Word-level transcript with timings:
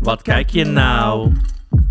Wat 0.00 0.22
kijk 0.22 0.50
je 0.50 0.64
nou? 0.64 1.32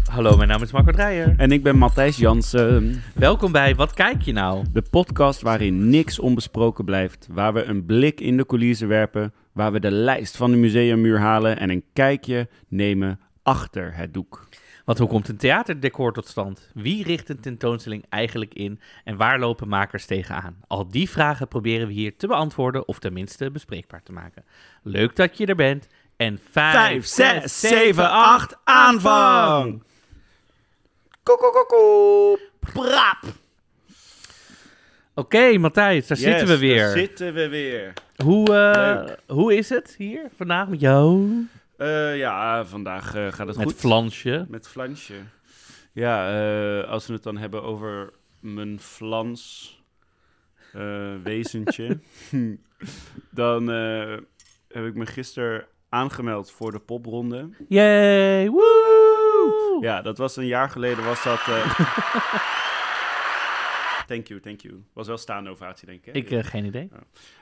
Hallo, 0.04 0.38
mijn 0.38 0.50
naam 0.50 0.62
is 0.62 0.72
Marco 0.72 0.92
Dreyer. 0.92 1.34
En 1.38 1.52
ik 1.52 1.64
ben 1.64 1.78
Matthijs 1.78 2.18
Jansen. 2.18 3.02
Welkom 3.16 3.52
bij 3.52 3.76
Wat 3.76 3.94
kijk 3.94 4.22
je 4.22 4.34
nou? 4.34 4.66
De 4.74 4.82
podcast 4.82 5.42
waarin 5.42 5.90
niks 5.90 6.20
onbesproken 6.20 6.86
blijft. 6.86 7.28
Waar 7.32 7.54
we 7.54 7.64
een 7.64 7.86
blik 7.86 8.22
in 8.22 8.38
de 8.38 8.46
coulissen 8.46 8.88
werpen. 8.88 9.34
Waar 9.54 9.72
we 9.72 9.80
de 9.80 9.92
lijst 9.92 10.38
van 10.38 10.52
de 10.52 10.58
museummuur 10.58 11.20
halen. 11.20 11.60
En 11.60 11.70
een 11.70 11.84
kijkje 11.94 12.48
nemen 12.68 13.20
achter 13.44 13.96
het 13.96 14.14
doek. 14.14 14.48
Want 14.86 15.02
hoe 15.02 15.08
komt 15.08 15.28
een 15.28 15.38
theaterdecor 15.38 16.14
tot 16.14 16.28
stand? 16.28 16.72
Wie 16.74 17.04
richt 17.04 17.30
een 17.30 17.40
tentoonstelling 17.40 18.06
eigenlijk 18.10 18.54
in? 18.54 18.80
En 19.04 19.18
waar 19.18 19.40
lopen 19.40 19.68
makers 19.68 20.06
tegenaan? 20.06 20.56
Al 20.68 20.88
die 20.88 21.10
vragen 21.10 21.48
proberen 21.48 21.88
we 21.88 21.94
hier 21.94 22.18
te 22.18 22.28
beantwoorden 22.28 22.88
of 22.88 23.00
tenminste 23.00 23.52
bespreekbaar 23.52 24.04
te 24.04 24.12
maken. 24.12 24.44
Leuk 24.84 25.16
dat 25.16 25.38
je 25.38 25.46
er 25.46 25.56
bent. 25.56 25.88
En 26.20 26.40
5, 26.52 27.06
6, 27.06 27.60
7, 27.60 28.10
8, 28.10 28.58
aanvang! 28.64 29.84
Kokokoko! 31.24 32.38
Prap! 32.60 33.18
Oké, 35.14 35.58
Matthijs, 35.58 36.08
daar 36.08 36.18
zitten 36.18 36.48
we 36.48 36.58
weer. 36.58 36.78
Daar 36.78 36.98
zitten 36.98 37.34
we 37.34 37.48
weer. 37.50 37.94
Hoe, 38.24 38.56
eh, 38.56 39.16
hoe 39.36 39.56
is 39.56 39.70
het 39.70 39.96
hier 39.98 40.30
vandaag 40.36 40.68
met 40.68 40.80
jou? 40.80 41.30
Eh, 41.78 42.18
ja, 42.18 42.66
vandaag 42.66 43.16
eh, 43.16 43.32
gaat 43.32 43.48
het 43.48 43.58
Met 43.58 43.66
goed. 43.66 43.76
flansje. 43.76 44.46
Met 44.50 44.68
flansje. 44.68 45.16
Ja, 45.94 46.82
als 46.82 47.08
we 47.08 47.14
het 47.14 47.24
dan 47.24 47.38
hebben 47.38 47.64
over 47.64 48.14
mijn 48.40 48.80
flans 48.80 49.74
wezentje, 51.24 52.00
dan 53.30 53.72
eh, 53.72 54.18
heb 54.68 54.86
ik 54.86 54.96
me 54.96 55.06
gisteren 55.06 55.68
aangemeld 55.90 56.52
voor 56.52 56.72
de 56.72 56.80
popronde. 56.80 57.50
Yay! 57.68 58.50
Woe! 58.50 59.78
Ja, 59.82 60.02
dat 60.02 60.18
was 60.18 60.36
een 60.36 60.46
jaar 60.46 60.70
geleden 60.70 61.06
was 61.06 61.24
dat... 61.24 61.40
eh, 61.40 61.80
thank 64.08 64.28
you, 64.28 64.40
thank 64.40 64.60
you. 64.62 64.84
Was 64.94 65.08
wel 65.08 65.18
staande 65.18 65.50
ovatie, 65.50 65.88
denk 65.88 66.06
ik. 66.06 66.06
hè? 66.06 66.12
Ik, 66.20 66.32
eh, 66.32 66.44
geen 66.44 66.66
idee. 66.66 66.90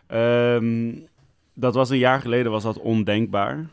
Ehm, 0.08 0.94
dat 1.54 1.76
was 1.76 1.90
een 1.90 1.98
jaar 1.98 2.22
geleden, 2.22 2.52
was 2.52 2.64
dat 2.64 2.80
ondenkbaar. 2.80 3.66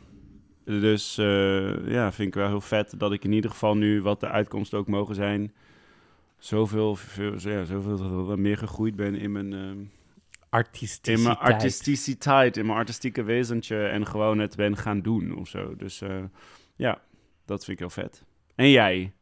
Dus 0.64 1.18
eh, 1.18 1.88
ja, 1.88 2.12
vind 2.12 2.28
ik 2.28 2.34
wel 2.34 2.48
heel 2.48 2.60
vet 2.60 2.94
dat 2.98 3.12
ik 3.12 3.24
in 3.24 3.32
ieder 3.32 3.50
geval 3.50 3.76
nu, 3.76 4.02
wat 4.02 4.20
de 4.20 4.28
uitkomsten 4.28 4.78
ook 4.78 4.88
mogen 4.88 5.14
zijn, 5.14 5.52
zoveel, 6.38 6.96
veel, 6.96 7.34
ja, 7.38 7.64
zoveel 7.64 8.36
meer 8.36 8.58
gegroeid 8.58 8.96
ben 8.96 9.14
in 9.14 9.32
mijn, 9.32 9.52
ehm, 9.52 9.76
Artisticiteit. 10.54 11.18
in 11.18 11.24
mijn 11.24 11.36
artisticiteit, 11.36 12.56
in 12.56 12.66
mijn 12.66 12.78
artistieke 12.78 13.22
wezentje 13.22 13.86
en 13.86 14.06
gewoon 14.06 14.38
het 14.38 14.56
ben 14.56 14.76
gaan 14.76 15.00
doen 15.00 15.36
of 15.36 15.48
zo. 15.48 15.76
Dus 15.76 16.00
eh, 16.00 16.22
ja, 16.76 17.02
dat 17.44 17.64
vind 17.64 17.68
ik 17.70 17.78
heel 17.78 18.02
vet. 18.04 18.24
En 18.54 18.70
jij? 18.70 19.12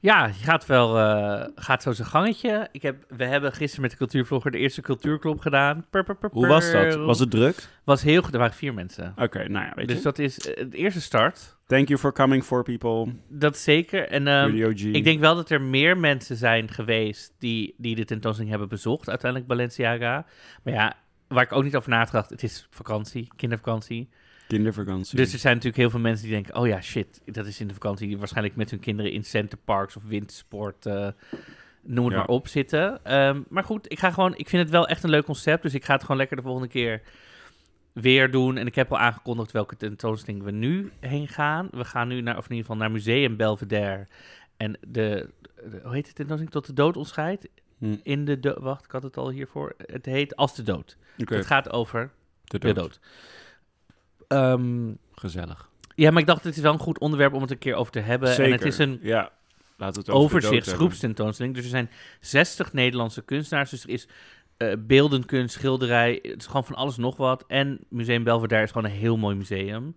Ja, 0.00 0.26
je 0.26 0.32
gaat 0.32 0.66
wel 0.66 0.98
eh, 0.98 1.48
gaat 1.54 1.82
zo 1.82 1.92
zijn 1.92 2.08
gangetje. 2.08 2.68
Ik 2.72 2.82
heb, 2.82 3.04
we 3.08 3.24
hebben 3.24 3.52
gisteren 3.52 3.82
met 3.82 3.90
de 3.90 3.96
cultuurvlogger 3.96 4.50
de 4.50 4.58
eerste 4.58 4.80
cultuurclub 4.80 5.40
gedaan. 5.40 5.86
Hoe 6.30 6.46
was 6.46 6.72
dat? 6.72 6.94
Was 6.94 7.18
het 7.18 7.30
druk? 7.30 7.68
Was 7.84 8.02
heel 8.02 8.22
goed. 8.22 8.32
Er 8.32 8.38
waren 8.38 8.54
vier 8.54 8.74
mensen. 8.74 9.12
Oké, 9.16 9.48
nou 9.48 9.64
ja, 9.66 9.72
weet 9.74 9.88
Dus 9.88 9.96
je. 9.96 10.02
dat 10.02 10.18
is 10.18 10.38
eh, 10.38 10.56
het 10.56 10.74
eerste 10.74 11.00
start. 11.00 11.56
Thank 11.66 11.88
you 11.88 12.00
for 12.00 12.12
coming 12.12 12.44
for 12.44 12.62
people. 12.62 13.14
Dat 13.28 13.56
zeker. 13.56 14.08
En 14.08 14.26
ehm, 14.26 14.56
ik 14.94 15.04
denk 15.04 15.20
wel 15.20 15.34
dat 15.34 15.50
er 15.50 15.60
meer 15.62 15.96
mensen 15.96 16.36
zijn 16.36 16.70
geweest 16.70 17.34
die, 17.38 17.74
die 17.78 17.94
de 17.94 18.04
tentoonstelling 18.04 18.50
hebben 18.50 18.68
bezocht. 18.68 19.08
Uiteindelijk 19.08 19.50
Balenciaga. 19.50 20.26
Maar 20.62 20.74
ja, 20.74 20.96
waar 21.28 21.42
ik 21.44 21.52
ook 21.52 21.64
niet 21.64 21.76
over 21.76 21.90
nagedacht. 21.90 22.30
Het 22.30 22.42
is 22.42 22.66
vakantie, 22.70 23.28
kindervakantie. 23.36 24.08
Kindervakantie. 24.48 25.16
Dus 25.16 25.32
er 25.32 25.38
zijn 25.38 25.54
natuurlijk 25.54 25.80
heel 25.82 25.90
veel 25.90 26.00
mensen 26.00 26.24
die 26.24 26.34
denken: 26.34 26.54
oh 26.56 26.66
ja, 26.66 26.80
shit, 26.80 27.20
dat 27.24 27.46
is 27.46 27.60
in 27.60 27.68
de 27.68 27.74
vakantie. 27.74 28.08
Die 28.08 28.18
waarschijnlijk 28.18 28.56
met 28.56 28.70
hun 28.70 28.80
kinderen 28.80 29.12
in 29.12 29.24
centerparks 29.24 29.96
of 29.96 30.02
wintersport, 30.06 30.86
eh, 30.86 31.08
noem 31.82 32.04
het 32.04 32.12
Ja. 32.14 32.18
maar 32.18 32.28
op, 32.28 32.48
zitten. 32.48 33.04
Ehm, 33.04 33.40
maar 33.48 33.64
goed, 33.64 33.92
ik 33.92 33.98
ga 33.98 34.10
gewoon. 34.10 34.36
Ik 34.36 34.48
vind 34.48 34.62
het 34.62 34.70
wel 34.70 34.88
echt 34.88 35.02
een 35.02 35.10
leuk 35.10 35.24
concept. 35.24 35.62
Dus 35.62 35.74
ik 35.74 35.84
ga 35.84 35.92
het 35.92 36.02
gewoon 36.02 36.16
lekker 36.16 36.36
de 36.36 36.42
volgende 36.42 36.68
keer 36.68 37.02
weer 37.92 38.30
doen. 38.30 38.56
En 38.56 38.66
ik 38.66 38.74
heb 38.74 38.90
al 38.92 38.98
aangekondigd 38.98 39.52
welke 39.52 39.76
tentoonstelling 39.76 40.42
we 40.44 40.50
nu 40.50 40.90
heen 41.00 41.28
gaan. 41.28 41.68
We 41.70 41.84
gaan 41.84 42.08
nu 42.08 42.20
naar, 42.20 42.36
of 42.36 42.44
in 42.44 42.50
ieder 42.50 42.64
geval 42.66 42.80
naar 42.80 42.90
Museum 42.90 43.36
Belvedere. 43.36 44.06
En 44.56 44.78
de, 44.88 45.28
de- 45.70 45.80
hoe 45.82 45.94
heet 45.94 46.06
het 46.06 46.14
tentoonstelling? 46.14 46.50
Tot 46.50 46.66
de 46.66 46.72
dood 46.72 46.96
ons 46.96 47.08
scheidt. 47.08 47.48
Hm, 47.78 47.96
In 48.02 48.24
de 48.24 48.40
do- 48.40 48.60
Wacht, 48.60 48.84
ik 48.84 48.90
had 48.90 49.02
het 49.02 49.16
al 49.16 49.30
hiervoor. 49.30 49.74
Het 49.86 50.06
heet 50.06 50.36
Als 50.36 50.54
de 50.54 50.62
dood. 50.62 50.96
Het 51.16 51.46
gaat 51.46 51.70
over 51.72 52.10
de 52.44 52.58
de 52.58 52.72
dood. 52.72 53.00
Ehm, 54.28 54.92
Gezellig. 55.14 55.68
ja, 55.94 56.10
maar 56.10 56.20
ik 56.20 56.26
dacht, 56.26 56.44
het 56.44 56.56
is 56.56 56.62
wel 56.62 56.72
een 56.72 56.78
goed 56.78 56.98
onderwerp 56.98 57.32
om 57.32 57.40
het 57.42 57.50
een 57.50 57.58
keer 57.58 57.74
over 57.74 57.92
te 57.92 58.00
hebben. 58.00 58.36
En 58.36 58.52
het 58.52 58.64
is 58.64 58.78
een 58.78 58.98
Ja, 59.02 59.30
laten 59.76 59.94
we 59.94 60.00
het 60.00 60.10
over 60.10 60.36
overzichtsgroepstentoonstelling. 60.36 61.54
Dus 61.54 61.64
er 61.64 61.70
zijn 61.70 61.90
60 62.20 62.72
Nederlandse 62.72 63.22
kunstenaars. 63.22 63.70
Dus 63.70 63.82
er 63.84 63.90
is 63.90 64.08
eh 64.56 64.72
beeldenkunst, 64.78 65.54
schilderij. 65.54 66.18
Het 66.22 66.40
is 66.40 66.46
gewoon 66.46 66.64
van 66.64 66.74
alles 66.74 66.96
nog 66.96 67.16
wat. 67.16 67.44
En 67.46 67.78
Museum 67.88 68.24
Belvedere 68.24 68.62
is 68.62 68.70
gewoon 68.70 68.90
een 68.90 68.96
heel 68.96 69.16
mooi 69.16 69.36
museum 69.36 69.96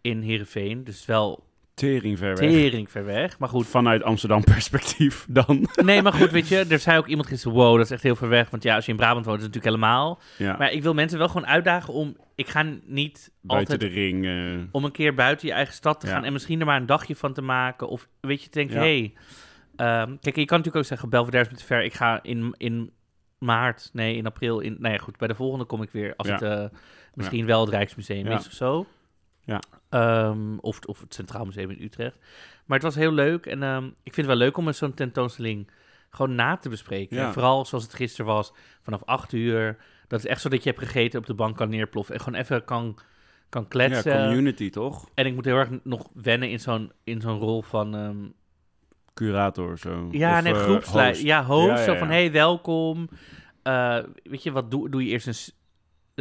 in 0.00 0.20
Heerenveen. 0.20 0.84
Dus 0.84 1.04
wel 1.04 1.44
Tering 1.90 2.18
ver 2.18 2.36
weg. 2.36 2.50
tering 2.50 2.90
ver 2.90 3.04
weg. 3.04 3.38
Maar 3.38 3.48
goed, 3.48 3.66
Vanuit 3.66 4.02
Amsterdam 4.02 4.44
perspectief 4.44 5.26
dan. 5.28 5.68
nee, 5.84 6.02
maar 6.02 6.12
goed, 6.12 6.30
weet 6.30 6.48
je. 6.48 6.64
Er 6.68 6.78
zei 6.78 6.98
ook 6.98 7.06
iemand 7.06 7.28
gisteren, 7.28 7.56
wow, 7.56 7.76
dat 7.76 7.84
is 7.84 7.90
echt 7.90 8.02
heel 8.02 8.16
ver 8.16 8.28
weg. 8.28 8.50
Want 8.50 8.62
ja, 8.62 8.74
als 8.74 8.84
je 8.84 8.90
in 8.90 8.96
Brabant 8.96 9.24
woont, 9.26 9.38
is 9.38 9.44
het 9.44 9.54
natuurlijk 9.54 9.82
helemaal. 9.82 10.20
ja, 10.38 10.56
Maar 10.58 10.72
ik 10.72 10.82
wil 10.82 10.94
mensen 10.94 11.18
wel 11.18 11.28
gewoon 11.28 11.46
uitdagen 11.46 11.92
om... 11.94 12.16
Ik 12.34 12.48
ga 12.48 12.62
niet 12.86 13.30
buiten 13.40 13.72
altijd 13.78 13.92
de 13.92 14.00
ring. 14.00 14.26
eh, 14.26 14.64
om 14.72 14.84
een 14.84 14.92
keer 14.92 15.14
buiten 15.14 15.48
je 15.48 15.54
eigen 15.54 15.74
stad 15.74 16.00
te 16.00 16.06
Ja. 16.06 16.12
gaan 16.12 16.24
en 16.24 16.32
misschien 16.32 16.60
er 16.60 16.66
maar 16.66 16.80
een 16.80 16.86
dagje 16.86 17.16
van 17.16 17.32
te 17.32 17.42
maken. 17.42 17.88
Of 17.88 18.08
weet 18.20 18.42
je, 18.42 18.48
te 18.48 18.58
denken, 18.58 18.76
Ja. 18.76 18.82
hey, 18.82 19.12
ehm, 19.76 20.16
kijk, 20.20 20.36
je 20.36 20.44
kan 20.44 20.56
natuurlijk 20.58 20.76
ook 20.76 20.84
zeggen, 20.84 21.08
Belvedere 21.08 21.42
is 21.44 21.50
me 21.50 21.56
te 21.56 21.64
ver. 21.64 21.82
Ik 21.84 21.94
ga 21.94 22.18
in, 22.22 22.54
in 22.56 22.90
maart, 23.38 23.90
nee, 23.92 24.16
in 24.16 24.26
april, 24.26 24.60
in, 24.60 24.76
nou 24.78 24.92
ja, 24.94 24.98
goed, 25.00 25.16
bij 25.18 25.28
de 25.28 25.34
volgende 25.34 25.64
kom 25.64 25.82
ik 25.82 25.90
weer, 25.90 26.14
als 26.16 26.28
het 26.28 26.42
eh, 26.42 26.64
misschien 27.14 27.46
wel 27.46 27.60
het 27.60 27.70
Rijksmuseum 27.70 28.26
is 28.26 28.46
of 28.46 28.52
zo. 28.52 28.86
Ja. 29.44 29.60
Ehm, 29.88 30.56
of, 30.58 30.78
of 30.86 31.00
het 31.00 31.14
Centraal 31.14 31.44
Museum 31.44 31.70
in 31.70 31.82
Utrecht. 31.82 32.18
Maar 32.64 32.76
het 32.78 32.86
was 32.86 32.94
heel 32.94 33.12
leuk 33.12 33.46
en 33.46 33.62
ehm, 33.62 33.86
ik 33.86 34.14
vind 34.14 34.16
het 34.16 34.26
wel 34.26 34.36
leuk 34.36 34.56
om 34.56 34.64
met 34.64 34.76
zo'n 34.76 34.94
tentoonstelling 34.94 35.70
gewoon 36.10 36.34
na 36.34 36.56
te 36.56 36.68
bespreken. 36.68 37.16
Ja. 37.16 37.26
En 37.26 37.32
vooral 37.32 37.64
zoals 37.64 37.84
het 37.84 37.94
gisteren 37.94 38.26
was, 38.26 38.52
vanaf 38.82 39.04
acht 39.04 39.32
uur. 39.32 39.76
Dat 40.08 40.18
is 40.18 40.26
echt 40.26 40.40
zo 40.40 40.48
dat 40.48 40.62
je 40.62 40.70
hebt 40.70 40.82
gegeten, 40.82 41.20
op 41.20 41.26
de 41.26 41.34
bank 41.34 41.56
kan 41.56 41.68
neerploffen 41.68 42.14
en 42.14 42.20
gewoon 42.20 42.40
even 42.40 42.64
kan, 42.64 42.98
kan 43.48 43.62
ja, 43.62 43.68
kletsen. 43.68 44.24
community 44.24 44.70
toch? 44.70 45.08
En 45.14 45.26
ik 45.26 45.34
moet 45.34 45.44
heel 45.44 45.56
erg 45.56 45.68
nog 45.82 46.08
wennen 46.14 46.50
in 46.50 46.60
zo'n, 46.60 46.92
in 47.04 47.20
zo'n 47.20 47.38
rol 47.38 47.62
van... 47.62 47.94
ehm, 47.94 48.16
Curator 49.14 49.78
zo. 49.78 50.08
ja, 50.10 50.36
Of, 50.36 50.44
nee, 50.44 50.52
eh, 50.54 50.62
groepsleider. 50.62 51.24
Ja, 51.24 51.44
host. 51.44 51.66
Ja, 51.68 51.76
ja, 51.76 51.84
Zo 51.84 51.94
van, 51.94 52.06
ja. 52.06 52.12
hey, 52.12 52.32
welkom. 52.32 53.08
Eh, 53.62 53.98
weet 54.22 54.42
je, 54.42 54.52
wat 54.52 54.70
doe, 54.70 54.90
doe 54.90 55.04
je 55.04 55.10
eerst 55.10 55.26
een... 55.26 55.54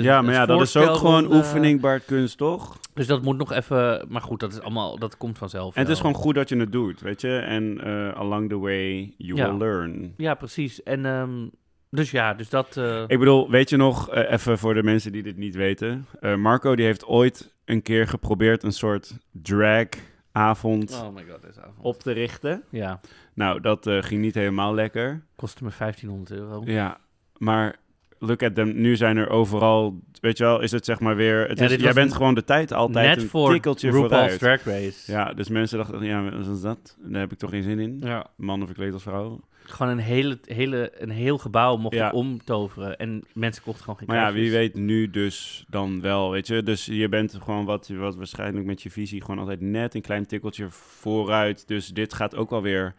Ja, 0.04 0.22
maar 0.22 0.34
ja, 0.34 0.46
dat 0.46 0.62
is 0.62 0.76
ook 0.78 0.84
gewoon 0.84 0.96
voorstelronde. 1.00 1.36
oefening 1.36 1.82
Bart 1.82 2.06
kunst, 2.06 2.38
toch? 2.38 2.80
Dus 2.94 3.08
dat 3.08 3.22
moet 3.22 3.38
nog 3.38 3.52
even... 3.52 4.06
Maar 4.10 4.22
goed, 4.22 4.40
dat 4.40 4.52
is 4.52 4.62
allemaal... 4.62 5.00
Dat 5.00 5.18
komt 5.18 5.38
vanzelf 5.38 5.76
En 5.76 5.82
het 5.82 5.90
is 5.92 6.00
gewoon 6.00 6.16
goed 6.16 6.36
dat 6.36 6.50
je 6.50 6.58
het 6.58 6.72
doet, 6.72 7.02
weet 7.02 7.22
je? 7.22 7.38
En 7.38 7.82
eh, 7.84 8.14
along 8.20 8.50
the 8.50 8.58
way, 8.60 9.14
you 9.18 9.38
Ja. 9.40 9.50
will 9.50 9.58
learn. 9.68 10.14
Ja, 10.18 10.34
precies. 10.34 10.84
En 10.84 11.02
dus 11.02 11.50
Dus 11.90 12.12
ja, 12.12 12.34
dus 12.34 12.50
dat... 12.50 12.78
eh, 12.78 13.02
Ik 13.08 13.20
bedoel, 13.20 13.50
weet 13.50 13.70
je 13.70 13.78
nog, 13.78 14.10
eh, 14.10 14.32
even 14.32 14.58
voor 14.58 14.74
de 14.74 14.84
mensen 14.84 15.12
die 15.12 15.24
dit 15.24 15.38
niet 15.38 15.56
weten. 15.56 16.06
eh, 16.20 16.36
Marco 16.36 16.76
die 16.76 16.86
heeft 16.86 17.06
ooit 17.06 17.54
een 17.66 17.82
keer 17.82 18.08
geprobeerd 18.08 18.64
een 18.64 18.72
soort 18.74 19.18
drag-avond 19.32 20.92
Oh 21.04 21.16
my 21.16 21.24
god, 21.30 21.42
deze 21.42 21.60
avond. 21.62 21.76
op 21.82 22.00
te 22.00 22.12
richten. 22.12 22.64
Ja, 22.70 23.00
Nou, 23.34 23.62
dat 23.62 23.88
eh, 23.88 23.98
ging 24.02 24.22
niet 24.22 24.36
helemaal 24.36 24.74
lekker. 24.74 25.24
kostte 25.36 25.64
me 25.64 25.70
1500 25.78 26.32
euro. 26.40 26.62
Ja, 26.66 26.98
maar 27.38 27.76
look 28.24 28.44
at 28.44 28.56
them, 28.56 28.82
nu 28.82 28.96
zijn 28.96 29.18
er 29.18 29.30
overal, 29.30 30.00
weet 30.20 30.38
je 30.38 30.44
wel, 30.44 30.62
is 30.62 30.72
het 30.72 30.86
zeg 30.86 31.00
maar 31.00 31.16
weer, 31.16 31.48
het 31.48 31.60
Ja, 31.60 31.66
is, 31.66 31.76
jij 31.76 31.94
bent 31.94 32.14
gewoon 32.14 32.36
de 32.36 32.44
tijd 32.44 32.74
altijd 32.74 33.08
Net 33.08 33.22
een 33.22 33.30
voor 33.30 33.52
tikkeltje 33.52 33.92
vooruit. 33.92 34.40
Drag 34.40 34.64
Race. 34.64 35.12
Ja, 35.12 35.34
dus 35.34 35.50
mensen 35.50 35.78
dachten, 35.78 36.04
ja, 36.04 36.24
wat 36.24 36.56
is 36.56 36.62
dat? 36.62 36.98
Daar 37.00 37.22
heb 37.22 37.32
ik 37.32 37.38
toch 37.38 37.50
geen 37.50 37.64
zin 37.64 37.80
in. 37.80 37.98
Ja. 38.00 38.28
Mannen 38.36 38.68
verkleed 38.68 38.94
als 38.94 39.04
vrouw. 39.04 39.40
Gewoon 39.64 39.92
een, 39.92 40.04
hele, 40.04 40.38
hele, 40.46 40.92
een 40.98 41.10
heel 41.10 41.38
gebouw 41.38 41.78
mocht 41.78 41.96
Ja. 41.96 42.10
omtoveren. 42.12 42.98
En 42.98 43.24
mensen 43.34 43.64
kochten 43.64 43.84
gewoon 43.84 44.00
geen 44.00 44.08
Maar 44.08 44.18
ja, 44.18 44.34
wie 44.34 44.52
weet 44.52 44.76
nu 44.76 45.10
dus 45.10 45.66
dan 45.70 46.02
wel, 46.02 46.32
weet 46.32 46.48
je. 46.48 46.64
Dus 46.64 46.86
je 46.86 47.10
bent 47.10 47.38
gewoon 47.44 47.66
wat, 47.66 47.88
wat 47.88 48.16
waarschijnlijk 48.16 48.66
met 48.66 48.82
je 48.82 48.92
visie 48.92 49.22
gewoon 49.22 49.40
altijd 49.40 49.62
net 49.62 49.96
een 49.96 50.02
klein 50.02 50.26
tikkeltje 50.26 50.66
vooruit. 50.70 51.68
Dus 51.68 51.88
dit 51.88 52.14
gaat 52.14 52.36
ook 52.36 52.50
wel 52.50 52.62
weer 52.62 52.94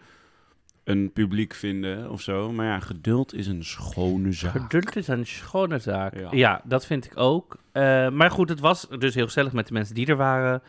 een 0.84 1.12
publiek 1.12 1.54
vinden 1.54 2.10
of 2.10 2.20
zo. 2.20 2.52
Maar 2.52 2.66
ja, 2.66 2.80
geduld 2.80 3.34
is 3.34 3.46
een 3.46 3.64
schone 3.64 4.32
zaak. 4.32 4.52
Geduld 4.52 4.96
is 4.96 5.08
een 5.08 5.26
schone 5.26 5.78
zaak. 5.78 6.18
Ja, 6.18 6.28
Ja. 6.30 6.60
dat 6.64 6.86
vind 6.86 7.04
ik 7.04 7.12
ook. 7.18 7.56
Eh, 7.72 8.08
maar 8.10 8.30
goed, 8.30 8.48
het 8.48 8.60
was 8.60 8.88
dus 8.88 9.14
heel 9.14 9.24
gezellig 9.24 9.52
met 9.52 9.66
de 9.66 9.72
mensen 9.72 9.94
die 9.94 10.06
er 10.06 10.16
waren. 10.16 10.62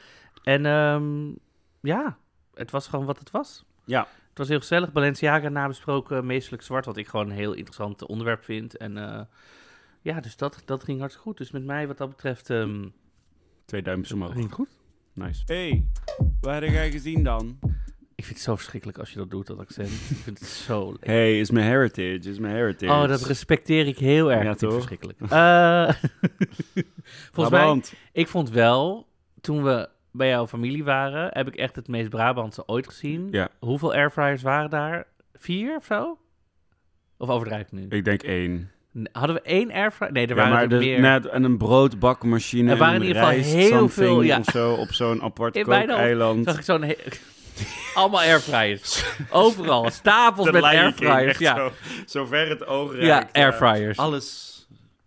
En 0.44 0.66
ehm, 0.66 1.32
ja, 1.82 2.18
het 2.54 2.72
was 2.72 2.88
gewoon 2.88 3.06
wat 3.06 3.20
het 3.20 3.32
was. 3.32 3.66
Ja. 3.86 4.08
Het 4.30 4.38
was 4.38 4.48
heel 4.48 4.60
gezellig. 4.60 4.92
Balenciaga 4.92 5.50
nabesproken, 5.50 6.26
meestelijk 6.26 6.64
zwart, 6.64 6.86
wat 6.86 6.98
ik 6.98 7.08
gewoon 7.08 7.30
een 7.30 7.36
heel 7.36 7.54
interessant 7.54 8.06
onderwerp 8.06 8.44
vind. 8.44 8.78
En 8.78 8.98
eh, 8.98 9.22
ja, 10.02 10.20
dus 10.20 10.38
dat, 10.38 10.62
dat 10.66 10.84
ging 10.84 11.00
hartstikke 11.00 11.30
goed. 11.30 11.38
Dus 11.38 11.52
met 11.52 11.64
mij 11.66 11.88
wat 11.88 11.98
dat 11.98 12.10
betreft 12.10 12.50
ehm 12.50 12.86
Twee 13.66 13.82
duimpjes 13.82 14.12
omhoog. 14.14 14.34
ging 14.34 14.54
goed. 14.54 14.70
Nice. 15.14 15.44
hey, 15.46 15.86
wat 16.42 16.54
heb 16.54 16.64
jij 16.64 16.92
gezien 16.92 17.24
dan? 17.24 17.60
Ik 18.16 18.24
vind 18.24 18.38
het 18.38 18.46
zo 18.46 18.56
verschrikkelijk 18.56 18.98
als 18.98 19.12
je 19.12 19.18
dat 19.18 19.32
doet, 19.32 19.48
dat 19.48 19.60
accent. 19.60 19.88
ik 19.88 20.18
vind 20.24 20.40
het 20.40 20.48
zo 20.48 20.86
leuk. 20.92 21.06
Hey, 21.06 21.40
is 21.40 21.52
mijn 21.52 21.66
heritage, 21.66 22.30
is 22.30 22.40
mijn 22.40 22.56
heritage. 22.56 22.92
Oh, 23.02 23.08
dat 23.08 23.26
respecteer 23.26 23.88
ik 23.88 23.98
heel 23.98 24.32
erg. 24.32 24.44
Ja, 24.44 24.50
het 24.50 24.60
toch? 24.60 24.74
verschrikkelijk. 24.74 25.20
Eh, 25.30 25.90
volgens 27.32 27.50
mij, 27.50 27.60
Brabant. 27.60 27.94
ik 28.12 28.28
vond 28.28 28.50
wel, 28.50 29.08
toen 29.42 29.64
we 29.64 29.90
bij 30.12 30.28
jouw 30.30 30.48
familie 30.48 30.84
waren, 30.84 31.30
heb 31.32 31.48
ik 31.48 31.56
echt 31.56 31.76
het 31.76 31.88
meest 31.88 32.10
Brabantse 32.10 32.68
ooit 32.68 32.88
gezien. 32.88 33.28
Ja. 33.32 33.50
Hoeveel 33.60 33.94
airfryers 33.94 34.42
waren 34.42 34.70
daar? 34.70 35.08
Vier 35.34 35.76
of 35.76 35.86
zo? 35.86 36.18
Of 37.18 37.30
overdrijf 37.30 37.62
ik 37.62 37.72
nu? 37.72 37.86
Ik 37.90 38.06
denk 38.06 38.24
één. 38.24 38.72
Hadden 39.12 39.36
we 39.36 39.42
één 39.42 39.72
airfryer? 39.72 40.12
Nee, 40.12 40.24
er 40.24 40.30
ja, 40.30 40.36
waren 40.36 40.54
maar 40.54 40.62
er 40.64 40.70
de, 40.70 40.76
meer. 40.76 41.00
net 41.00 41.26
en 41.26 41.44
een 41.44 41.58
broodbakmachine. 41.58 42.72
Er 42.72 42.78
waren 42.78 42.96
en 42.96 43.02
in 43.02 43.08
ieder 43.08 43.24
geval 43.24 43.40
heel 43.44 43.90
veel, 43.90 44.22
ja. 44.22 44.40
Of 44.40 44.46
zo, 44.46 44.74
op 44.74 44.92
zo'n 44.92 45.22
apart 45.22 45.54
kookeiland. 45.54 46.46
Zag 46.46 46.58
ik 46.58 46.64
zo'n... 46.64 46.84
Allemaal 47.96 48.20
airfryers. 48.22 49.04
Overal. 49.30 49.90
Stapels 49.92 50.52
met 50.52 50.64
airfryers. 50.64 51.38
Ja, 51.38 51.56
Zo, 51.56 51.72
zo 52.06 52.26
ver 52.26 52.50
het 52.50 52.66
oog 52.68 52.96
ja 52.96 53.08
raakt. 53.08 53.34
airfryers. 53.38 53.98
Alles 53.98 54.52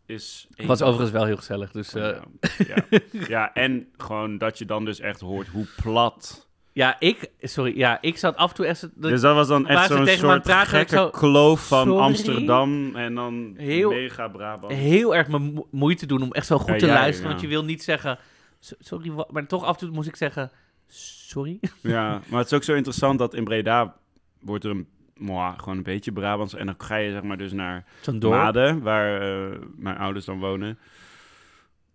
is... 0.07 0.47
één. 0.55 0.69
was 0.69 0.83
overigens 0.83 1.11
wel 1.11 1.25
heel 1.25 1.37
gezellig. 1.37 1.71
Dus 1.71 1.95
eh, 1.95 2.03
ja. 2.03 2.75
Ja. 2.91 2.99
ja, 3.29 3.55
en 3.55 3.89
gewoon 3.97 4.39
dat 4.39 4.59
je 4.59 4.65
dan 4.65 4.85
dus 4.85 5.01
echt 5.01 5.21
hoort 5.21 5.47
hoe 5.49 5.67
plat... 5.83 6.49
ja, 6.73 6.97
ik... 6.99 7.31
Sorry, 7.41 7.79
ja, 7.79 7.99
ik 8.01 8.19
zat 8.19 8.37
af 8.37 8.49
en 8.51 8.55
toe 8.57 8.67
echt... 8.67 8.89
Dus 8.95 9.21
dat 9.21 9.35
was 9.35 9.49
dan 9.49 9.67
echt 9.67 9.87
zo'n 9.87 10.07
het 10.07 10.19
soort 10.19 10.43
praten, 10.43 10.69
gekke 10.71 10.95
zo, 10.97 11.11
kloof 11.11 11.67
van 11.67 11.87
sorry? 11.87 12.03
Amsterdam 12.03 12.97
en 12.97 13.15
dan 13.15 13.55
Heel- 13.57 13.91
mega 13.91 14.29
Brabant. 14.29 14.73
heel 14.73 15.15
erg 15.17 15.29
mijn 15.29 15.43
mo- 15.43 15.67
moeite 15.71 16.07
doen 16.07 16.23
om 16.23 16.33
echt 16.33 16.47
zo 16.47 16.59
goed 16.59 16.69
Ja, 16.73 16.79
te 16.79 16.87
luisteren. 16.87 17.23
ja. 17.23 17.29
Want 17.29 17.41
je 17.41 17.47
wil 17.49 17.65
niet 17.65 17.83
zeggen, 17.85 18.19
"So- 18.61 18.77
sorry, 18.79 19.11
wa-" 19.13 19.27
maar 19.31 19.47
toch 19.47 19.65
af 19.65 19.73
en 19.81 19.87
toe 19.87 19.95
moest 19.95 20.09
ik 20.09 20.17
zeggen, 20.17 20.51
sorry. 20.89 21.61
Ja, 21.81 22.21
maar 22.29 22.39
het 22.39 22.47
is 22.47 22.57
ook 22.57 22.65
zo 22.65 22.75
interessant 22.75 23.19
dat 23.19 23.35
in 23.35 23.45
Breda 23.45 23.97
wordt 24.41 24.65
er 24.65 24.71
een, 24.71 24.87
mwah, 25.15 25.59
gewoon 25.59 25.77
een 25.77 25.83
beetje 25.83 26.13
Brabants. 26.13 26.55
En 26.55 26.67
dan 26.67 26.75
ga 26.79 26.97
je 26.97 27.11
zeg 27.11 27.23
maar 27.23 27.37
dus 27.37 27.53
naar. 27.53 27.85
Maden, 28.21 28.83
waar 28.83 29.21
eh, 29.21 29.59
mijn 29.77 29.97
ouders 29.97 30.25
dan 30.25 30.39
wonen. 30.39 30.79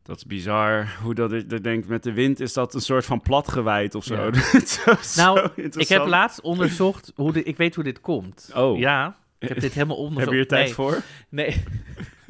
Dat 0.04 0.18
is 0.18 0.26
bizar. 0.26 0.98
Hoe 1.02 1.14
dat 1.14 1.34
ik 1.34 1.64
denk, 1.64 1.86
met 1.86 2.04
de 2.04 2.14
wind 2.14 2.40
is 2.40 2.54
dat 2.54 2.74
een 2.74 2.82
soort 2.82 3.06
van 3.06 3.22
platgewijd 3.22 3.96
of 3.96 4.04
zo. 4.04 4.16
Ja. 4.16 4.32
Nou, 5.16 5.50
Ik 5.56 5.88
heb 5.88 6.06
laatst 6.06 6.42
onderzocht, 6.42 7.12
hoe 7.16 7.32
dit, 7.32 7.48
ik 7.48 7.58
weet 7.58 7.76
hoe 7.76 7.84
dit 7.84 8.02
komt. 8.02 8.52
Oh. 8.56 8.80
Ja, 8.80 9.18
ik 9.40 9.48
heb 9.48 9.60
dit 9.68 9.74
helemaal 9.74 9.98
onderzocht. 9.98 10.26
Heb 10.26 10.30
je 10.30 10.36
hier 10.36 10.48
tijd 10.48 10.66
nee, 10.66 10.74
voor? 10.74 11.02
Nee. 11.30 11.64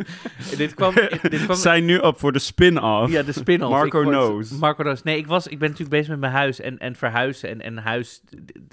dit 0.57 0.73
kwam... 0.73 0.93
Dit 1.21 1.43
kwam 1.43 1.55
Zijn 1.55 1.85
nu 1.85 1.97
op 1.97 2.19
voor 2.19 2.31
de 2.31 2.39
spin-off. 2.39 3.11
Ja, 3.11 3.23
de 3.23 3.31
spin-off. 3.31 3.71
Marco 3.71 3.85
Ik 3.99 4.03
word- 4.05 4.15
knows. 4.15 4.49
Marco 4.49 4.83
knows. 4.83 5.03
Nee, 5.03 5.17
ik, 5.17 5.27
was, 5.27 5.47
ik 5.47 5.59
ben 5.59 5.69
natuurlijk 5.69 5.89
bezig 5.95 6.07
met 6.09 6.19
mijn 6.19 6.31
huis 6.31 6.59
en, 6.59 6.77
en 6.77 6.95
verhuizen 6.95 7.49
en, 7.49 7.61
en 7.61 7.77
huis, 7.77 8.21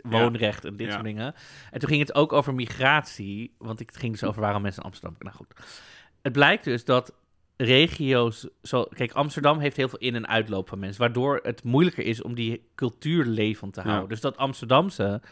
woonrecht 0.03 0.65
en 0.65 0.77
dit 0.77 0.87
Ja. 0.87 0.93
soort 0.93 1.05
dingen. 1.05 1.35
En 1.71 1.81
toen 1.81 1.89
ging 1.89 2.01
het 2.01 2.15
ook 2.15 2.33
over 2.33 2.55
migratie, 2.55 3.55
want 3.59 3.79
het 3.79 3.97
ging 3.97 4.13
dus 4.13 4.25
over 4.25 4.41
waarom 4.41 4.63
mensen 4.63 4.83
in 4.83 4.89
Amsterdam... 4.89 5.17
Nou 5.19 5.37
goed. 5.37 5.55
Het 6.23 6.33
blijkt 6.33 6.65
dus 6.65 6.85
dat 6.85 7.13
regio's... 7.57 8.49
Zo, 8.63 8.85
kijk, 8.85 9.13
Amsterdam 9.13 9.59
heeft 9.59 9.77
heel 9.77 9.89
veel 9.89 9.99
in- 9.99 10.15
en 10.15 10.29
uitloop 10.29 10.69
van 10.69 10.79
mensen, 10.79 11.01
waardoor 11.01 11.41
het 11.43 11.63
moeilijker 11.65 12.05
is 12.05 12.23
om 12.23 12.35
die 12.35 12.69
cultuur 12.75 13.25
levend 13.25 13.73
te 13.75 13.81
Ja. 13.81 13.87
houden. 13.89 14.09
Dus 14.09 14.21
dat 14.21 14.37
Amsterdamse, 14.37 15.23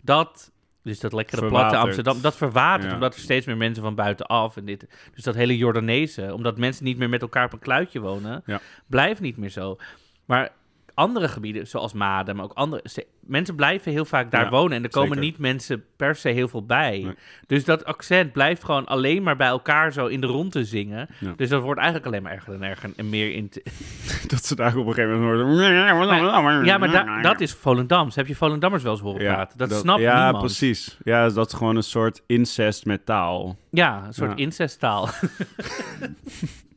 dat... 0.00 0.52
Dus 0.84 1.00
dat 1.00 1.12
lekkere 1.12 1.48
platte. 1.48 1.76
Amsterdam, 1.76 2.20
dat 2.20 2.36
verwatert, 2.36 2.88
Ja. 2.88 2.94
omdat 2.94 3.14
er 3.14 3.20
steeds 3.20 3.46
meer 3.46 3.56
mensen 3.56 3.82
van 3.82 3.94
buitenaf 3.94 4.56
en 4.56 4.64
dit... 4.64 4.86
Dus 5.14 5.24
dat 5.24 5.34
hele 5.34 5.56
Jordanezen, 5.56 6.34
omdat 6.34 6.58
mensen 6.58 6.84
niet 6.84 6.98
meer 6.98 7.08
met 7.08 7.22
elkaar 7.22 7.44
op 7.44 7.52
een 7.52 7.58
kluitje 7.58 8.00
wonen, 8.00 8.42
Ja. 8.46 8.60
blijft 8.86 9.20
niet 9.20 9.36
meer 9.36 9.50
zo. 9.50 9.76
Maar 10.24 10.52
andere 10.94 11.28
gebieden, 11.28 11.66
zoals 11.66 11.92
Maden, 11.92 12.36
maar 12.36 12.44
ook 12.44 12.52
andere... 12.52 12.82
ze- 12.90 13.06
mensen 13.20 13.54
blijven 13.54 13.92
heel 13.92 14.04
vaak 14.04 14.30
daar 14.30 14.44
Ja, 14.44 14.50
wonen 14.50 14.76
en 14.76 14.82
er 14.84 14.90
komen 14.90 15.08
zeker. 15.08 15.24
niet 15.24 15.38
mensen 15.38 15.84
per 15.96 16.16
se 16.16 16.28
heel 16.28 16.48
veel 16.48 16.64
bij. 16.66 16.98
Nee. 17.04 17.14
Dus 17.46 17.64
dat 17.64 17.84
accent 17.84 18.32
blijft 18.32 18.64
gewoon 18.64 18.86
alleen 18.86 19.22
maar 19.22 19.36
bij 19.36 19.46
elkaar 19.46 19.92
zo 19.92 20.06
in 20.06 20.20
de 20.20 20.26
rondte 20.26 20.64
zingen. 20.64 21.08
Ja. 21.20 21.32
Dus 21.36 21.48
dat 21.48 21.62
wordt 21.62 21.80
eigenlijk 21.80 22.08
alleen 22.08 22.22
maar 22.22 22.32
erger 22.32 22.54
en 22.54 22.62
erger 22.62 22.90
en 22.96 23.08
meer 23.08 23.32
in... 23.34 23.50
Dat 24.26 24.44
ze 24.44 24.54
daar 24.54 24.76
op 24.76 24.86
een 24.86 24.94
gegeven 24.94 25.20
moment 25.20 25.42
hoorden. 25.42 26.64
Ja, 26.64 26.78
maar 26.78 26.90
da- 26.90 27.20
dat 27.20 27.40
is 27.40 27.52
Volendams. 27.52 28.14
Heb 28.14 28.26
je 28.26 28.34
Volendammers 28.36 28.82
wel 28.82 28.92
eens 28.92 29.00
horen 29.00 29.24
praten? 29.24 29.58
Dat, 29.58 29.72
snapt 29.72 30.00
ja, 30.00 30.22
niemand. 30.22 30.44
precies. 30.44 30.98
Ja, 31.04 31.28
dat 31.28 31.46
is 31.46 31.52
gewoon 31.58 31.76
een 31.76 31.82
soort 31.82 32.22
incest 32.26 32.84
met 32.86 33.06
taal. 33.06 33.56
Ja, 33.70 34.02
een 34.06 34.12
soort 34.14 34.30
Ja. 34.30 34.36
incesttaal. 34.36 35.08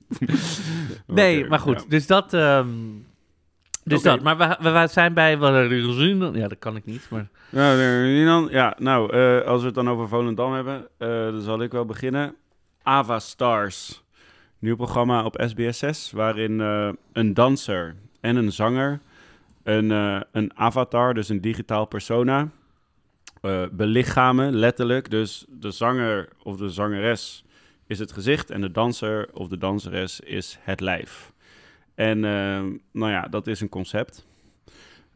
nee, 1.07 1.45
maar 1.47 1.59
goed. 1.59 1.79
ja. 1.79 1.85
Dus 1.89 2.07
dat... 2.07 2.33
ehm, 2.33 2.67
dus 3.88 4.00
Oké. 4.00 4.10
dat. 4.10 4.22
Maar 4.22 4.38
we, 4.38 4.72
we, 4.72 4.88
zijn 4.88 5.13
bij... 5.13 5.38
wat 5.38 5.68
gezien- 5.68 6.34
Ja, 6.34 6.48
dat 6.48 6.60
kan 6.60 6.75
ik 6.75 6.86
niet, 6.86 7.07
maar... 7.10 7.28
Ja, 7.50 7.75
dan, 8.25 8.48
ja 8.51 8.75
nou, 8.78 9.13
eh, 9.13 9.42
als 9.42 9.60
we 9.60 9.66
het 9.66 9.75
dan 9.75 9.89
over 9.89 10.07
Volendam 10.07 10.54
hebben, 10.54 10.88
eh, 10.98 11.07
dan 11.07 11.42
zal 11.42 11.62
ik 11.62 11.72
wel 11.72 11.86
beginnen. 11.86 12.36
Ava 12.84 13.19
Stars. 13.19 14.04
Nieuw 14.60 14.75
programma 14.75 15.24
op 15.24 15.44
SBS 15.48 15.78
6, 15.78 16.12
waarin 16.12 16.62
eh, 16.62 16.89
een 17.13 17.34
danser 17.34 17.95
en 18.22 18.36
een 18.36 18.51
zanger 18.51 19.00
een, 19.63 19.89
een 20.31 20.51
avatar, 20.56 21.13
dus 21.13 21.30
een 21.30 21.42
digitaal 21.42 21.86
persona, 21.86 22.50
belichamen, 23.72 24.56
letterlijk. 24.56 25.10
Dus 25.10 25.45
de 25.50 25.72
zanger 25.72 26.30
of 26.44 26.57
de 26.57 26.69
zangeres 26.69 27.44
is 27.88 28.00
het 28.00 28.12
gezicht 28.12 28.50
en 28.50 28.62
de 28.62 28.72
danser 28.72 29.30
of 29.34 29.48
de 29.48 29.57
danseres 29.57 30.19
is 30.19 30.57
het 30.62 30.80
lijf. 30.80 31.31
En 31.97 32.25
eh, 32.25 32.63
nou 32.91 33.11
ja, 33.11 33.21
dat 33.21 33.47
is 33.47 33.61
een 33.61 33.69
concept. 33.69 34.27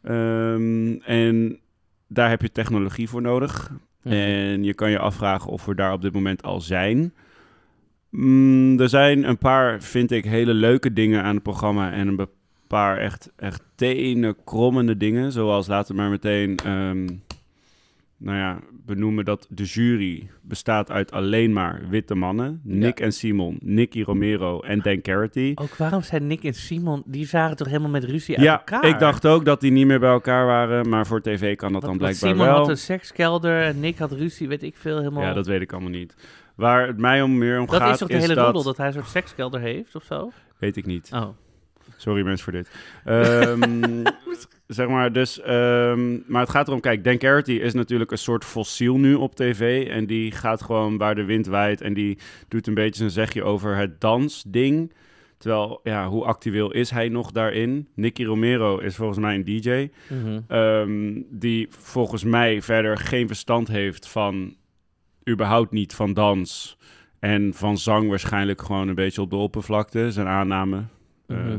Ehm, 0.03 0.93
en 0.93 1.59
daar 2.07 2.29
heb 2.29 2.41
je 2.41 2.51
technologie 2.51 3.09
voor 3.09 3.21
nodig. 3.21 3.71
En 4.03 4.63
je 4.63 4.73
kan 4.73 4.89
je 4.89 4.99
afvragen 4.99 5.51
of 5.51 5.65
we 5.65 5.75
daar 5.75 5.93
op 5.93 6.01
dit 6.01 6.13
moment 6.13 6.43
al 6.43 6.61
zijn. 6.61 7.13
Mm, 8.09 8.79
er 8.79 8.89
zijn 8.89 9.23
een 9.23 9.37
paar, 9.37 9.81
vind 9.81 10.11
ik, 10.11 10.25
hele 10.25 10.53
leuke 10.53 10.93
dingen 10.93 11.23
aan 11.23 11.33
het 11.33 11.43
programma. 11.43 11.91
En 11.91 12.07
een 12.07 12.27
paar 12.67 12.97
echt, 12.97 13.31
echt 13.35 13.63
tenen 13.75 14.35
krommende 14.43 14.97
dingen. 14.97 15.31
Zoals 15.31 15.67
laten 15.67 15.95
we 15.95 16.01
maar 16.01 16.09
meteen 16.09 16.57
ehm, 16.57 17.07
nou 18.21 18.37
ja, 18.37 18.59
benoemen 18.85 19.25
dat 19.25 19.47
de 19.49 19.63
jury 19.63 20.29
bestaat 20.41 20.91
uit 20.91 21.11
alleen 21.11 21.53
maar 21.53 21.81
witte 21.89 22.15
mannen. 22.15 22.61
Nick 22.63 22.99
en 22.99 23.11
Simon, 23.13 23.57
Nicky 23.61 24.01
Romero 24.01 24.59
en 24.59 24.79
Dan 24.79 25.01
Carity. 25.01 25.51
Ook 25.55 25.75
waarom 25.75 26.01
zijn 26.01 26.27
Nick 26.27 26.43
en 26.43 26.53
Simon... 26.53 27.03
Die 27.05 27.27
waren 27.31 27.55
toch 27.57 27.67
helemaal 27.67 27.89
met 27.89 28.03
ruzie 28.03 28.35
uit 28.35 28.45
Ja, 28.45 28.57
elkaar? 28.57 28.85
ik 28.85 28.99
dacht 28.99 29.25
ook 29.27 29.45
dat 29.45 29.61
die 29.61 29.71
niet 29.71 29.85
meer 29.85 29.99
bij 29.99 30.09
elkaar 30.09 30.45
waren. 30.45 30.89
Maar 30.89 31.07
voor 31.07 31.21
tv 31.21 31.55
kan 31.55 31.73
dat 31.73 31.81
dan 31.81 31.97
blijkbaar 31.97 32.29
Simon 32.29 32.45
wel. 32.45 32.57
had 32.57 32.67
een 32.69 32.77
sekskelder 32.77 33.61
en 33.61 33.79
Nick 33.79 33.97
had 33.97 34.11
ruzie, 34.11 34.47
weet 34.47 34.63
ik 34.63 34.75
veel 34.77 34.97
helemaal. 34.97 35.23
Ja, 35.23 35.33
dat 35.33 35.47
weet 35.47 35.61
ik 35.61 35.71
allemaal 35.71 35.89
niet. 35.91 36.15
Waar 36.55 36.87
het 36.87 36.97
mij 36.97 37.21
om 37.21 37.37
meer 37.37 37.59
om 37.59 37.65
Dat 37.65 37.75
gaat, 37.75 37.91
is 37.93 37.97
toch 37.97 38.07
de 38.07 38.17
hele 38.17 38.33
dat... 38.33 38.43
roddel, 38.43 38.63
dat 38.63 38.77
hij 38.77 38.87
een 38.87 38.93
soort 38.93 39.07
sekskelder 39.07 39.59
heeft 39.59 39.95
of 39.95 40.03
zo? 40.03 40.31
Weet 40.57 40.77
ik 40.77 40.85
niet. 40.85 41.09
Oh. 41.13 41.27
Sorry 41.97 42.23
mensen 42.23 42.43
voor 42.43 42.53
dit. 42.53 42.69
Ehm, 43.05 44.03
zeg 44.73 44.87
maar, 44.87 45.13
dus... 45.13 45.41
ehm, 45.41 46.17
maar 46.25 46.41
het 46.41 46.49
gaat 46.49 46.67
erom, 46.67 46.79
kijk, 46.79 47.03
Dan 47.03 47.17
Carity 47.17 47.51
is 47.51 47.73
natuurlijk 47.73 48.11
een 48.11 48.17
soort 48.17 48.45
fossiel 48.45 48.97
nu 48.97 49.13
op 49.13 49.35
tv. 49.35 49.87
En 49.87 50.05
die 50.05 50.31
gaat 50.31 50.61
gewoon 50.61 50.97
waar 50.97 51.15
de 51.15 51.23
wind 51.23 51.45
waait. 51.45 51.81
En 51.81 51.93
die 51.93 52.17
doet 52.47 52.67
een 52.67 52.73
beetje 52.73 52.97
zijn 52.97 53.09
zegje 53.09 53.43
over 53.43 53.75
het 53.75 54.01
dansding. 54.01 54.93
Terwijl, 55.37 55.79
ja, 55.83 56.07
hoe 56.07 56.25
actueel 56.25 56.71
is 56.71 56.89
hij 56.89 57.09
nog 57.09 57.31
daarin? 57.31 57.87
Nicky 57.95 58.23
Romero 58.23 58.77
is 58.77 58.95
volgens 58.95 59.19
mij 59.19 59.35
een 59.35 59.45
DJ. 59.45 59.89
Mhm. 60.09 60.39
Ehm, 60.47 61.21
die 61.29 61.67
volgens 61.69 62.23
mij 62.23 62.61
verder 62.61 62.97
geen 62.97 63.27
verstand 63.27 63.67
heeft 63.67 64.07
van, 64.07 64.55
überhaupt 65.29 65.71
niet 65.71 65.93
van 65.93 66.13
dans. 66.13 66.77
En 67.19 67.53
van 67.53 67.77
zang 67.77 68.09
waarschijnlijk 68.09 68.61
gewoon 68.61 68.87
een 68.87 68.95
beetje 68.95 69.21
op 69.21 69.29
de 69.29 69.35
oppervlakte, 69.35 70.11
zijn 70.11 70.27
aanname. 70.27 70.83
Mhm. 71.27 71.57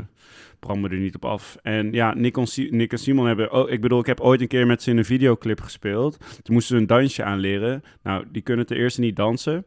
Bram 0.63 0.81
me 0.81 0.89
er 0.89 0.97
niet 0.97 1.15
op 1.15 1.25
af. 1.25 1.57
En 1.61 1.91
ja, 1.91 2.13
Nick, 2.13 2.37
en 2.37 2.47
Nick 2.69 2.91
en 2.91 2.97
Simon 2.97 3.27
hebben... 3.27 3.51
Oh, 3.51 3.69
ik 3.69 3.81
bedoel, 3.81 3.99
ik 3.99 4.05
heb 4.05 4.19
ooit 4.19 4.41
een 4.41 4.47
keer 4.47 4.67
met 4.67 4.81
ze 4.81 4.89
in 4.89 4.97
een 4.97 5.05
videoclip 5.05 5.61
gespeeld. 5.61 6.17
Toen 6.17 6.53
moesten 6.53 6.75
ze 6.75 6.81
een 6.81 6.87
dansje 6.87 7.23
aanleren. 7.23 7.83
Nou, 8.03 8.25
die 8.31 8.41
kunnen 8.41 8.65
ten 8.65 8.77
eerste 8.77 9.01
niet 9.01 9.15
dansen. 9.15 9.65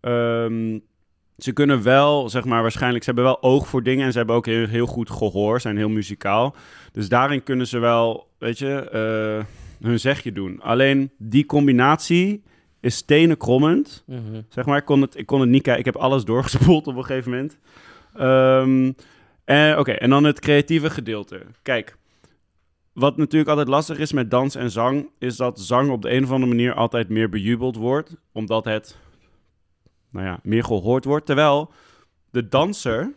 Ehm, 0.00 0.78
ze 1.36 1.52
kunnen 1.52 1.82
wel, 1.82 2.28
zeg 2.28 2.44
maar, 2.44 2.62
waarschijnlijk... 2.62 3.04
Ze 3.04 3.10
hebben 3.10 3.28
wel 3.30 3.42
oog 3.42 3.68
voor 3.68 3.82
dingen 3.82 4.06
en 4.06 4.12
ze 4.12 4.18
hebben 4.18 4.36
ook 4.36 4.46
heel, 4.46 4.66
heel 4.66 4.86
goed 4.86 5.10
gehoor. 5.10 5.60
Zijn 5.60 5.76
heel 5.76 5.88
muzikaal. 5.88 6.54
Dus 6.92 7.08
daarin 7.08 7.42
kunnen 7.42 7.66
ze 7.66 7.78
wel, 7.78 8.28
weet 8.38 8.58
je, 8.58 8.90
eh, 8.90 9.44
hun 9.86 10.00
zegje 10.00 10.32
doen. 10.32 10.60
Alleen 10.60 11.10
die 11.18 11.46
combinatie 11.46 12.42
is 12.80 12.96
stenen 12.96 13.36
krommend. 13.36 14.04
Mhm. 14.06 14.40
Zeg 14.48 14.66
maar, 14.66 14.78
ik 14.78 14.84
kon 14.84 15.00
het, 15.00 15.18
ik 15.18 15.26
kon 15.26 15.40
het 15.40 15.48
niet 15.48 15.62
kijken. 15.62 15.86
Ik 15.86 15.92
heb 15.92 16.02
alles 16.02 16.24
doorgespoeld 16.24 16.86
op 16.86 16.96
een 16.96 17.04
gegeven 17.04 17.30
moment. 17.30 17.58
Ehm, 18.14 18.92
en 19.48 19.78
Oké, 19.78 19.92
en 19.92 20.10
dan 20.10 20.24
het 20.24 20.40
creatieve 20.40 20.90
gedeelte. 20.90 21.42
Kijk, 21.62 21.96
wat 22.92 23.16
natuurlijk 23.16 23.50
altijd 23.50 23.68
lastig 23.68 23.98
is 23.98 24.12
met 24.12 24.30
dans 24.30 24.54
en 24.54 24.70
zang... 24.70 25.10
is 25.18 25.36
dat 25.36 25.60
zang 25.60 25.90
op 25.90 26.02
de 26.02 26.10
een 26.10 26.24
of 26.24 26.30
andere 26.30 26.50
manier 26.50 26.74
altijd 26.74 27.08
meer 27.08 27.28
bejubeld 27.28 27.76
wordt. 27.76 28.16
Omdat 28.32 28.64
het, 28.64 28.96
nou 30.10 30.26
ja, 30.26 30.40
meer 30.42 30.64
gehoord 30.64 31.04
wordt. 31.04 31.26
Terwijl 31.26 31.72
de 32.30 32.48
danser 32.48 33.14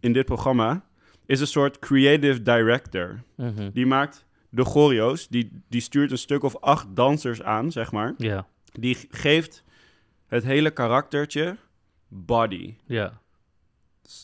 in 0.00 0.12
dit 0.12 0.24
programma 0.24 0.84
is 1.26 1.40
een 1.40 1.46
soort 1.46 1.78
creative 1.78 2.42
director. 2.42 3.22
Mhm. 3.34 3.70
Die 3.72 3.86
maakt 3.86 4.26
de 4.48 4.64
choreo's, 4.64 5.28
die, 5.28 5.62
die 5.68 5.80
stuurt 5.80 6.10
een 6.10 6.18
stuk 6.18 6.42
of 6.42 6.56
acht 6.56 6.86
dansers 6.96 7.42
aan, 7.42 7.72
zeg 7.72 7.92
maar. 7.92 8.14
Ja, 8.16 8.46
Die 8.72 8.96
geeft 9.10 9.64
het 10.26 10.44
hele 10.44 10.70
karaktertje 10.70 11.56
body. 12.08 12.74
ja. 12.86 13.20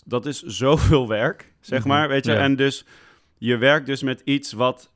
Dat 0.04 0.26
is 0.26 0.42
zoveel 0.42 1.08
werk, 1.08 1.52
zeg 1.60 1.78
Mhm, 1.78 1.88
maar, 1.88 2.08
weet 2.08 2.24
je. 2.24 2.32
ja. 2.32 2.38
En 2.38 2.56
dus 2.56 2.84
je 3.38 3.56
werkt 3.56 3.86
dus 3.86 4.02
met 4.02 4.20
iets 4.24 4.52
wat 4.52 4.90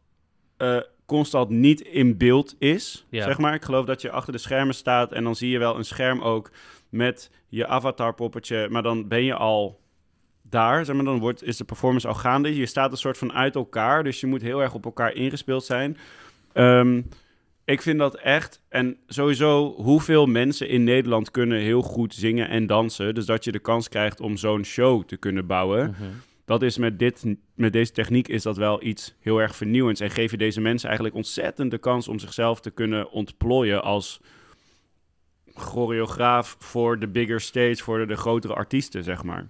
eh, 0.56 0.78
constant 1.06 1.48
niet 1.50 1.80
in 1.80 2.16
beeld 2.16 2.54
is, 2.58 3.06
Ja. 3.10 3.24
zeg 3.24 3.38
maar. 3.38 3.54
Ik 3.54 3.64
geloof 3.64 3.86
dat 3.86 4.00
je 4.02 4.10
achter 4.10 4.32
de 4.32 4.38
schermen 4.38 4.74
staat 4.74 5.12
en 5.12 5.24
dan 5.24 5.36
zie 5.36 5.50
je 5.50 5.58
wel 5.58 5.76
een 5.76 5.84
scherm 5.84 6.20
ook 6.20 6.50
met 6.88 7.30
je 7.48 7.66
avatar 7.66 8.14
poppetje, 8.14 8.68
maar 8.70 8.82
dan 8.82 9.08
ben 9.08 9.24
je 9.24 9.34
al 9.34 9.80
daar, 10.42 10.84
zeg 10.84 10.96
maar, 10.96 11.04
dan 11.04 11.18
wordt, 11.18 11.42
is 11.42 11.56
de 11.56 11.64
performance 11.64 12.08
al 12.08 12.14
gaande. 12.14 12.56
Je 12.56 12.66
staat 12.66 12.90
een 12.92 12.96
soort 12.98 13.18
van 13.18 13.32
uit 13.32 13.54
elkaar, 13.54 14.04
dus 14.04 14.20
je 14.20 14.26
moet 14.26 14.42
heel 14.42 14.62
erg 14.62 14.74
op 14.74 14.84
elkaar 14.84 15.12
ingespeeld 15.14 15.64
zijn. 15.64 15.96
Ehm, 16.52 17.02
ik 17.66 17.82
vind 17.82 17.98
dat 17.98 18.14
echt, 18.16 18.62
en 18.68 18.96
sowieso 19.06 19.74
hoeveel 19.74 20.26
mensen 20.26 20.68
in 20.68 20.84
Nederland 20.84 21.30
kunnen 21.30 21.60
heel 21.60 21.82
goed 21.82 22.14
zingen 22.14 22.48
en 22.48 22.66
dansen, 22.66 23.14
dus 23.14 23.26
dat 23.26 23.44
je 23.44 23.52
de 23.52 23.58
kans 23.58 23.88
krijgt 23.88 24.20
om 24.20 24.36
zo'n 24.36 24.64
show 24.64 25.04
te 25.04 25.16
kunnen 25.16 25.46
bouwen. 25.46 25.90
Mhm. 25.90 26.02
Dat 26.44 26.62
is 26.62 26.78
met, 26.78 26.98
dit, 26.98 27.36
met 27.54 27.72
deze 27.72 27.92
techniek 27.92 28.28
is 28.28 28.42
dat 28.42 28.56
wel 28.56 28.82
iets 28.82 29.14
heel 29.20 29.38
erg 29.38 29.56
vernieuwends. 29.56 30.00
En 30.00 30.10
geef 30.10 30.30
je 30.30 30.36
deze 30.36 30.60
mensen 30.60 30.86
eigenlijk 30.86 31.16
ontzettend 31.16 31.70
de 31.70 31.78
kans 31.78 32.08
om 32.08 32.18
zichzelf 32.18 32.60
te 32.60 32.70
kunnen 32.70 33.10
ontplooien 33.10 33.82
als 33.82 34.20
choreograaf 35.54 36.56
voor 36.58 36.98
de 36.98 37.08
bigger 37.08 37.40
stage, 37.40 37.76
voor 37.76 37.98
de, 37.98 38.06
de 38.06 38.16
grotere 38.16 38.54
artiesten, 38.54 39.04
zeg 39.04 39.22
maar. 39.22 39.48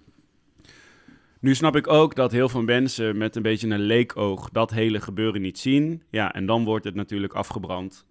Nu 1.46 1.54
snap 1.54 1.76
ik 1.76 1.88
ook 1.88 2.14
dat 2.14 2.32
heel 2.32 2.48
veel 2.48 2.62
mensen 2.62 3.16
met 3.18 3.36
een 3.36 3.42
beetje 3.42 3.68
een 3.68 3.80
leekoog 3.80 4.48
dat 4.50 4.70
hele 4.70 5.00
gebeuren 5.00 5.40
niet 5.40 5.58
zien. 5.58 6.02
Ja, 6.10 6.34
en 6.34 6.46
dan 6.46 6.64
wordt 6.64 6.84
het 6.84 6.94
natuurlijk 6.94 7.32
afgebrand 7.34 8.06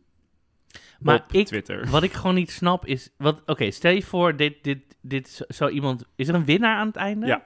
Maar 0.99 1.15
op 1.15 1.31
ik, 1.33 1.45
Twitter. 1.45 1.87
wat 1.89 2.03
ik 2.03 2.13
gewoon 2.13 2.35
niet 2.35 2.51
snap 2.51 2.85
is... 2.85 3.09
wat- 3.17 3.41
Oké, 3.45 3.71
stel 3.71 3.91
je 3.91 4.01
voor, 4.01 4.35
dit, 4.35 4.63
dit, 4.63 4.79
dit 5.01 5.41
zou 5.47 5.71
iemand... 5.71 6.05
Is 6.15 6.27
er 6.27 6.35
een 6.35 6.45
winnaar 6.45 6.75
aan 6.77 6.87
het 6.87 6.95
einde? 6.95 7.25
Ja. 7.25 7.45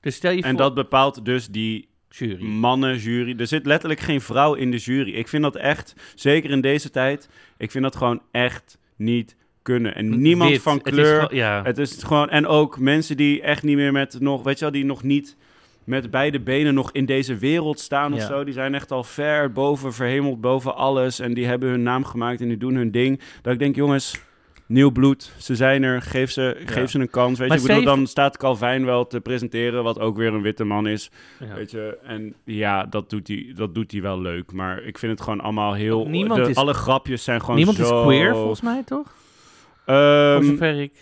Dus 0.00 0.14
stel 0.14 0.30
je 0.30 0.42
En 0.42 0.48
voor... 0.48 0.58
dat 0.58 0.74
bepaalt 0.74 1.24
dus 1.24 1.46
die 1.48 1.88
Jury. 2.08 2.44
mannenjury. 2.44 3.38
Er 3.38 3.46
zit 3.46 3.66
letterlijk 3.66 4.00
geen 4.00 4.20
vrouw 4.20 4.54
in 4.54 4.70
de 4.70 4.76
jury. 4.76 5.12
Ik 5.12 5.28
vind 5.28 5.42
dat 5.42 5.56
echt, 5.56 5.94
zeker 6.14 6.50
in 6.50 6.60
deze 6.60 6.90
tijd, 6.90 7.28
ik 7.58 7.70
vind 7.70 7.84
dat 7.84 7.96
gewoon 7.96 8.22
echt 8.30 8.78
niet 8.96 9.36
kunnen. 9.64 9.94
En 9.94 10.20
niemand 10.20 10.50
Wit. 10.50 10.62
van 10.62 10.76
Het 10.76 10.86
is 10.86 10.92
kleur. 10.92 11.34
ja. 11.34 11.60
Het 11.64 11.78
is 11.78 12.02
gewoon, 12.02 12.28
en 12.30 12.46
ook 12.46 12.78
mensen 12.78 13.16
die 13.16 13.42
echt 13.42 13.62
niet 13.62 13.76
meer 13.76 13.92
met 13.92 14.16
nog, 14.20 14.42
weet 14.42 14.58
je 14.58 14.64
wel, 14.64 14.72
die 14.74 14.84
nog 14.84 15.02
niet 15.02 15.36
met 15.84 16.10
beide 16.10 16.40
benen 16.40 16.74
nog 16.74 16.92
in 16.92 17.06
deze 17.06 17.36
wereld 17.36 17.80
staan 17.80 18.12
of 18.12 18.18
Ja. 18.18 18.26
zo. 18.26 18.44
Die 18.44 18.54
zijn 18.54 18.74
echt 18.74 18.90
al 18.92 19.04
ver 19.04 19.52
boven, 19.52 19.92
verhemeld 19.92 20.40
boven 20.40 20.76
alles. 20.76 21.20
En 21.20 21.34
die 21.34 21.46
hebben 21.46 21.68
hun 21.68 21.82
naam 21.82 22.04
gemaakt 22.04 22.40
en 22.40 22.48
die 22.48 22.56
doen 22.56 22.74
hun 22.74 22.90
ding. 22.90 23.20
Dat 23.42 23.52
ik 23.52 23.58
denk, 23.58 23.76
jongens, 23.76 24.20
nieuw 24.66 24.90
bloed. 24.90 25.32
Ze 25.38 25.54
zijn 25.56 25.82
er, 25.82 26.02
geef 26.02 26.30
ze, 26.30 26.56
Ja. 26.66 26.72
geef 26.72 26.90
ze 26.90 26.98
een 26.98 27.10
kans. 27.10 27.38
Weet 27.38 27.48
Maar 27.48 27.56
je, 27.58 27.62
ik 27.62 27.68
bedoel, 27.68 27.84
dan 27.84 28.06
staat 28.06 28.36
Calvin 28.36 28.84
wel 28.84 29.06
te 29.06 29.20
presenteren, 29.20 29.82
wat 29.82 30.00
ook 30.00 30.16
weer 30.16 30.34
een 30.34 30.42
witte 30.42 30.64
man 30.64 30.86
is. 30.86 31.10
Ja. 31.40 31.54
Weet 31.54 31.70
je, 31.70 31.98
en 32.02 32.34
ja, 32.44 32.84
dat 32.84 33.10
doet, 33.10 33.28
hij, 33.28 33.52
dat 33.56 33.74
doet 33.74 33.92
hij 33.92 34.02
wel 34.02 34.20
leuk. 34.20 34.52
Maar 34.52 34.82
ik 34.82 34.98
vind 34.98 35.12
het 35.12 35.20
gewoon 35.20 35.40
allemaal 35.40 35.72
heel... 35.74 36.06
Niemand 36.06 36.44
de- 36.44 36.50
is- 36.50 36.56
alle 36.56 36.74
grapjes 36.74 37.24
zijn 37.24 37.40
gewoon 37.40 37.56
Niemand 37.56 37.76
zo... 37.76 37.98
is 37.98 38.04
queer, 38.04 38.34
volgens 38.34 38.60
mij, 38.60 38.82
toch? 38.84 39.14
Voor 39.84 40.44
zover 40.44 40.80
ik... 40.80 40.92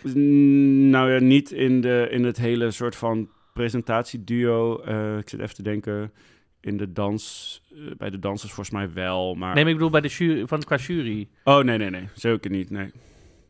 Nou 0.91 1.13
ja, 1.13 1.21
niet 1.21 1.51
in, 1.51 1.81
de, 1.81 2.09
in 2.11 2.25
het 2.25 2.37
hele 2.37 2.71
soort 2.71 2.97
van 2.97 3.29
presentatieduo. 3.53 4.81
Eh, 4.81 5.19
ik 5.19 5.29
zit 5.29 5.41
even 5.41 5.55
te 5.55 5.63
denken. 5.63 6.13
In 6.61 6.77
de 6.77 6.93
dans, 6.93 7.61
eh, 7.75 7.81
bij 7.97 8.11
de 8.11 8.19
dansers 8.19 8.53
volgens 8.53 8.77
mij 8.77 8.93
wel. 8.93 9.35
Maar... 9.35 9.55
Nee, 9.55 9.63
maar 9.63 9.73
ik 9.73 9.79
bedoel 9.79 9.93
bij 9.93 10.01
de 10.01 10.09
jury, 10.09 10.47
van, 10.47 10.63
qua 10.63 10.77
jury. 10.77 11.29
Oh, 11.45 11.65
nee, 11.65 11.79
nee, 11.79 11.91
nee. 11.91 12.09
Zeker 12.15 12.51
niet. 12.51 12.71
Nee. 12.71 12.91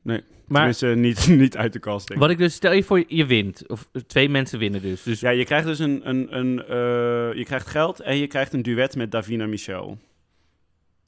Maar 0.02 0.74
Tenminste, 0.74 0.86
niet, 0.86 1.28
niet 1.42 1.56
uit 1.56 1.72
de 1.72 1.78
kast, 1.78 2.08
denk 2.08 2.20
ik. 2.20 2.26
wat 2.26 2.34
ik 2.34 2.38
dus... 2.38 2.54
Stel 2.54 2.72
je 2.72 2.82
voor, 2.82 3.04
je 3.06 3.26
wint. 3.26 3.68
Of 3.68 3.88
twee 4.06 4.28
mensen 4.28 4.58
winnen 4.58 4.82
dus. 4.82 5.02
Dus 5.02 5.20
Ja, 5.20 5.30
je 5.30 5.44
krijgt 5.44 5.66
dus 5.66 5.78
een... 5.78 6.08
een, 6.08 6.38
een 6.38 6.64
eh, 6.64 7.38
je 7.38 7.44
krijgt 7.44 7.66
geld 7.66 8.00
en 8.00 8.16
je 8.16 8.26
krijgt 8.26 8.52
een 8.52 8.62
duet 8.62 8.96
met 8.96 9.10
Davina 9.10 9.46
Michel. 9.46 9.98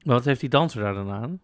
maar 0.03 0.15
wat 0.15 0.25
heeft 0.25 0.41
die 0.41 0.49
danser 0.49 0.81
daar 0.81 0.95
dan 0.95 1.11
aan? 1.11 1.41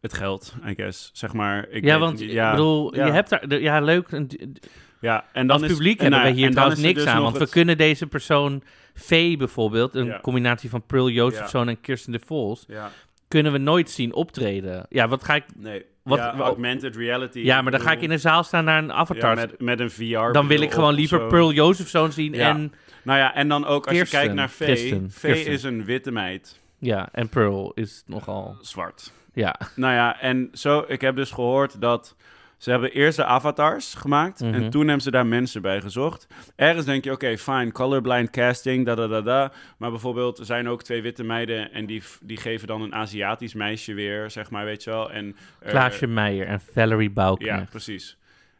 Het 0.00 0.14
geld, 0.14 0.54
I 0.68 0.74
guess. 0.74 1.10
Zeg 1.12 1.32
maar. 1.32 1.68
Ik 1.68 1.84
ja, 1.84 1.98
want 1.98 2.18
niet- 2.20 2.30
ik 2.30 2.50
bedoel, 2.50 2.94
ja. 2.94 3.06
je 3.06 3.12
hebt 3.12 3.28
daar... 3.28 3.60
Ja, 3.60 3.80
leuk. 3.80 4.10
een- 4.12 4.56
ja, 5.00 5.24
en 5.32 5.46
dan 5.46 5.62
Als 5.62 5.72
publiek 5.72 5.96
en 5.98 6.02
hebben 6.02 6.20
nou 6.22 6.34
hier 6.34 6.50
trouwens 6.50 6.80
niks 6.80 6.98
dus 7.04 7.06
aan. 7.12 7.22
Want 7.22 7.36
we 7.38 7.48
kunnen 7.48 7.76
deze 7.76 8.06
persoon, 8.06 8.62
Vee 8.94 9.36
bijvoorbeeld, 9.36 9.94
een 9.94 10.06
Ja. 10.06 10.20
combinatie 10.20 10.70
van 10.70 10.82
Pearl 10.86 11.08
Josephson 11.10 11.68
en 11.68 11.80
Kirsten 11.80 12.12
de 12.12 12.20
Vos, 12.26 12.64
Ja, 12.68 12.90
kunnen 13.28 13.52
we 13.52 13.58
nooit 13.58 13.90
zien 13.90 14.14
optreden. 14.14 14.86
Ja, 14.88 15.08
wat 15.08 15.24
ga 15.24 15.34
ik... 15.34 15.44
nee. 15.56 15.84
Wat- 16.02 16.18
ja, 16.18 16.34
augmented 16.38 16.96
reality. 16.96 17.38
Ja, 17.38 17.62
maar 17.62 17.72
dan 17.72 17.80
ga 17.80 17.92
ik 17.92 18.00
in 18.00 18.10
een 18.10 18.20
zaal 18.20 18.44
staan 18.44 18.64
naar 18.64 18.82
een 18.82 18.92
avatar. 18.92 19.34
Ja, 19.38 19.40
met, 19.46 19.60
met 19.60 19.80
een 19.80 19.90
VR. 19.90 20.32
dan 20.32 20.46
wil 20.46 20.60
ik 20.60 20.72
gewoon 20.72 20.94
liever 20.94 21.18
zo. 21.18 21.26
Pearl 21.26 21.52
Josephson 21.52 22.12
zien 22.12 22.32
Ja. 22.32 22.48
en, 22.48 22.72
Nou 23.02 23.18
ja, 23.18 23.34
en 23.34 23.48
dan 23.48 23.66
ook 23.66 23.86
als 23.86 23.96
Kirsten, 23.96 24.18
je 24.18 24.24
kijkt 24.24 24.38
naar 24.40 24.50
Vee. 24.50 25.02
Vee 25.08 25.44
is 25.44 25.62
een 25.62 25.84
witte 25.84 26.10
meid. 26.12 26.60
ja, 26.78 27.08
en 27.12 27.28
Pearl 27.28 27.72
is 27.74 28.02
nogal... 28.06 28.56
Zwart. 28.60 29.12
Ja, 29.36 29.56
Nou 29.74 29.94
ja, 29.94 30.20
en 30.20 30.48
zo, 30.52 30.84
ik 30.88 31.00
heb 31.00 31.16
dus 31.16 31.30
gehoord 31.30 31.80
dat 31.80 32.16
ze 32.58 32.70
hebben 32.70 32.92
eerst 32.92 33.16
de 33.16 33.24
avatars 33.24 33.94
gemaakt 33.94 34.40
Mhm. 34.40 34.54
en 34.54 34.70
toen 34.70 34.82
hebben 34.84 35.02
ze 35.02 35.10
daar 35.10 35.26
mensen 35.26 35.62
bij 35.62 35.80
gezocht. 35.80 36.26
Ergens 36.56 36.84
denk 36.86 37.04
je, 37.04 37.12
oké, 37.12 37.38
fine, 37.38 37.72
colorblind 37.72 38.30
casting, 38.30 38.86
da 38.86 38.94
da 38.94 39.06
da 39.06 39.20
da. 39.20 39.52
Maar 39.78 39.90
bijvoorbeeld, 39.90 40.38
er 40.38 40.44
zijn 40.44 40.68
ook 40.68 40.82
twee 40.82 41.02
witte 41.02 41.24
meiden 41.24 41.72
en 41.72 41.86
die, 41.86 42.02
die 42.20 42.36
geven 42.36 42.66
dan 42.66 42.82
een 42.82 42.94
Aziatisch 42.94 43.54
meisje 43.54 43.94
weer, 43.94 44.30
zeg 44.30 44.50
maar, 44.50 44.64
weet 44.64 44.84
je 44.84 44.90
wel. 44.90 45.10
En, 45.12 45.36
eh, 45.60 45.70
Klaasje 45.70 46.06
Meijer 46.06 46.46
en 46.46 46.60
Valerie 46.60 47.08
Ja, 47.08 47.14
Bauknecht. 47.14 47.70
precies. 47.70 48.16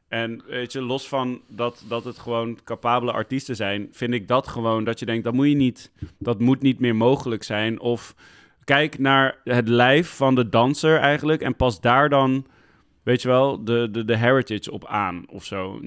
En 0.08 0.42
weet 0.46 0.72
je, 0.72 0.80
los 0.82 1.08
van 1.08 1.40
dat, 1.48 1.84
dat 1.88 2.04
het 2.04 2.18
gewoon 2.18 2.58
capabele 2.64 3.12
artiesten 3.12 3.56
zijn, 3.56 3.88
vind 3.92 4.14
ik 4.14 4.28
dat 4.28 4.48
gewoon 4.48 4.84
dat 4.84 4.98
je 4.98 5.06
denkt, 5.06 5.24
dat 5.24 5.32
moet 5.34 5.48
je 5.48 5.54
niet, 5.56 5.90
dat 6.18 6.40
moet 6.40 6.62
niet 6.62 6.80
meer 6.80 6.96
mogelijk 6.96 7.42
zijn. 7.42 7.80
Of 7.80 8.14
kijk 8.66 8.98
naar 8.98 9.38
het 9.44 9.68
lijf 9.68 10.08
van 10.08 10.34
de 10.34 10.48
danser 10.48 10.98
eigenlijk 10.98 11.42
en 11.42 11.56
pas 11.56 11.80
daar 11.80 12.08
dan, 12.08 12.46
weet 13.02 13.22
je 13.22 13.28
wel, 13.28 13.64
de, 13.64 13.88
de, 13.90 14.04
de 14.04 14.16
heritage 14.16 14.70
op 14.72 14.86
aan 14.86 15.24
of 15.28 15.44
zo. 15.44 15.80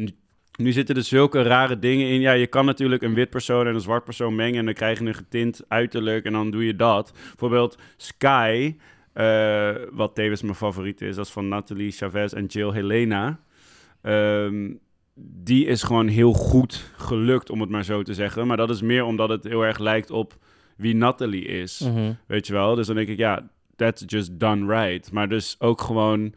Nu, 0.57 0.71
zitten 0.71 0.95
er 0.95 1.03
zulke 1.03 1.41
rare 1.41 1.79
dingen 1.79 2.07
in. 2.07 2.19
Ja, 2.19 2.31
je 2.31 2.47
kan 2.47 2.65
natuurlijk 2.65 3.01
een 3.01 3.13
wit 3.13 3.29
persoon 3.29 3.67
en 3.67 3.73
een 3.73 3.81
zwart 3.81 4.03
persoon 4.03 4.35
mengen 4.35 4.59
en 4.59 4.65
dan 4.65 4.73
krijg 4.73 4.99
je 4.99 5.05
een 5.05 5.13
getint 5.13 5.61
uiterlijk 5.67 6.25
en 6.25 6.33
dan 6.33 6.51
doe 6.51 6.65
je 6.65 6.75
dat. 6.75 7.11
Bijvoorbeeld 7.13 7.77
Sky, 7.97 8.75
eh, 9.13 9.75
wat 9.91 10.15
tevens 10.15 10.41
mijn 10.41 10.55
favoriet 10.55 11.01
is, 11.01 11.15
dat 11.15 11.25
is 11.25 11.31
van 11.31 11.47
Nathalie 11.47 11.91
Chavez 11.91 12.33
en 12.33 12.45
Jill 12.45 12.71
Helena. 12.71 13.39
Ehm, 14.01 14.73
die 15.21 15.65
is 15.65 15.83
gewoon 15.83 16.07
heel 16.07 16.33
goed 16.33 16.91
gelukt, 16.97 17.49
om 17.49 17.61
het 17.61 17.69
maar 17.69 17.83
zo 17.83 18.01
te 18.01 18.13
zeggen. 18.13 18.47
Maar 18.47 18.57
dat 18.57 18.69
is 18.69 18.81
meer 18.81 19.03
omdat 19.03 19.29
het 19.29 19.43
heel 19.43 19.65
erg 19.65 19.77
lijkt 19.77 20.11
op 20.11 20.37
wie 20.79 20.95
Natalie 20.95 21.45
is. 21.45 21.79
Mhm. 21.79 22.13
Weet 22.25 22.47
je 22.47 22.53
wel? 22.53 22.75
Dus 22.75 22.87
dan 22.87 22.95
denk 22.95 23.07
ik, 23.07 23.17
ja, 23.17 23.49
that's 23.75 24.03
just 24.05 24.39
done 24.39 24.79
right. 24.79 25.11
Maar 25.11 25.29
dus 25.29 25.55
ook 25.59 25.81
gewoon... 25.81 26.33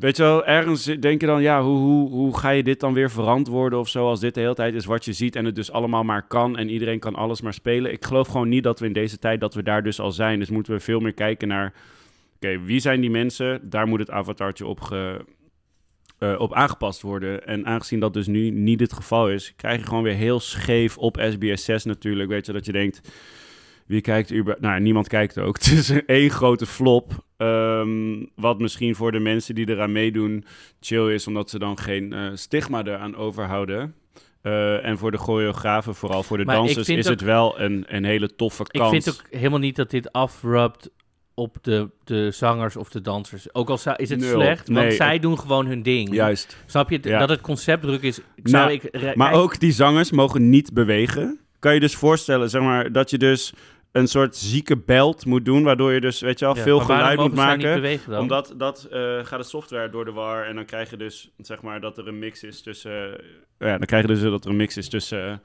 Weet 0.00 0.16
je 0.16 0.22
wel, 0.22 0.44
ergens 0.44 0.84
denk 0.84 1.20
je 1.20 1.26
dan, 1.26 1.42
ja, 1.42 1.62
hoe, 1.62 1.78
hoe, 1.78 2.10
hoe 2.10 2.38
ga 2.38 2.50
je 2.50 2.62
dit 2.62 2.80
dan 2.80 2.92
weer 2.92 3.10
verantwoorden 3.10 3.78
of 3.78 3.88
zo... 3.88 4.08
als 4.08 4.20
dit 4.20 4.34
de 4.34 4.40
hele 4.40 4.54
tijd 4.54 4.74
is 4.74 4.84
wat 4.84 5.04
je 5.04 5.12
ziet 5.12 5.36
en 5.36 5.44
het 5.44 5.54
dus 5.54 5.72
allemaal 5.72 6.04
maar 6.04 6.26
kan... 6.26 6.56
en 6.56 6.68
iedereen 6.68 6.98
kan 6.98 7.14
alles 7.14 7.40
maar 7.40 7.54
spelen. 7.54 7.92
Ik 7.92 8.04
geloof 8.04 8.28
gewoon 8.28 8.48
niet 8.48 8.62
dat 8.62 8.80
we 8.80 8.86
in 8.86 8.92
deze 8.92 9.18
tijd, 9.18 9.40
dat 9.40 9.54
we 9.54 9.62
daar 9.62 9.82
dus 9.82 10.00
al 10.00 10.12
zijn. 10.12 10.38
Dus 10.38 10.50
moeten 10.50 10.72
we 10.72 10.80
veel 10.80 11.00
meer 11.00 11.14
kijken 11.14 11.48
naar... 11.48 11.72
Oké, 12.36 12.60
wie 12.60 12.80
zijn 12.80 13.00
die 13.00 13.10
mensen? 13.10 13.70
Daar 13.70 13.86
moet 13.86 13.98
het 13.98 14.10
avatartje 14.10 14.66
op, 14.66 14.80
ge, 14.80 15.24
eh, 16.18 16.34
op 16.38 16.54
aangepast 16.54 17.02
worden. 17.02 17.46
En 17.46 17.66
aangezien 17.66 18.00
dat 18.00 18.12
dus 18.12 18.26
nu 18.26 18.50
niet 18.50 18.80
het 18.80 18.92
geval 18.92 19.30
is, 19.30 19.52
krijg 19.56 19.80
je 19.80 19.86
gewoon 19.86 20.02
weer 20.02 20.14
heel 20.14 20.40
scheef 20.40 20.98
op 20.98 21.26
SBS 21.30 21.64
6 21.64 21.84
natuurlijk. 21.84 22.28
Weet 22.30 22.46
je, 22.46 22.52
dat 22.52 22.66
je 22.66 22.72
denkt, 22.72 23.00
wie 23.86 24.00
kijkt 24.00 24.30
über... 24.30 24.56
Nou, 24.60 24.80
niemand 24.80 25.08
kijkt 25.08 25.38
ook. 25.38 25.56
Het 25.58 25.66
is 25.72 25.88
een 25.88 26.06
één 26.06 26.30
grote 26.30 26.66
flop. 26.66 27.24
Ehm, 27.36 28.24
wat 28.34 28.58
misschien 28.58 28.94
voor 28.94 29.12
de 29.12 29.18
mensen 29.18 29.54
die 29.54 29.68
eraan 29.68 29.92
meedoen 29.92 30.44
chill 30.80 31.14
is, 31.14 31.26
omdat 31.26 31.50
ze 31.50 31.58
dan 31.58 31.78
geen 31.78 32.12
eh, 32.12 32.30
stigma 32.34 32.84
eraan 32.84 33.16
overhouden. 33.16 33.94
Eh, 34.42 34.84
en 34.84 34.98
voor 34.98 35.10
de 35.10 35.16
choreografen, 35.18 35.94
vooral 35.94 36.22
voor 36.22 36.38
de 36.38 36.44
Maar 36.44 36.54
ik 36.54 36.60
dansers, 36.60 36.88
is 36.88 37.04
ook- 37.04 37.10
het 37.12 37.20
wel 37.20 37.60
een, 37.60 37.84
een 37.88 38.04
hele 38.04 38.34
toffe 38.34 38.62
Ik 38.62 38.80
kans. 38.80 38.90
vind 38.90 39.08
ook 39.10 39.26
helemaal 39.30 39.58
niet 39.58 39.76
dat 39.76 39.90
dit 39.90 40.12
afrubt 40.12 40.90
op 41.34 41.56
de, 41.62 41.90
de 42.04 42.30
zangers 42.30 42.76
of 42.76 42.88
de 42.88 43.00
dansers. 43.00 43.54
Ook 43.54 43.68
al 43.68 43.78
is 43.96 44.10
het 44.10 44.18
Nul. 44.18 44.40
slecht, 44.40 44.68
want 44.68 44.86
Nee, 44.86 44.96
zij 44.96 45.18
doen 45.18 45.38
gewoon 45.38 45.66
hun 45.66 45.82
ding. 45.82 46.14
Juist. 46.14 46.56
Snap 46.66 46.90
je? 46.90 46.98
Ja. 47.02 47.18
Dat 47.18 47.28
het 47.28 47.40
concept 47.40 47.82
druk 47.82 48.02
is. 48.02 48.18
Ik 48.18 48.48
zou 48.48 48.64
Nou, 48.66 48.80
ik, 48.92 49.14
Maar 49.16 49.32
ook 49.32 49.60
die 49.60 49.72
zangers 49.72 50.10
mogen 50.10 50.48
niet 50.50 50.72
bewegen. 50.72 51.38
Kan 51.58 51.74
je 51.74 51.80
dus 51.80 51.94
voorstellen, 51.94 52.50
zeg 52.50 52.62
maar, 52.62 52.92
dat 52.92 53.10
je 53.10 53.18
dus 53.18 53.52
een 53.92 54.08
soort 54.08 54.36
zieke 54.36 54.76
belt 54.76 55.26
moet 55.26 55.44
doen, 55.44 55.62
waardoor 55.62 55.92
je 55.92 56.00
dus, 56.00 56.20
weet 56.20 56.38
je 56.38 56.44
wel, 56.44 56.56
ja, 56.56 56.62
veel 56.62 56.80
geluid 56.80 57.18
moet 57.18 57.34
maken. 57.34 57.74
bewegen 57.74 58.10
dan? 58.10 58.20
Omdat 58.20 58.54
dat 58.56 58.86
eh, 58.90 59.18
gaat 59.22 59.38
de 59.38 59.44
software 59.46 59.90
door 59.90 60.04
de 60.04 60.12
war 60.12 60.46
en 60.46 60.54
dan 60.54 60.64
krijg 60.64 60.90
je 60.90 60.96
dus, 60.96 61.30
zeg 61.38 61.62
maar, 61.62 61.80
dat 61.80 61.98
er 61.98 62.08
een 62.08 62.18
mix 62.18 62.42
is 62.42 62.62
tussen, 62.62 63.20
eh, 63.58 63.68
ja, 63.68 63.78
dan 63.78 63.86
krijg 63.86 64.02
je 64.02 64.08
dus 64.08 64.20
dat 64.20 64.44
er 64.44 64.50
een 64.50 64.56
mix 64.56 64.76
is 64.76 64.88
tussen, 64.88 65.30
eh, 65.30 65.36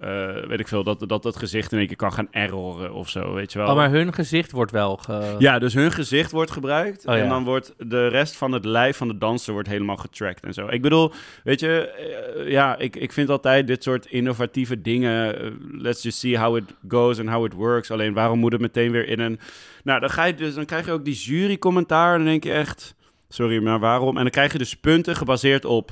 eh, 0.00 0.46
weet 0.46 0.60
ik 0.60 0.68
veel, 0.68 0.82
dat, 0.82 1.04
dat 1.08 1.24
het 1.24 1.36
gezicht 1.36 1.72
in 1.72 1.78
één 1.78 1.86
keer 1.86 1.96
kan 1.96 2.12
gaan 2.12 2.28
erroren 2.30 2.92
of 2.92 3.08
zo, 3.08 3.34
weet 3.34 3.52
je 3.52 3.58
wel. 3.58 3.68
Oh, 3.68 3.74
maar 3.74 3.90
hun 3.90 4.14
gezicht 4.14 4.50
wordt 4.52 4.70
wel 4.72 4.96
ge... 4.96 5.34
Ja, 5.38 5.58
dus 5.58 5.74
hun 5.74 5.92
gezicht 5.92 6.30
wordt 6.30 6.50
gebruikt. 6.50 7.06
Oh, 7.06 7.14
ja. 7.14 7.22
En 7.22 7.28
dan 7.28 7.44
wordt 7.44 7.74
de 7.78 8.06
rest 8.06 8.36
van 8.36 8.52
het 8.52 8.64
lijf 8.64 8.96
van 8.96 9.08
de 9.08 9.18
danser 9.18 9.52
wordt 9.52 9.68
helemaal 9.68 9.96
getracked 9.96 10.44
en 10.44 10.54
zo. 10.54 10.66
Ik 10.68 10.82
bedoel, 10.82 11.12
weet 11.44 11.60
je, 11.60 11.80
eh, 11.80 12.50
ja, 12.50 12.76
ik, 12.78 12.96
ik 12.96 13.12
vind 13.12 13.30
altijd 13.30 13.66
dit 13.66 13.82
soort 13.82 14.06
innovatieve 14.06 14.80
dingen. 14.80 15.40
eh, 15.40 15.50
let's 15.72 16.02
just 16.02 16.18
see 16.18 16.38
how 16.38 16.56
it 16.56 16.74
goes 16.88 17.18
and 17.18 17.28
how 17.28 17.44
it 17.44 17.52
works. 17.52 17.90
Alleen 17.90 18.12
waarom 18.12 18.38
moet 18.38 18.52
het 18.52 18.60
meteen 18.60 18.90
weer 18.90 19.08
in 19.08 19.20
een. 19.20 19.38
Nou, 19.84 20.00
dan, 20.00 20.10
ga 20.10 20.24
je 20.24 20.34
dus, 20.34 20.54
dan 20.54 20.64
krijg 20.64 20.86
je 20.86 20.92
ook 20.92 21.04
die 21.04 21.14
jurycommentaar. 21.14 22.12
En 22.12 22.18
dan 22.18 22.28
denk 22.28 22.44
je 22.44 22.52
echt. 22.52 22.94
Sorry, 23.28 23.62
maar 23.62 23.78
waarom? 23.78 24.16
En 24.16 24.22
dan 24.22 24.30
krijg 24.30 24.52
je 24.52 24.58
dus 24.58 24.76
punten 24.76 25.16
gebaseerd 25.16 25.64
op 25.64 25.90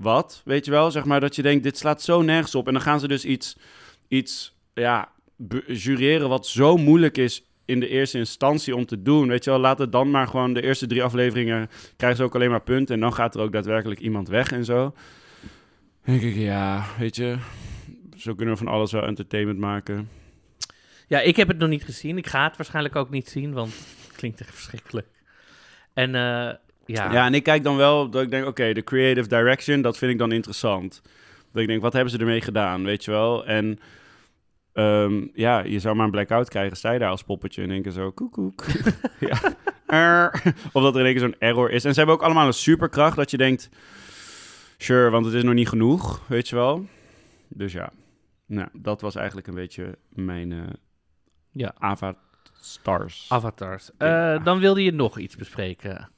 wat, 0.00 0.42
weet 0.44 0.64
je 0.64 0.70
wel? 0.70 0.90
Zeg 0.90 1.04
maar 1.04 1.20
dat 1.20 1.36
je 1.36 1.42
denkt, 1.42 1.62
dit 1.62 1.78
slaat 1.78 2.02
zo 2.02 2.22
nergens 2.22 2.54
op. 2.54 2.66
En 2.66 2.72
dan 2.72 2.82
gaan 2.82 3.00
ze 3.00 3.08
dus 3.08 3.24
iets, 3.24 3.56
iets 4.08 4.56
ja, 4.74 5.08
jureren 5.66 6.28
wat 6.28 6.46
zo 6.46 6.76
moeilijk 6.76 7.18
is 7.18 7.44
in 7.64 7.80
de 7.80 7.88
eerste 7.88 8.18
instantie 8.18 8.76
om 8.76 8.86
te 8.86 9.02
doen. 9.02 9.28
Weet 9.28 9.44
je 9.44 9.50
wel, 9.50 9.58
laat 9.58 9.78
het 9.78 9.92
dan 9.92 10.10
maar 10.10 10.26
gewoon 10.26 10.52
de 10.52 10.62
eerste 10.62 10.86
drie 10.86 11.02
afleveringen 11.02 11.68
krijgen 11.96 12.18
ze 12.18 12.24
ook 12.24 12.34
alleen 12.34 12.50
maar 12.50 12.62
punten. 12.62 12.94
En 12.94 13.00
dan 13.00 13.14
gaat 13.14 13.34
er 13.34 13.40
ook 13.40 13.52
daadwerkelijk 13.52 14.00
iemand 14.00 14.28
weg 14.28 14.52
en 14.52 14.64
zo. 14.64 14.94
Denk 16.04 16.22
ik, 16.22 16.34
ja, 16.34 16.86
weet 16.98 17.16
je, 17.16 17.36
zo 18.16 18.34
kunnen 18.34 18.54
we 18.54 18.64
van 18.64 18.72
alles 18.72 18.92
wel 18.92 19.02
entertainment 19.02 19.58
maken. 19.58 20.08
Ja, 21.06 21.20
ik 21.20 21.36
heb 21.36 21.48
het 21.48 21.58
nog 21.58 21.68
niet 21.68 21.84
gezien. 21.84 22.16
Ik 22.16 22.26
ga 22.26 22.44
het 22.44 22.56
waarschijnlijk 22.56 22.96
ook 22.96 23.10
niet 23.10 23.28
zien, 23.28 23.52
want 23.52 23.72
het 24.06 24.16
klinkt 24.16 24.40
echt 24.40 24.54
verschrikkelijk. 24.54 25.08
En 25.92 26.14
eh, 26.14 26.54
ja, 26.92 27.12
Ja. 27.12 27.26
en 27.26 27.34
ik 27.34 27.42
kijk 27.42 27.62
dan 27.64 27.76
wel 27.76 28.10
dat 28.10 28.22
ik 28.22 28.30
denk, 28.30 28.46
oké, 28.46 28.72
de 28.72 28.84
creative 28.84 29.28
direction, 29.28 29.82
dat 29.82 29.98
vind 29.98 30.12
ik 30.12 30.18
dan 30.18 30.32
interessant. 30.32 31.00
Dat 31.52 31.62
ik 31.62 31.68
denk, 31.68 31.82
wat 31.82 31.92
hebben 31.92 32.12
ze 32.12 32.18
ermee 32.18 32.40
gedaan, 32.40 32.84
weet 32.84 33.04
je 33.04 33.10
wel? 33.10 33.46
En 33.46 33.78
ehm, 34.72 35.26
ja, 35.34 35.60
je 35.64 35.78
zou 35.78 35.94
maar 35.96 36.04
een 36.04 36.10
blackout 36.10 36.48
krijgen, 36.48 36.76
sta 36.76 36.90
je 36.92 36.98
daar 36.98 37.10
als 37.10 37.22
poppetje 37.22 37.62
en 37.62 37.68
denken 37.68 37.92
zo, 37.92 38.10
koek, 38.10 38.32
koek. 38.32 38.64
ja. 39.30 39.38
Er. 39.86 40.42
Of 40.72 40.82
dat 40.82 40.94
er 40.94 41.00
in 41.00 41.06
één 41.06 41.14
keer 41.14 41.22
zo'n 41.22 41.36
error 41.38 41.70
is. 41.70 41.84
En 41.84 41.90
ze 41.92 41.98
hebben 41.98 42.16
ook 42.16 42.22
allemaal 42.22 42.46
een 42.46 42.52
superkracht 42.52 43.16
dat 43.16 43.30
je 43.30 43.36
denkt, 43.36 43.68
sure, 44.78 45.10
want 45.10 45.24
het 45.26 45.34
is 45.34 45.42
nog 45.42 45.54
niet 45.54 45.68
genoeg, 45.68 46.22
weet 46.28 46.48
je 46.48 46.56
wel? 46.56 46.86
Dus 47.48 47.72
ja, 47.72 47.90
nou, 48.46 48.68
dat 48.72 49.00
was 49.00 49.14
eigenlijk 49.14 49.46
een 49.46 49.54
beetje 49.54 49.98
mijn 50.08 50.52
eh 50.52 50.58
Ja. 51.52 51.74
avatars. 51.78 53.26
avatars. 53.28 53.90
Ja. 53.98 54.34
Eh, 54.34 54.44
dan 54.44 54.58
wilde 54.58 54.82
je 54.84 54.92
nog 54.92 55.18
iets 55.18 55.36
bespreken. 55.36 56.10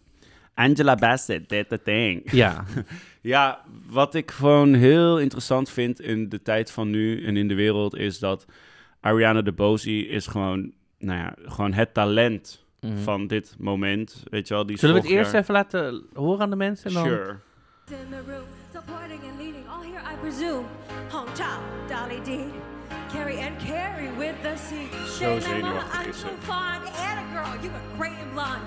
Angela 0.55 0.95
Bassett 0.95 1.49
did 1.49 1.69
the 1.69 1.83
thing. 1.83 2.33
Ja, 2.33 2.65
Ja, 3.21 3.61
wat 3.87 4.15
ik 4.15 4.31
gewoon 4.31 4.75
heel 4.75 5.19
interessant 5.21 5.71
vind 5.71 6.01
in 6.01 6.29
de 6.29 6.43
tijd 6.43 6.71
van 6.71 6.91
nu 6.91 7.25
en 7.27 7.37
in 7.37 7.49
de 7.49 7.55
wereld 7.55 7.97
is 7.97 8.19
dat 8.19 8.45
Ariana 9.01 9.43
DeBose 9.43 9.91
is 10.07 10.27
gewoon, 10.27 10.73
nou 10.99 11.19
ja, 11.19 11.35
gewoon 11.45 11.73
het 11.73 11.95
talent 11.95 12.61
Mhm. 12.81 12.97
van 12.99 13.27
dit 13.27 13.55
moment. 13.59 14.23
Weet 14.31 14.49
je 14.49 14.55
wel, 14.55 14.67
die 14.67 14.79
Zullen 14.79 14.95
we 14.95 15.01
het 15.01 15.09
vorig 15.09 15.23
eerst 15.25 15.33
jaar- 15.35 15.43
even 15.43 15.55
laten 15.55 16.03
horen 16.15 16.41
aan 16.43 16.51
de 16.51 16.57
mensen? 16.57 16.87
En 16.89 16.95
dan... 16.95 17.05
Sure. 17.05 17.37
in 17.91 17.97
the 18.11 18.17
room, 18.27 18.45
supporting 18.73 19.21
and 19.31 19.37
leading, 19.39 19.67
all 19.69 19.83
here 19.93 20.01
I 20.13 20.17
presume. 20.21 20.63
Hong 21.11 21.29
Chao, 21.35 21.61
Dolly 21.89 22.21
D, 22.23 22.29
Carrie 23.13 23.39
and 23.39 23.57
Carrie 23.67 24.11
with 24.19 24.35
the 24.43 24.55
C. 24.57 24.71
Zo 25.19 25.41
Say, 25.41 25.61
Mama, 25.61 25.81
I'm 26.05 26.13
so 26.13 26.27
ze. 26.29 26.35
fond. 26.41 26.83
Anna 27.09 27.23
girl, 27.33 27.63
you 27.63 27.71
were 27.71 27.97
great 27.97 28.19
and 28.23 28.33
blonde. 28.33 28.67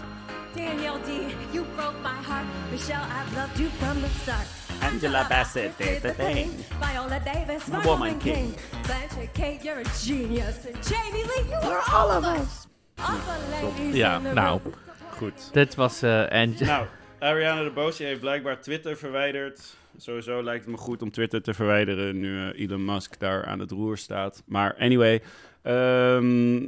Danielle 0.56 1.00
D, 1.00 1.36
you 1.54 1.64
broke 1.76 2.00
my 2.02 2.16
heart. 2.28 2.46
Michelle, 2.72 3.04
I've 3.04 3.34
loved 3.36 3.60
you 3.60 3.70
from 3.80 4.02
the 4.02 4.08
start. 4.10 4.48
Angela 4.82 5.26
Bassett 5.30 5.78
did 5.78 6.02
the 6.02 6.14
thing. 6.14 6.50
Viola 6.80 7.20
Davis, 7.26 7.68
my 7.68 7.78
My 7.78 7.86
woman 7.86 8.18
king. 8.20 8.34
king. 8.36 8.56
Blanche 8.86 9.30
Kate, 9.34 9.64
you're 9.64 9.80
a 9.80 9.84
genius. 10.06 10.66
And 10.66 10.78
Jamie 10.84 11.24
Lee, 11.24 11.46
you 11.50 11.70
were 11.70 11.82
all 11.94 12.10
of 12.12 12.24
us. 12.24 12.68
All 12.98 13.18
the 13.18 13.52
ladies 13.52 13.96
Ja, 13.96 14.18
in 14.18 14.24
the 14.24 14.34
nou. 14.34 14.60
room. 14.64 14.74
Goed. 15.18 15.50
Dit 15.54 15.76
was 15.76 16.02
eh 16.02 16.26
Angela. 16.30 16.66
Nou, 16.78 16.86
Ariana 17.20 17.64
DeBose 17.64 18.04
heeft 18.04 18.20
blijkbaar 18.20 18.62
Twitter 18.62 18.98
verwijderd. 18.98 19.76
Sowieso 19.98 20.44
lijkt 20.44 20.64
het 20.66 20.72
me 20.74 20.78
goed 20.80 21.02
om 21.02 21.12
Twitter 21.12 21.42
te 21.42 21.54
verwijderen 21.54 22.20
nu 22.20 22.50
eh, 22.50 22.60
Elon 22.62 22.86
Musk 22.86 23.20
daar 23.20 23.46
aan 23.46 23.60
het 23.60 23.72
roer 23.72 23.98
staat. 23.98 24.44
Maar 24.46 24.76
anyway, 24.80 25.22
ehm, 25.62 26.66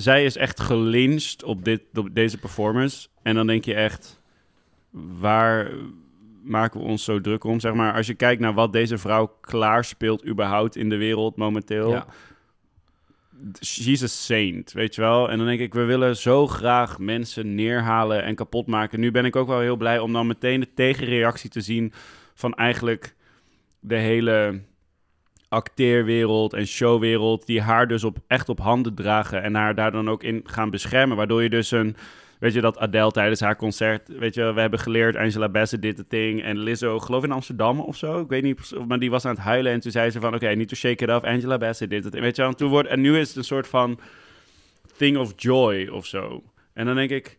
zij 0.00 0.24
is 0.24 0.36
echt 0.36 0.60
gelyncht 0.60 1.42
op, 1.42 1.64
dit, 1.64 1.82
op 1.94 2.14
deze 2.14 2.38
performance. 2.38 3.08
En 3.22 3.34
dan 3.34 3.46
denk 3.46 3.64
je 3.64 3.74
echt, 3.74 4.20
waar 5.20 5.70
maken 6.42 6.80
we 6.80 6.86
ons 6.86 7.04
zo 7.04 7.20
druk 7.20 7.44
om? 7.44 7.60
Zeg 7.60 7.74
maar, 7.74 7.94
als 7.94 8.06
je 8.06 8.14
kijkt 8.14 8.40
naar 8.40 8.54
wat 8.54 8.72
deze 8.72 8.98
vrouw 8.98 9.36
klaarspeelt 9.40 10.26
überhaupt 10.26 10.76
in 10.76 10.88
de 10.88 10.96
wereld 10.96 11.36
momenteel. 11.36 11.90
Ja. 11.90 12.06
She's 13.62 14.02
a 14.02 14.06
saint, 14.06 14.72
weet 14.72 14.94
je 14.94 15.00
wel. 15.00 15.30
En 15.30 15.38
dan 15.38 15.46
denk 15.46 15.60
ik, 15.60 15.74
we 15.74 15.84
willen 15.84 16.16
zo 16.16 16.46
graag 16.46 16.98
mensen 16.98 17.54
neerhalen 17.54 18.22
en 18.22 18.34
kapot 18.34 18.66
maken. 18.66 19.00
Nu 19.00 19.10
ben 19.10 19.24
ik 19.24 19.36
ook 19.36 19.48
wel 19.48 19.60
heel 19.60 19.76
blij 19.76 19.98
om 19.98 20.12
dan 20.12 20.26
meteen 20.26 20.60
de 20.60 20.74
tegenreactie 20.74 21.50
te 21.50 21.60
zien 21.60 21.92
van 22.34 22.54
eigenlijk 22.54 23.14
de 23.80 23.96
hele 23.96 24.62
acteerwereld 25.48 26.52
en 26.52 26.66
showwereld 26.66 27.46
die 27.46 27.60
haar 27.60 27.88
dus 27.88 28.04
op, 28.04 28.18
echt 28.26 28.48
op 28.48 28.58
handen 28.60 28.94
dragen 28.94 29.42
en 29.42 29.54
haar 29.54 29.74
daar 29.74 29.92
dan 29.92 30.10
ook 30.10 30.22
in 30.22 30.40
gaan 30.44 30.70
beschermen. 30.70 31.16
Waardoor 31.16 31.42
je 31.42 31.50
dus 31.50 31.70
een, 31.70 31.96
weet 32.38 32.52
je, 32.52 32.60
dat 32.60 32.78
Adele 32.78 33.10
tijdens 33.10 33.40
haar 33.40 33.56
concert, 33.56 34.08
weet 34.08 34.34
je, 34.34 34.52
we 34.52 34.60
hebben 34.60 34.78
geleerd, 34.78 35.16
Angela 35.16 35.48
Bassett 35.48 35.82
dit 35.82 35.98
het 35.98 36.10
ding 36.10 36.42
en 36.42 36.58
Lizzo, 36.58 36.98
geloof 36.98 37.24
in 37.24 37.32
Amsterdam 37.32 37.80
of 37.80 37.96
zo, 37.96 38.20
ik 38.20 38.28
weet 38.28 38.42
niet, 38.42 38.72
maar 38.86 38.98
die 38.98 39.10
was 39.10 39.24
aan 39.24 39.34
het 39.34 39.44
huilen 39.44 39.72
en 39.72 39.80
toen 39.80 39.92
zei 39.92 40.10
ze 40.10 40.20
van, 40.20 40.34
oké, 40.34 40.48
niet 40.48 40.68
to 40.68 40.76
shake 40.76 41.04
it 41.04 41.10
off, 41.10 41.24
Angela 41.24 41.58
Bassett 41.58 41.90
dit 41.90 42.04
het 42.04 42.12
ding, 42.12 42.24
weet 42.24 42.36
je. 42.36 42.42
En, 42.42 42.56
toen 42.56 42.70
wordt, 42.70 42.88
en 42.88 43.00
nu 43.00 43.18
is 43.18 43.28
het 43.28 43.36
een 43.36 43.44
soort 43.44 43.68
van 43.68 44.00
thing 44.96 45.16
of 45.16 45.32
joy 45.36 45.86
of 45.86 46.06
zo. 46.06 46.42
En 46.72 46.86
dan 46.86 46.94
denk 46.94 47.10
ik, 47.10 47.38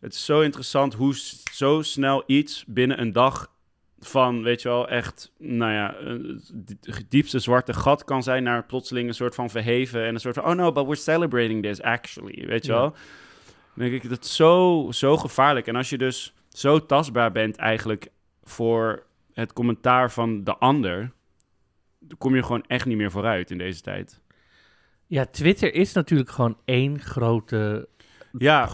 het 0.00 0.14
is 0.14 0.24
zo 0.24 0.40
interessant 0.40 0.94
hoe 0.94 1.14
zo 1.52 1.82
snel 1.82 2.22
iets 2.26 2.64
binnen 2.66 3.00
een 3.00 3.12
dag 3.12 3.53
van, 4.06 4.42
weet 4.42 4.62
je 4.62 4.68
wel, 4.68 4.88
echt, 4.88 5.32
nou 5.38 5.72
ja, 5.72 5.94
die- 6.52 7.06
diepste 7.08 7.38
zwarte 7.38 7.72
gat 7.72 8.04
kan 8.04 8.22
zijn 8.22 8.42
naar 8.42 8.64
plotseling 8.64 9.08
een 9.08 9.14
soort 9.14 9.34
van 9.34 9.50
verheven 9.50 10.04
en 10.04 10.14
een 10.14 10.20
soort 10.20 10.34
van, 10.34 10.44
oh 10.44 10.52
no, 10.54 10.72
but 10.72 10.84
we're 10.84 10.94
celebrating 10.96 11.62
this 11.62 11.82
actually, 11.82 12.46
weet 12.46 12.66
je 12.66 12.72
Ja. 12.72 12.78
wel. 12.78 12.90
Dan 12.90 13.88
denk 13.88 14.02
ik, 14.02 14.08
dat 14.10 14.24
is 14.24 14.36
zo, 14.36 14.86
zo 14.90 15.16
gevaarlijk. 15.16 15.66
En 15.66 15.76
als 15.76 15.90
je 15.90 15.98
dus 15.98 16.34
zo 16.48 16.86
tastbaar 16.86 17.32
bent 17.32 17.56
eigenlijk 17.56 18.08
voor 18.42 19.06
het 19.32 19.52
commentaar 19.52 20.10
van 20.10 20.44
de 20.44 20.56
ander, 20.56 21.12
dan 21.98 22.18
kom 22.18 22.34
je 22.34 22.42
gewoon 22.42 22.64
echt 22.66 22.86
niet 22.86 22.96
meer 22.96 23.10
vooruit 23.10 23.50
in 23.50 23.58
deze 23.58 23.80
tijd. 23.80 24.20
ja, 25.06 25.24
Twitter 25.26 25.74
is 25.74 25.92
natuurlijk 25.92 26.30
gewoon 26.30 26.58
één 26.64 27.00
grote 27.00 27.88
Ja, 28.38 28.68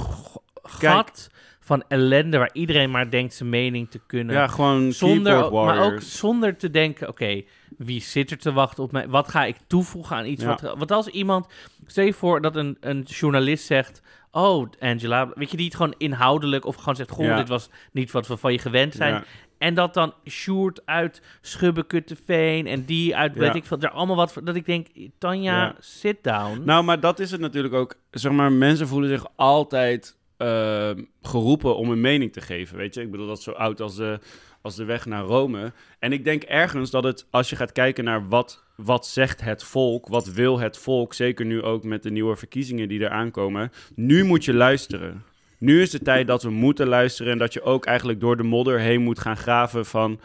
gat 0.62 1.30
van 1.70 1.84
ellende 1.88 2.38
waar 2.38 2.50
iedereen 2.52 2.90
maar 2.90 3.10
denkt 3.10 3.34
zijn 3.34 3.48
mening 3.48 3.90
te 3.90 4.00
kunnen. 4.06 4.34
ja 4.34 4.46
gewoon 4.46 4.92
zonder, 4.92 5.52
maar 5.52 5.80
ook 5.84 6.00
zonder 6.00 6.56
te 6.56 6.70
denken, 6.70 7.08
oké, 7.08 7.42
wie 7.78 8.00
zit 8.00 8.30
er 8.30 8.38
te 8.38 8.52
wachten 8.52 8.82
op 8.84 8.92
mij? 8.92 9.08
Wat 9.08 9.28
ga 9.28 9.44
ik 9.44 9.56
toevoegen 9.66 10.16
aan 10.16 10.26
iets? 10.26 10.42
Ja. 10.42 10.48
Wat, 10.48 10.60
want 10.60 10.90
als 10.90 11.06
iemand, 11.06 11.46
stel 11.86 12.04
je 12.04 12.12
voor 12.12 12.40
dat 12.40 12.56
een, 12.56 12.76
een 12.80 13.02
journalist 13.02 13.66
zegt, 13.66 14.02
oh 14.30 14.66
Angela, 14.78 15.30
weet 15.34 15.50
je, 15.50 15.56
die 15.56 15.66
het 15.66 15.74
gewoon 15.74 15.94
inhoudelijk 15.98 16.64
of 16.64 16.76
gewoon 16.76 16.96
zegt, 16.96 17.10
goh, 17.10 17.24
Ja. 17.24 17.36
dit 17.36 17.48
was 17.48 17.70
niet 17.92 18.10
wat 18.10 18.26
we 18.26 18.36
van 18.36 18.52
je 18.52 18.58
gewend 18.58 18.94
zijn. 18.94 19.12
Ja. 19.14 19.24
En 19.58 19.74
dat 19.74 19.94
dan 19.94 20.14
Sjoerd 20.28 20.86
uit 20.86 21.22
Schubbekutteveen 21.40 22.66
en 22.66 22.84
die 22.84 23.16
uit, 23.16 23.34
weet 23.36 23.54
ik 23.54 23.64
veel, 23.64 23.78
er 23.80 23.90
allemaal 23.90 24.16
wat, 24.16 24.40
dat 24.44 24.54
ik 24.56 24.66
denk, 24.66 24.86
Tanja, 25.18 25.62
Ja. 25.62 25.74
sit 25.78 26.16
down. 26.22 26.62
Nou, 26.64 26.84
maar 26.84 27.00
dat 27.00 27.18
is 27.18 27.30
het 27.30 27.40
natuurlijk 27.40 27.74
ook. 27.74 27.94
Zeg 28.10 28.32
maar, 28.32 28.52
mensen 28.52 28.88
voelen 28.88 29.08
zich 29.10 29.26
altijd 29.36 30.18
eh, 30.40 30.90
geroepen 31.22 31.76
om 31.76 31.90
een 31.90 32.00
mening 32.00 32.32
te 32.32 32.40
geven. 32.40 32.76
Weet 32.76 32.94
je, 32.94 33.00
ik 33.00 33.10
bedoel, 33.10 33.26
dat 33.26 33.42
zo 33.42 33.50
oud 33.50 33.80
als 33.80 33.96
de, 33.96 34.18
als 34.62 34.76
de 34.76 34.84
weg 34.84 35.06
naar 35.06 35.22
Rome. 35.22 35.72
En 35.98 36.12
ik 36.12 36.24
denk 36.24 36.42
ergens 36.42 36.90
dat 36.90 37.04
het, 37.04 37.26
als 37.30 37.50
je 37.50 37.56
gaat 37.56 37.72
kijken 37.72 38.04
naar 38.04 38.28
wat, 38.28 38.64
wat 38.76 39.06
zegt 39.06 39.40
het 39.40 39.62
volk, 39.62 40.08
wat 40.08 40.26
wil 40.26 40.58
het 40.58 40.78
volk, 40.78 41.14
zeker 41.14 41.46
nu 41.46 41.62
ook 41.62 41.84
met 41.84 42.02
de 42.02 42.10
nieuwe 42.10 42.36
verkiezingen 42.36 42.88
die 42.88 43.04
er 43.04 43.10
aankomen, 43.10 43.72
nu 43.94 44.24
moet 44.24 44.44
je 44.44 44.54
luisteren. 44.54 45.24
Nu 45.58 45.82
is 45.82 45.90
de 45.90 46.02
tijd 46.02 46.26
dat 46.26 46.42
we 46.42 46.50
moeten 46.50 46.86
luisteren 46.86 47.32
en 47.32 47.38
dat 47.38 47.52
je 47.52 47.62
ook 47.62 47.86
eigenlijk 47.86 48.20
door 48.20 48.36
de 48.36 48.42
modder 48.42 48.78
heen 48.78 49.02
moet 49.02 49.18
gaan 49.18 49.36
graven 49.36 49.86
van 49.86 50.20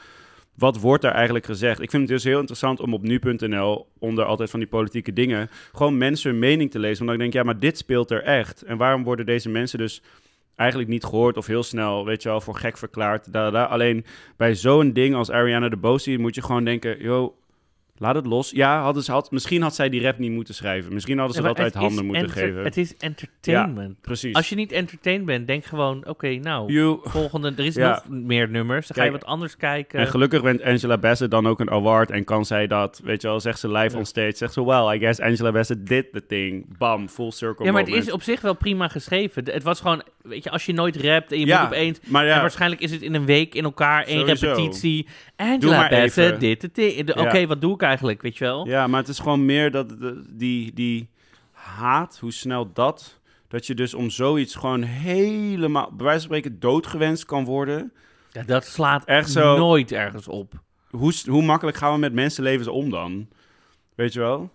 wat 0.57 0.79
wordt 0.79 1.03
er 1.03 1.11
eigenlijk 1.11 1.45
gezegd? 1.45 1.81
Ik 1.81 1.89
vind 1.89 2.01
het 2.01 2.11
dus 2.11 2.23
heel 2.23 2.39
interessant 2.39 2.79
om 2.79 2.93
op 2.93 3.01
nu.nl, 3.01 3.87
onder 3.99 4.25
altijd 4.25 4.49
van 4.49 4.59
die 4.59 4.69
politieke 4.69 5.13
dingen, 5.13 5.49
gewoon 5.71 5.97
mensen 5.97 6.29
hun 6.29 6.39
mening 6.39 6.71
te 6.71 6.79
lezen. 6.79 7.05
Want 7.05 7.09
dan 7.09 7.17
denk 7.17 7.33
ik, 7.33 7.39
ja, 7.39 7.43
maar 7.43 7.59
dit 7.59 7.77
speelt 7.77 8.11
er 8.11 8.23
echt. 8.23 8.61
En 8.61 8.77
waarom 8.77 9.03
worden 9.03 9.25
deze 9.25 9.49
mensen 9.49 9.79
dus 9.79 10.01
eigenlijk 10.55 10.89
niet 10.89 11.03
gehoord 11.03 11.37
of 11.37 11.45
heel 11.45 11.63
snel, 11.63 12.05
weet 12.05 12.23
je 12.23 12.29
wel, 12.29 12.41
voor 12.41 12.55
gek 12.55 12.77
verklaard? 12.77 13.33
Da, 13.33 13.43
da, 13.43 13.51
da. 13.51 13.63
Alleen 13.63 14.05
bij 14.37 14.55
zo'n 14.55 14.93
ding 14.93 15.15
als 15.15 15.31
Ariana 15.31 15.69
DeBose 15.69 16.17
moet 16.17 16.35
je 16.35 16.41
gewoon 16.41 16.63
denken, 16.63 17.01
yo, 17.01 17.35
laat 17.97 18.15
het 18.15 18.25
los. 18.25 18.51
Ja, 18.51 18.81
hadden 18.81 19.03
ze, 19.03 19.11
had, 19.11 19.31
misschien 19.31 19.61
had 19.61 19.75
zij 19.75 19.89
die 19.89 20.01
rap 20.01 20.17
niet 20.17 20.31
moeten 20.31 20.53
schrijven. 20.53 20.93
Misschien 20.93 21.17
hadden 21.17 21.35
ze 21.35 21.41
Ja, 21.41 21.47
dat 21.47 21.59
uit 21.59 21.73
handen 21.73 22.05
moeten 22.05 22.29
geven. 22.29 22.63
Het 22.63 22.77
is 22.77 22.97
entertainment. 22.97 24.01
Precies. 24.01 24.33
Als 24.35 24.49
je 24.49 24.55
niet 24.55 24.71
entertained 24.71 25.25
bent, 25.25 25.47
denk 25.47 25.65
gewoon, 25.65 26.07
oké, 26.07 26.27
nou, 26.35 26.71
You- 26.73 26.99
volgende, 27.03 27.53
er 27.57 27.65
is 27.65 27.75
Ja. 27.75 27.89
nog 27.89 28.19
meer 28.21 28.49
nummers. 28.49 28.87
Dan 28.87 28.97
ga 28.97 29.03
je 29.03 29.11
wat 29.11 29.25
anders 29.25 29.57
kijken. 29.57 29.99
En 29.99 30.07
gelukkig 30.07 30.41
wint 30.41 30.63
Angela 30.63 30.97
Bassett 30.97 31.31
dan 31.31 31.47
ook 31.47 31.59
een 31.59 31.69
award 31.71 32.11
en 32.11 32.23
kan 32.23 32.45
zij 32.45 32.67
dat, 32.67 33.01
weet 33.03 33.21
je 33.21 33.27
wel, 33.27 33.39
zegt 33.39 33.59
ze 33.59 33.71
live 33.71 33.97
on 33.97 34.05
stage, 34.05 34.35
zegt 34.35 34.53
ze, 34.53 34.65
well, 34.65 34.95
I 34.95 34.99
guess 34.99 35.19
Angela 35.19 35.51
Bassett 35.51 35.87
did 35.87 36.13
the 36.13 36.25
thing. 36.25 36.77
Bam, 36.77 37.07
full 37.09 37.31
circle 37.31 37.65
ja, 37.65 37.71
maar 37.71 37.81
het 37.83 37.93
is 37.93 38.11
op 38.11 38.21
zich 38.21 38.41
wel 38.41 38.55
prima 38.55 38.87
geschreven. 38.87 39.43
Het 39.51 39.63
was 39.63 39.79
gewoon, 39.81 40.01
weet 40.23 40.43
je, 40.43 40.49
als 40.51 40.65
je 40.65 40.73
nooit 40.73 40.95
rapt 40.95 41.31
en 41.31 41.39
je 41.39 41.45
moet 41.45 41.65
opeens... 41.65 41.99
maar 42.07 42.23
En 42.23 42.29
ja, 42.29 42.41
waarschijnlijk 42.41 42.81
is 42.81 42.91
het 42.91 43.01
in 43.01 43.13
een 43.15 43.25
week 43.25 43.55
in 43.55 43.63
elkaar, 43.63 44.03
één 44.03 44.25
repetitie. 44.25 45.07
Angela 45.35 45.89
Bassett, 45.89 46.39
dit, 46.39 46.61
dit. 46.61 46.75
De- 46.75 47.13
Ja. 47.15 47.21
Oké, 47.21 47.47
wat 47.47 47.61
doe 47.61 47.73
ik 47.73 47.83
eigenlijk, 47.85 48.21
weet 48.21 48.37
je 48.37 48.43
wel? 48.43 48.67
ja, 48.67 48.87
maar 48.87 48.99
het 48.99 49.09
is 49.09 49.19
gewoon 49.19 49.45
meer 49.45 49.71
dat 49.71 49.89
de- 49.89 50.23
die, 50.29 50.73
die 50.73 51.09
haat, 51.51 52.17
hoe 52.21 52.31
snel 52.33 52.73
dat, 52.73 53.19
dat 53.47 53.65
je 53.67 53.73
dus 53.75 53.93
om 53.93 54.09
zoiets 54.09 54.55
gewoon 54.55 54.81
helemaal, 54.81 55.91
bij 55.91 56.05
wijze 56.05 56.27
van 56.27 56.35
spreken, 56.37 56.59
doodgewenst 56.59 57.25
kan 57.25 57.45
worden. 57.45 57.91
Ja, 58.31 58.43
dat 58.43 58.65
slaat 58.65 59.05
Echt 59.05 59.29
zo. 59.31 59.57
nooit 59.57 59.91
ergens 59.91 60.27
op. 60.27 60.53
Hoe, 60.89 61.13
hoe 61.25 61.43
makkelijk 61.43 61.77
gaan 61.77 61.93
we 61.93 61.99
met 61.99 62.13
mensenlevens 62.13 62.67
om 62.67 62.89
dan? 62.89 63.27
Weet 63.95 64.13
je 64.13 64.19
wel? 64.19 64.49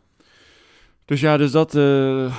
Dus 1.05 1.21
ja, 1.21 1.37
dus 1.37 1.51
dat 1.51 1.75
eh, 1.75 2.37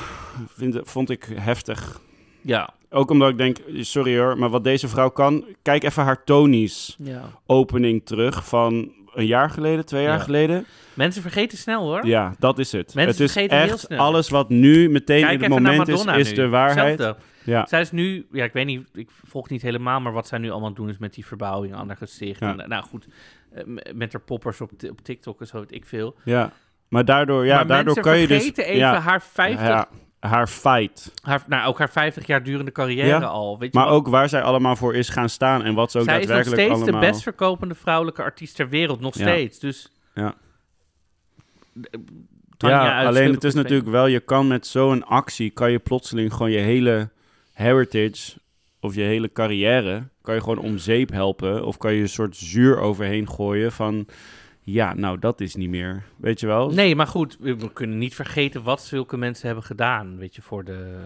vind, 0.48 0.80
vond 0.84 1.10
ik 1.10 1.28
heftig. 1.34 2.02
Ja. 2.42 2.70
Ook 2.90 3.10
omdat 3.10 3.30
ik 3.30 3.38
denk, 3.38 3.58
sorry 3.80 4.18
hoor, 4.20 4.38
maar 4.38 4.50
wat 4.50 4.64
deze 4.64 4.88
vrouw 4.88 5.10
kan... 5.10 5.46
Kijk 5.62 5.84
even 5.84 6.04
haar 6.04 6.24
Tony's 6.24 6.96
ja. 7.00 7.30
opening 7.46 8.06
terug 8.06 8.48
van 8.48 8.92
een 9.14 9.26
jaar 9.26 9.50
geleden, 9.50 9.86
twee 9.86 10.04
jaar 10.04 10.18
Ja. 10.18 10.24
geleden. 10.24 10.66
Mensen 10.94 11.22
vergeten 11.22 11.58
snel, 11.58 11.84
hoor. 11.84 12.06
Ja, 12.06 12.36
dat 12.40 12.60
is 12.60 12.72
het. 12.72 12.94
Mensen 12.96 13.12
het 13.12 13.20
is 13.20 13.32
vergeten 13.32 13.62
heel 13.62 13.78
snel. 13.78 14.00
alles 14.00 14.30
wat 14.30 14.50
nu 14.50 14.90
meteen 14.90 15.22
Kijk 15.22 15.34
in 15.34 15.40
het 15.42 15.50
moment 15.64 15.88
is, 15.88 16.06
is 16.06 16.30
nu. 16.30 16.36
de 16.36 16.48
waarheid. 16.50 17.14
Ja. 17.44 17.66
Zij 17.66 17.82
is 17.82 17.92
nu, 17.92 18.28
ja, 18.32 18.44
ik 18.44 18.54
weet 18.54 18.66
niet, 18.66 18.88
ik 18.94 19.10
volg 19.26 19.50
niet 19.50 19.62
helemaal, 19.62 20.00
maar 20.02 20.12
wat 20.14 20.28
zij 20.28 20.38
nu 20.38 20.50
allemaal 20.50 20.74
doen 20.74 20.90
is 20.90 20.98
met 20.98 21.14
die 21.14 21.26
verbouwing 21.26 21.76
aan 21.76 21.88
haar 21.88 21.98
gezicht. 21.98 22.40
Ja. 22.40 22.58
En, 22.58 22.70
nou 22.70 22.84
goed, 22.84 23.08
eh, 23.54 23.64
met 23.94 24.12
haar 24.14 24.22
poppers 24.22 24.62
op, 24.62 24.72
op 24.90 25.02
TikTok 25.02 25.40
en 25.42 25.48
zo, 25.48 25.60
weet 25.60 25.74
ik 25.74 25.86
veel. 25.86 26.16
ja. 26.24 26.52
Maar 26.88 27.06
daardoor, 27.06 27.46
ja, 27.46 27.56
maar 27.56 27.68
daardoor 27.68 28.00
kan 28.00 28.18
je 28.18 28.28
dus... 28.28 28.38
vergeten 28.38 28.66
even 28.66 28.78
ja, 28.78 29.00
haar 29.00 29.22
50, 29.22 29.68
ja, 29.68 29.88
haar 30.22 30.48
fight. 30.48 31.12
haar, 31.22 31.44
nou 31.48 31.68
ook 31.68 31.78
haar 31.80 31.90
50 31.90 32.28
jaar 32.28 32.44
durende 32.44 32.72
carrière 32.72 33.08
Ja, 33.08 33.20
al. 33.20 33.60
Weet 33.60 33.74
je 33.74 33.80
Maar 33.80 33.88
ook 33.90 34.08
waar 34.08 34.30
zij 34.30 34.42
allemaal 34.42 34.76
voor 34.76 34.96
is 34.96 35.10
gaan 35.10 35.30
staan 35.30 35.64
en 35.64 35.74
wat 35.74 35.92
ze 35.92 35.98
ook 36.00 36.04
zij 36.04 36.20
is 36.20 36.28
nog 36.28 36.36
daadwerkelijk 36.36 36.62
steeds 36.70 36.84
allemaal... 36.84 37.02
de 37.02 37.08
best 37.12 37.24
verkopende 37.24 37.76
vrouwelijke 37.76 38.22
artiest 38.24 38.56
ter 38.56 38.70
wereld, 38.70 39.00
nog 39.00 39.16
Ja. 39.18 39.22
steeds. 39.28 39.60
Dus 39.60 39.92
Ja. 40.14 40.36
Tanja 42.58 42.84
ja, 42.84 43.06
alleen 43.08 43.32
het 43.34 43.44
is 43.44 43.54
natuurlijk 43.54 43.90
wel, 43.90 44.08
je 44.08 44.20
kan 44.20 44.48
met 44.48 44.68
zo'n 44.68 45.06
actie, 45.06 45.50
kan 45.50 45.72
je 45.72 45.80
plotseling 45.80 46.34
gewoon 46.34 46.52
je 46.52 46.58
hele 46.60 47.10
heritage 47.54 48.40
of 48.80 48.96
je 48.96 49.02
hele 49.02 49.32
carrière, 49.32 50.04
kan 50.22 50.36
je 50.36 50.42
gewoon 50.42 50.58
om 50.58 50.78
zeep 50.78 51.12
helpen. 51.12 51.66
Of 51.66 51.78
kan 51.78 51.94
je 51.94 52.02
een 52.02 52.10
soort 52.10 52.36
zuur 52.36 52.78
overheen 52.80 53.30
gooien 53.30 53.72
van, 53.72 54.06
ja, 54.62 54.94
nou 54.94 55.20
dat 55.20 55.42
is 55.42 55.56
niet 55.56 55.70
meer. 55.70 56.04
Weet 56.18 56.40
je 56.40 56.48
wel? 56.48 56.70
Nee, 56.72 56.96
maar 56.96 57.08
goed, 57.08 57.38
we, 57.40 57.74
kunnen 57.74 57.98
niet 57.98 58.16
vergeten 58.16 58.64
wat 58.64 58.82
zulke 58.84 59.18
mensen 59.18 59.46
hebben 59.46 59.64
gedaan, 59.66 60.18
weet 60.18 60.36
je, 60.36 60.42
voor 60.42 60.64
de... 60.64 61.00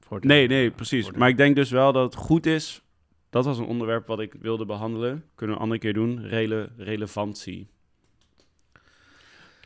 Voor 0.00 0.20
de 0.20 0.26
Nee, 0.26 0.48
nee, 0.48 0.70
precies. 0.70 1.06
de- 1.06 1.18
Maar 1.18 1.28
ik 1.28 1.36
denk 1.36 1.56
dus 1.56 1.70
wel 1.70 1.92
dat 1.92 2.04
het 2.04 2.14
goed 2.24 2.46
is. 2.46 2.82
Dat 3.30 3.44
was 3.44 3.58
een 3.58 3.64
onderwerp 3.64 4.06
wat 4.06 4.20
ik 4.20 4.34
wilde 4.40 4.64
behandelen. 4.66 5.24
Kunnen 5.34 5.56
we 5.56 5.62
een 5.62 5.68
andere 5.68 5.80
keer 5.80 5.94
doen. 5.94 6.26
Rele 6.26 6.68
relevantie. 6.76 7.68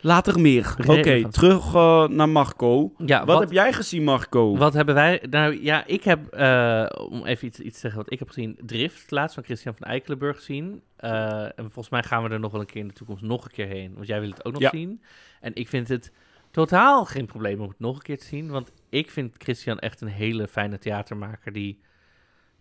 Later 0.01 0.41
meer. 0.41 0.75
Oké, 0.87 1.29
terug 1.31 1.75
eh, 1.75 2.09
naar 2.09 2.29
Marco. 2.29 2.93
Ja, 3.07 3.25
wat, 3.25 3.41
heb 3.41 3.51
jij 3.53 3.73
gezien, 3.73 4.05
Marco? 4.05 4.57
Wat 4.57 4.73
hebben 4.75 4.95
wij... 4.95 5.23
Nou 5.31 5.63
ja, 5.63 5.87
ik 5.87 6.05
heb, 6.05 6.27
eh, 6.27 6.87
om 7.11 7.25
even 7.25 7.47
iets, 7.47 7.59
iets 7.61 7.75
te 7.75 7.81
zeggen 7.81 8.01
wat 8.03 8.13
ik 8.13 8.19
heb 8.19 8.29
gezien, 8.29 8.59
Drift, 8.67 9.11
laatst 9.11 9.35
van 9.35 9.45
Christian 9.45 9.75
van 9.79 9.87
Eikelenburg 9.87 10.37
gezien. 10.37 10.83
Eh, 10.97 11.43
en 11.43 11.53
volgens 11.57 11.89
mij 11.89 12.03
gaan 12.03 12.23
we 12.23 12.29
er 12.29 12.41
nog 12.41 12.53
wel 12.53 12.61
een 12.61 12.67
keer 12.67 12.81
in 12.81 12.89
de 12.89 12.95
toekomst 12.95 13.23
nog 13.23 13.45
een 13.45 13.51
keer 13.51 13.67
heen, 13.67 13.95
want 13.95 14.07
jij 14.07 14.21
wil 14.21 14.31
het 14.31 14.45
ook 14.45 14.53
nog 14.53 14.63
Ja. 14.63 14.71
zien. 14.71 15.03
En 15.41 15.55
ik 15.55 15.69
vind 15.69 15.89
het 15.89 16.13
totaal 16.51 17.05
geen 17.05 17.27
probleem 17.27 17.61
om 17.61 17.69
het 17.69 17.79
nog 17.81 17.97
een 17.97 18.03
keer 18.03 18.19
te 18.19 18.27
zien, 18.27 18.49
want 18.49 18.73
ik 18.89 19.11
vind 19.11 19.35
Christian 19.39 19.79
echt 19.79 20.01
een 20.01 20.09
hele 20.09 20.49
fijne 20.49 20.79
theatermaker 20.79 21.53
die 21.53 21.81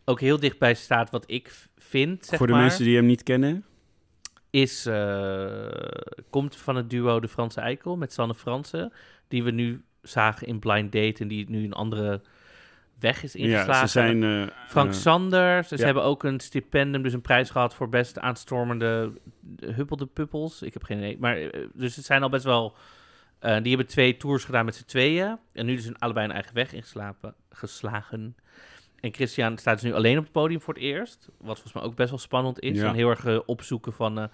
ook 0.05 0.19
heel 0.19 0.39
dichtbij 0.39 0.73
staat 0.73 1.09
wat 1.09 1.23
ik 1.27 1.51
vind, 1.77 2.25
zeg 2.25 2.37
Voor 2.37 2.47
de 2.47 2.53
maar. 2.53 2.61
mensen 2.61 2.83
die 2.83 2.95
hem 2.95 3.05
niet 3.05 3.23
kennen. 3.23 3.65
Is, 4.55 4.85
eh, 4.85 5.67
komt 6.29 6.55
van 6.55 6.75
het 6.75 6.89
duo 6.89 7.19
De 7.19 7.27
Franse 7.27 7.61
Eikel 7.61 7.97
met 7.97 8.13
Sanne 8.13 8.35
Fransen, 8.35 8.93
die 9.27 9.43
we 9.43 9.51
nu 9.51 9.83
zagen 10.01 10.47
in 10.47 10.59
Blind 10.59 10.91
Date 10.91 11.21
en 11.21 11.27
die 11.27 11.49
nu 11.49 11.63
een 11.63 11.73
andere 11.73 12.21
weg 12.99 13.23
is 13.23 13.35
ingeslagen. 13.35 13.73
Ja, 13.73 13.87
ze 13.87 13.91
zijn... 13.91 14.23
eh, 14.23 14.47
Frank 14.67 14.89
eh, 14.89 14.95
Sanders, 14.95 15.61
dus 15.61 15.69
ja. 15.69 15.77
ze 15.77 15.85
hebben 15.85 16.03
ook 16.03 16.23
een 16.23 16.39
stipendium, 16.39 17.03
dus 17.03 17.13
een 17.13 17.21
prijs 17.21 17.49
gehad 17.49 17.73
voor 17.73 17.89
best 17.89 18.19
aanstormende 18.19 19.11
huppelde 19.59 20.05
puppels. 20.05 20.61
Ik 20.61 20.73
heb 20.73 20.83
geen 20.83 20.97
idee, 20.97 21.17
maar 21.19 21.37
dus 21.73 21.95
het 21.95 22.05
zijn 22.05 22.23
al 22.23 22.29
best 22.29 22.45
wel... 22.45 22.75
die 23.39 23.49
hebben 23.49 23.87
twee 23.87 24.17
tours 24.17 24.43
gedaan 24.43 24.65
met 24.65 24.75
z'n 24.75 24.85
tweeën. 24.85 25.37
En 25.53 25.65
nu 25.65 25.75
dus 25.75 25.85
een, 25.85 25.99
allebei 25.99 26.25
een 26.25 26.33
eigen 26.33 26.53
weg 26.53 26.73
ingeslapen, 26.73 27.35
geslagen. 27.49 28.35
En 29.05 29.13
Christian 29.13 29.57
staat 29.57 29.73
dus 29.81 29.89
nu 29.89 29.93
alleen 29.95 30.17
op 30.17 30.23
het 30.23 30.31
podium 30.31 30.61
voor 30.61 30.73
het 30.73 30.83
eerst. 30.83 31.27
Wat 31.37 31.53
volgens 31.53 31.73
mij 31.73 31.83
ook 31.83 31.95
best 31.95 32.09
wel 32.09 32.19
spannend 32.19 32.59
is. 32.59 32.77
Ja. 32.77 32.87
En 32.87 32.95
heel 32.95 33.09
erg 33.09 33.25
eh, 33.25 33.39
opzoeken 33.45 33.93
van... 33.93 34.19
eh, 34.19 34.25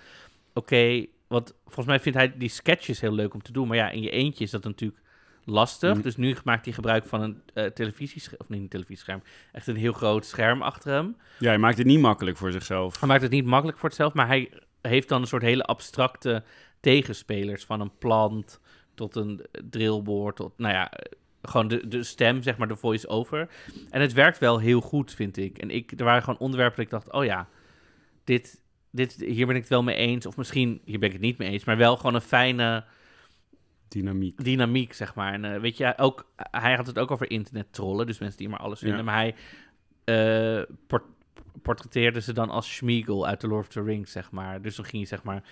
Oké, 0.53 1.05
wat 1.27 1.55
volgens 1.63 1.85
mij 1.85 1.99
vindt 1.99 2.17
hij 2.17 2.37
die 2.37 2.49
sketches 2.49 3.01
heel 3.01 3.13
leuk 3.13 3.33
om 3.33 3.41
te 3.41 3.51
doen. 3.51 3.67
Maar 3.67 3.77
ja, 3.77 3.89
in 3.89 4.01
je 4.01 4.09
eentje 4.09 4.43
is 4.43 4.51
dat 4.51 4.63
natuurlijk 4.63 5.01
lastig. 5.45 5.93
Mhm. 5.93 6.01
Dus 6.01 6.15
nu 6.17 6.35
maakt 6.43 6.65
hij 6.65 6.73
gebruik 6.73 7.05
van 7.05 7.21
een 7.21 7.41
eh 7.53 7.65
televisiescherm. 7.65 8.39
Of 8.41 8.49
niet 8.49 8.61
een 8.61 8.67
televisiescherm. 8.67 9.21
Echt 9.51 9.67
een 9.67 9.75
heel 9.75 9.93
groot 9.93 10.25
scherm 10.25 10.61
achter 10.61 10.91
hem. 10.91 11.15
ja, 11.39 11.47
hij 11.47 11.57
maakt 11.57 11.77
het 11.77 11.87
niet 11.87 11.99
makkelijk 11.99 12.37
voor 12.37 12.51
zichzelf. 12.51 12.99
Hij 12.99 13.07
maakt 13.07 13.21
het 13.21 13.31
niet 13.31 13.45
makkelijk 13.45 13.77
voor 13.77 13.89
zichzelf. 13.89 14.13
Maar 14.13 14.27
hij 14.27 14.51
heeft 14.81 15.09
dan 15.09 15.21
een 15.21 15.27
soort 15.27 15.41
hele 15.41 15.63
abstracte 15.63 16.43
tegenspelers. 16.79 17.63
Van 17.65 17.81
een 17.81 17.97
plant 17.97 18.59
tot 18.95 19.15
een 19.15 19.45
drillboard. 19.69 20.35
Tot, 20.35 20.57
nou 20.57 20.73
ja, 20.73 20.91
gewoon 21.41 21.67
de, 21.67 21.87
de 21.87 22.03
stem, 22.03 22.41
zeg 22.41 22.57
maar, 22.57 22.67
de 22.67 22.75
voice-over. 22.75 23.49
En 23.89 24.01
het 24.01 24.13
werkt 24.13 24.37
wel 24.37 24.59
heel 24.59 24.81
goed, 24.81 25.13
vind 25.13 25.37
ik. 25.37 25.57
En 25.57 25.69
ik, 25.69 25.91
er 25.97 26.05
waren 26.05 26.23
gewoon 26.23 26.39
onderwerpen 26.39 26.75
dat 26.75 26.85
ik 26.85 26.91
dacht, 26.91 27.11
oh 27.17 27.25
ja, 27.25 27.47
dit, 28.23 28.61
dit, 28.91 29.15
hier 29.15 29.45
ben 29.45 29.55
ik 29.55 29.61
het 29.61 29.69
wel 29.69 29.83
mee 29.83 29.95
eens. 29.95 30.25
Of 30.25 30.37
misschien, 30.37 30.81
hier 30.85 30.99
ben 30.99 31.07
ik 31.07 31.13
het 31.13 31.23
niet 31.23 31.37
mee 31.37 31.49
eens. 31.49 31.63
Maar 31.63 31.77
wel 31.77 31.97
gewoon 31.97 32.15
een 32.15 32.21
fijne 32.21 32.83
Dynamiek. 33.87 34.43
dynamiek, 34.43 34.93
zeg 34.93 35.15
maar. 35.15 35.33
En 35.33 35.45
eh, 35.45 35.59
weet 35.59 35.77
je, 35.77 35.97
ook, 35.97 36.31
hij 36.35 36.75
had 36.75 36.87
het 36.87 36.99
ook 36.99 37.11
over 37.11 37.31
internet 37.31 37.73
trollen, 37.73 38.05
dus 38.07 38.19
mensen 38.19 38.37
die 38.37 38.49
maar 38.49 38.59
alles 38.59 38.79
vinden. 38.79 38.97
Ja. 38.97 39.03
Maar 39.03 39.15
hij 39.15 39.35
port- 40.87 41.03
portretteerde 41.61 42.21
ze 42.21 42.33
dan 42.33 42.49
als 42.49 42.75
Schmiegel 42.75 43.27
uit 43.27 43.39
The 43.39 43.47
Lord 43.47 43.67
of 43.67 43.73
the 43.73 43.83
Rings, 43.83 44.11
zeg 44.11 44.31
maar. 44.31 44.61
Dus 44.61 44.75
dan 44.75 44.85
ging 44.85 45.01
je 45.01 45.07
zeg 45.07 45.23
maar, 45.23 45.43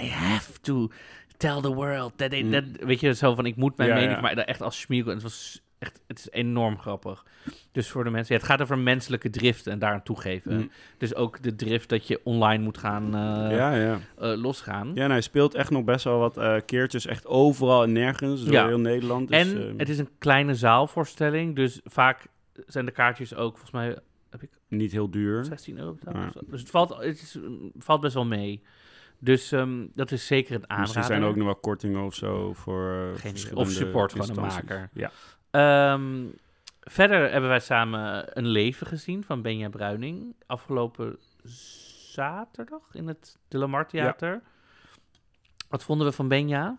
I 0.00 0.08
have 0.08 0.60
to 0.60 0.90
tell 1.40 1.60
the 1.60 1.74
world 1.74 2.12
that, 2.16 2.30
they, 2.30 2.42
Mm. 2.42 2.72
weet 2.86 3.00
je, 3.00 3.14
zo 3.14 3.34
van, 3.34 3.46
ik 3.46 3.56
moet 3.56 3.76
mijn 3.76 3.88
Ja, 3.88 3.94
mening, 3.94 4.12
ja. 4.14 4.20
maar 4.20 4.32
echt 4.32 4.62
als. 4.62 4.86
En 4.88 5.06
het 5.06 5.22
was 5.22 5.60
echt, 5.78 6.00
het 6.06 6.18
is 6.18 6.30
enorm 6.30 6.78
grappig. 6.78 7.24
Dus 7.72 7.88
voor 7.90 8.04
de 8.04 8.10
mensen, 8.10 8.34
ja, 8.34 8.40
het 8.40 8.50
gaat 8.50 8.62
over 8.62 8.78
menselijke 8.78 9.30
drift 9.30 9.66
en 9.66 9.78
daaraan 9.78 10.02
toegeven. 10.02 10.54
Mm. 10.56 10.70
Dus 10.98 11.14
ook 11.14 11.42
de 11.42 11.54
drift 11.56 11.88
dat 11.88 12.06
je 12.06 12.20
online 12.24 12.62
moet 12.62 12.78
gaan 12.78 13.04
eh, 13.04 13.56
ja, 13.56 13.74
ja. 13.74 13.98
eh, 14.18 14.32
losgaan. 14.36 14.90
Ja, 14.94 15.04
en 15.04 15.10
hij 15.10 15.20
speelt 15.20 15.54
echt 15.54 15.70
nog 15.70 15.84
best 15.84 16.04
wel 16.04 16.18
wat 16.18 16.36
eh, 16.36 16.56
keertjes. 16.66 17.06
Echt 17.06 17.26
overal 17.26 17.82
en 17.82 17.92
nergens. 17.92 18.44
Door 18.44 18.52
Ja. 18.52 18.66
heel 18.66 18.78
Nederland. 18.80 19.28
Dus, 19.28 19.36
en 19.38 19.68
eh, 19.68 19.74
het 19.76 19.88
is 19.88 19.98
een 19.98 20.08
kleine 20.18 20.54
zaalvoorstelling, 20.54 21.56
dus 21.56 21.80
vaak 21.84 22.26
zijn 22.66 22.84
de 22.86 22.92
kaartjes 22.92 23.34
ook, 23.34 23.50
volgens 23.52 23.70
mij, 23.70 23.96
heb 24.30 24.42
ik 24.42 24.50
niet 24.68 24.92
heel 24.92 25.10
duur. 25.10 25.44
16 25.44 25.78
euro 25.78 25.92
betaald. 26.04 26.42
Dus 26.50 26.60
het 26.60 26.70
valt, 26.70 26.88
het 26.96 27.20
is, 27.20 27.38
valt 27.78 28.00
best 28.00 28.14
wel 28.14 28.24
mee. 28.26 28.62
Dus 29.20 29.52
ehm, 29.52 29.86
dat 29.92 30.10
is 30.10 30.26
zeker 30.26 30.54
een 30.54 30.60
aanrader. 30.60 30.80
Misschien 30.82 31.04
zijn 31.04 31.22
er 31.22 31.28
ook 31.28 31.36
nog 31.36 31.44
wel 31.44 31.56
kortingen 31.56 32.02
of 32.02 32.14
zo 32.14 32.52
voor 32.52 33.10
eh, 33.14 33.20
verschillende 33.20 33.60
Of 33.60 33.70
support 33.70 34.12
van 34.12 34.26
de 34.26 34.40
maker. 34.40 34.90
Ja. 34.92 35.10
Ehm, 35.50 36.26
verder 36.80 37.30
hebben 37.30 37.50
wij 37.50 37.60
samen 37.60 38.38
Een 38.38 38.46
Leven 38.46 38.86
gezien 38.86 39.24
van 39.24 39.42
Benja 39.42 39.68
Bruining. 39.68 40.34
Afgelopen 40.46 41.18
zaterdag 42.12 42.82
in 42.92 43.06
het 43.06 43.38
De 43.48 43.58
Lamar 43.58 43.86
Theater. 43.86 44.42
Wat 45.68 45.84
vonden 45.84 46.06
we 46.06 46.12
van 46.12 46.28
Benja? 46.28 46.78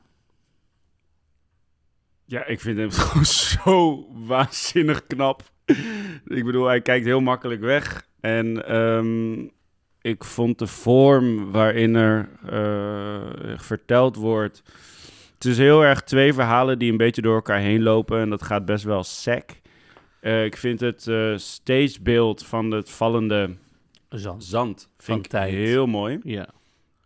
Ja, 2.25 2.45
ik 2.45 2.59
vind 2.59 2.77
hem 2.77 2.91
gewoon 3.01 3.25
zo 3.25 4.05
waanzinnig 4.25 5.07
knap. 5.07 5.43
ik 6.25 6.45
bedoel, 6.45 6.65
hij 6.65 6.81
kijkt 6.81 7.05
heel 7.05 7.21
makkelijk 7.21 7.61
weg. 7.61 8.07
En 8.19 8.65
ehm, 8.65 9.47
ik 10.01 10.23
vond 10.23 10.59
de 10.59 10.67
vorm 10.67 11.51
waarin 11.51 11.95
er 11.95 12.29
eh, 12.49 13.59
verteld 13.59 14.15
wordt... 14.15 14.63
Het 15.33 15.45
is 15.45 15.57
heel 15.57 15.83
erg 15.83 16.01
twee 16.01 16.33
verhalen 16.33 16.79
die 16.79 16.91
een 16.91 16.97
beetje 16.97 17.21
door 17.21 17.35
elkaar 17.35 17.59
heen 17.59 17.83
lopen. 17.83 18.19
En 18.19 18.29
dat 18.29 18.43
gaat 18.43 18.65
best 18.65 18.83
wel 18.83 19.03
sec. 19.03 19.61
Eh, 20.19 20.45
ik 20.45 20.57
vind 20.57 20.79
het 20.79 21.07
eh 21.07 21.33
stagebeeld 21.37 22.45
van 22.45 22.71
het 22.71 22.89
vallende 22.89 23.55
Zand. 24.09 24.43
zand 24.43 24.81
Van 24.81 25.05
vind 25.05 25.25
ik 25.25 25.31
tijd. 25.31 25.53
heel 25.53 25.87
mooi. 25.87 26.19
Ja. 26.23 26.47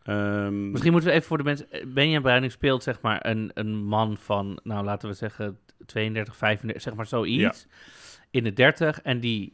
Ehm, 0.04 0.72
Misschien 0.72 0.92
moeten 0.92 1.10
we 1.10 1.16
even 1.16 1.28
voor 1.28 1.38
de 1.38 1.44
mensen... 1.44 1.72
eh, 1.72 1.86
Benja 1.88 2.20
Bruining 2.20 2.52
speelt 2.52 2.84
zeg 2.84 3.02
maar 3.02 3.26
een, 3.26 3.52
een 3.54 3.76
man 3.86 4.18
van, 4.18 4.60
nou 4.64 4.86
laten 4.86 5.10
we 5.10 5.16
zeggen 5.16 5.58
32, 5.86 6.36
35, 6.38 6.82
zeg 6.82 6.94
maar 6.94 7.06
zoiets. 7.08 7.68
In 8.32 8.44
de 8.44 8.54
30 8.54 9.02
en 9.02 9.20
die 9.20 9.54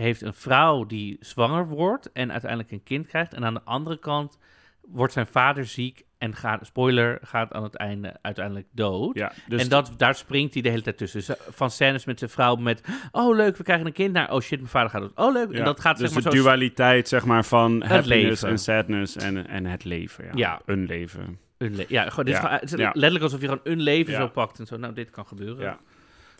heeft 0.00 0.22
een 0.22 0.34
vrouw 0.34 0.84
die 0.86 1.16
zwanger 1.20 1.66
wordt 1.66 2.12
en 2.12 2.30
uiteindelijk 2.32 2.70
een 2.70 2.82
kind 2.82 3.06
krijgt. 3.06 3.34
En 3.34 3.44
aan 3.44 3.54
de 3.54 3.62
andere 3.64 3.98
kant 3.98 4.38
wordt 4.80 5.12
zijn 5.12 5.26
vader 5.26 5.66
ziek 5.66 6.04
en 6.18 6.34
gaat, 6.34 6.66
spoiler, 6.66 7.18
gaat 7.22 7.52
aan 7.52 7.62
het 7.62 7.74
einde 7.74 8.16
uiteindelijk 8.22 8.66
dood. 8.70 9.14
ja, 9.16 9.32
dus 9.48 9.62
en 9.62 9.68
dat, 9.68 9.92
daar 9.96 10.14
springt 10.14 10.52
hij 10.52 10.62
de 10.62 10.68
hele 10.68 10.82
tijd 10.82 10.98
tussen. 10.98 11.36
Van 11.50 11.70
scènes 11.70 12.04
met 12.04 12.18
zijn 12.18 12.30
vrouw 12.30 12.54
met... 12.56 12.82
Oh, 13.12 13.36
leuk, 13.36 13.56
we 13.56 13.62
krijgen 13.62 13.86
een 13.86 13.92
kind. 13.92 14.12
Naar, 14.12 14.32
oh 14.32 14.40
shit, 14.40 14.58
mijn 14.58 14.70
vader 14.70 14.90
gaat 14.90 15.00
dood. 15.00 15.12
Oh, 15.14 15.32
leuk. 15.32 15.52
Ja, 15.52 15.58
En 15.58 15.64
dat 15.64 15.80
gaat 15.80 15.98
dus 15.98 16.12
zeg 16.12 16.22
maar 16.22 16.32
de 16.32 16.36
zo... 16.38 16.42
dualiteit 16.42 17.08
zeg 17.08 17.24
maar 17.24 17.44
van 17.44 17.82
happiness 17.82 18.08
leven. 18.08 18.48
en 18.48 18.58
sadness 18.58 19.16
en, 19.16 19.46
en 19.48 19.66
het 19.66 19.84
leven. 19.84 20.24
Ja. 20.24 20.30
Ja. 20.34 20.60
Een 20.66 20.86
leven. 20.86 21.38
Een 21.58 21.76
le- 21.76 21.84
ja, 21.88 22.08
gewoon, 22.08 22.24
dit 22.24 22.34
is 22.34 22.70
Ja, 22.70 22.90
letterlijk 22.92 23.22
alsof 23.24 23.40
je 23.40 23.46
gewoon 23.48 23.60
een 23.64 23.80
leven 23.80 24.14
zo 24.14 24.28
pakt 24.28 24.58
en 24.58 24.66
zo. 24.66 24.76
Nou, 24.76 24.92
dit 24.94 25.10
kan 25.10 25.26
gebeuren. 25.26 25.78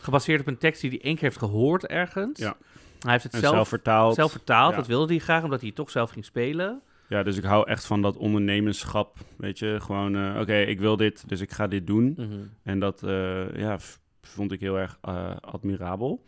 Gebaseerd 0.01 0.39
op 0.41 0.47
een 0.47 0.57
tekst 0.57 0.81
die 0.81 0.89
hij 0.89 1.01
één 1.01 1.13
keer 1.13 1.23
heeft 1.23 1.37
gehoord 1.37 1.85
ergens. 1.85 2.39
Ja. 2.39 2.57
Hij 2.99 3.11
heeft 3.11 3.23
het 3.23 3.35
zelf, 3.35 3.53
zelf 3.53 3.67
vertaald. 3.67 4.15
zelf 4.15 4.31
vertaald. 4.31 4.71
Ja. 4.71 4.77
Dat 4.77 4.87
wilde 4.87 5.13
hij 5.13 5.21
graag, 5.21 5.43
omdat 5.43 5.61
hij 5.61 5.71
toch 5.71 5.89
zelf 5.89 6.09
ging 6.09 6.25
spelen. 6.25 6.81
Ja, 7.09 7.23
dus 7.23 7.37
ik 7.37 7.43
hou 7.43 7.67
echt 7.67 7.85
van 7.85 8.01
dat 8.01 8.17
ondernemerschap. 8.17 9.17
Weet 9.37 9.59
je, 9.59 9.77
gewoon, 9.81 10.15
eh, 10.15 10.39
oké, 10.39 10.57
ik 10.57 10.79
wil 10.79 10.97
dit, 10.97 11.29
dus 11.29 11.41
ik 11.41 11.51
ga 11.51 11.67
dit 11.67 11.87
doen. 11.87 12.13
Mhm. 12.17 12.39
En 12.63 12.79
dat 12.79 13.03
eh, 13.03 13.55
ja, 13.55 13.77
vond 14.21 14.51
ik 14.51 14.59
heel 14.59 14.77
erg 14.77 14.97
eh, 15.01 15.35
admirabel. 15.41 16.23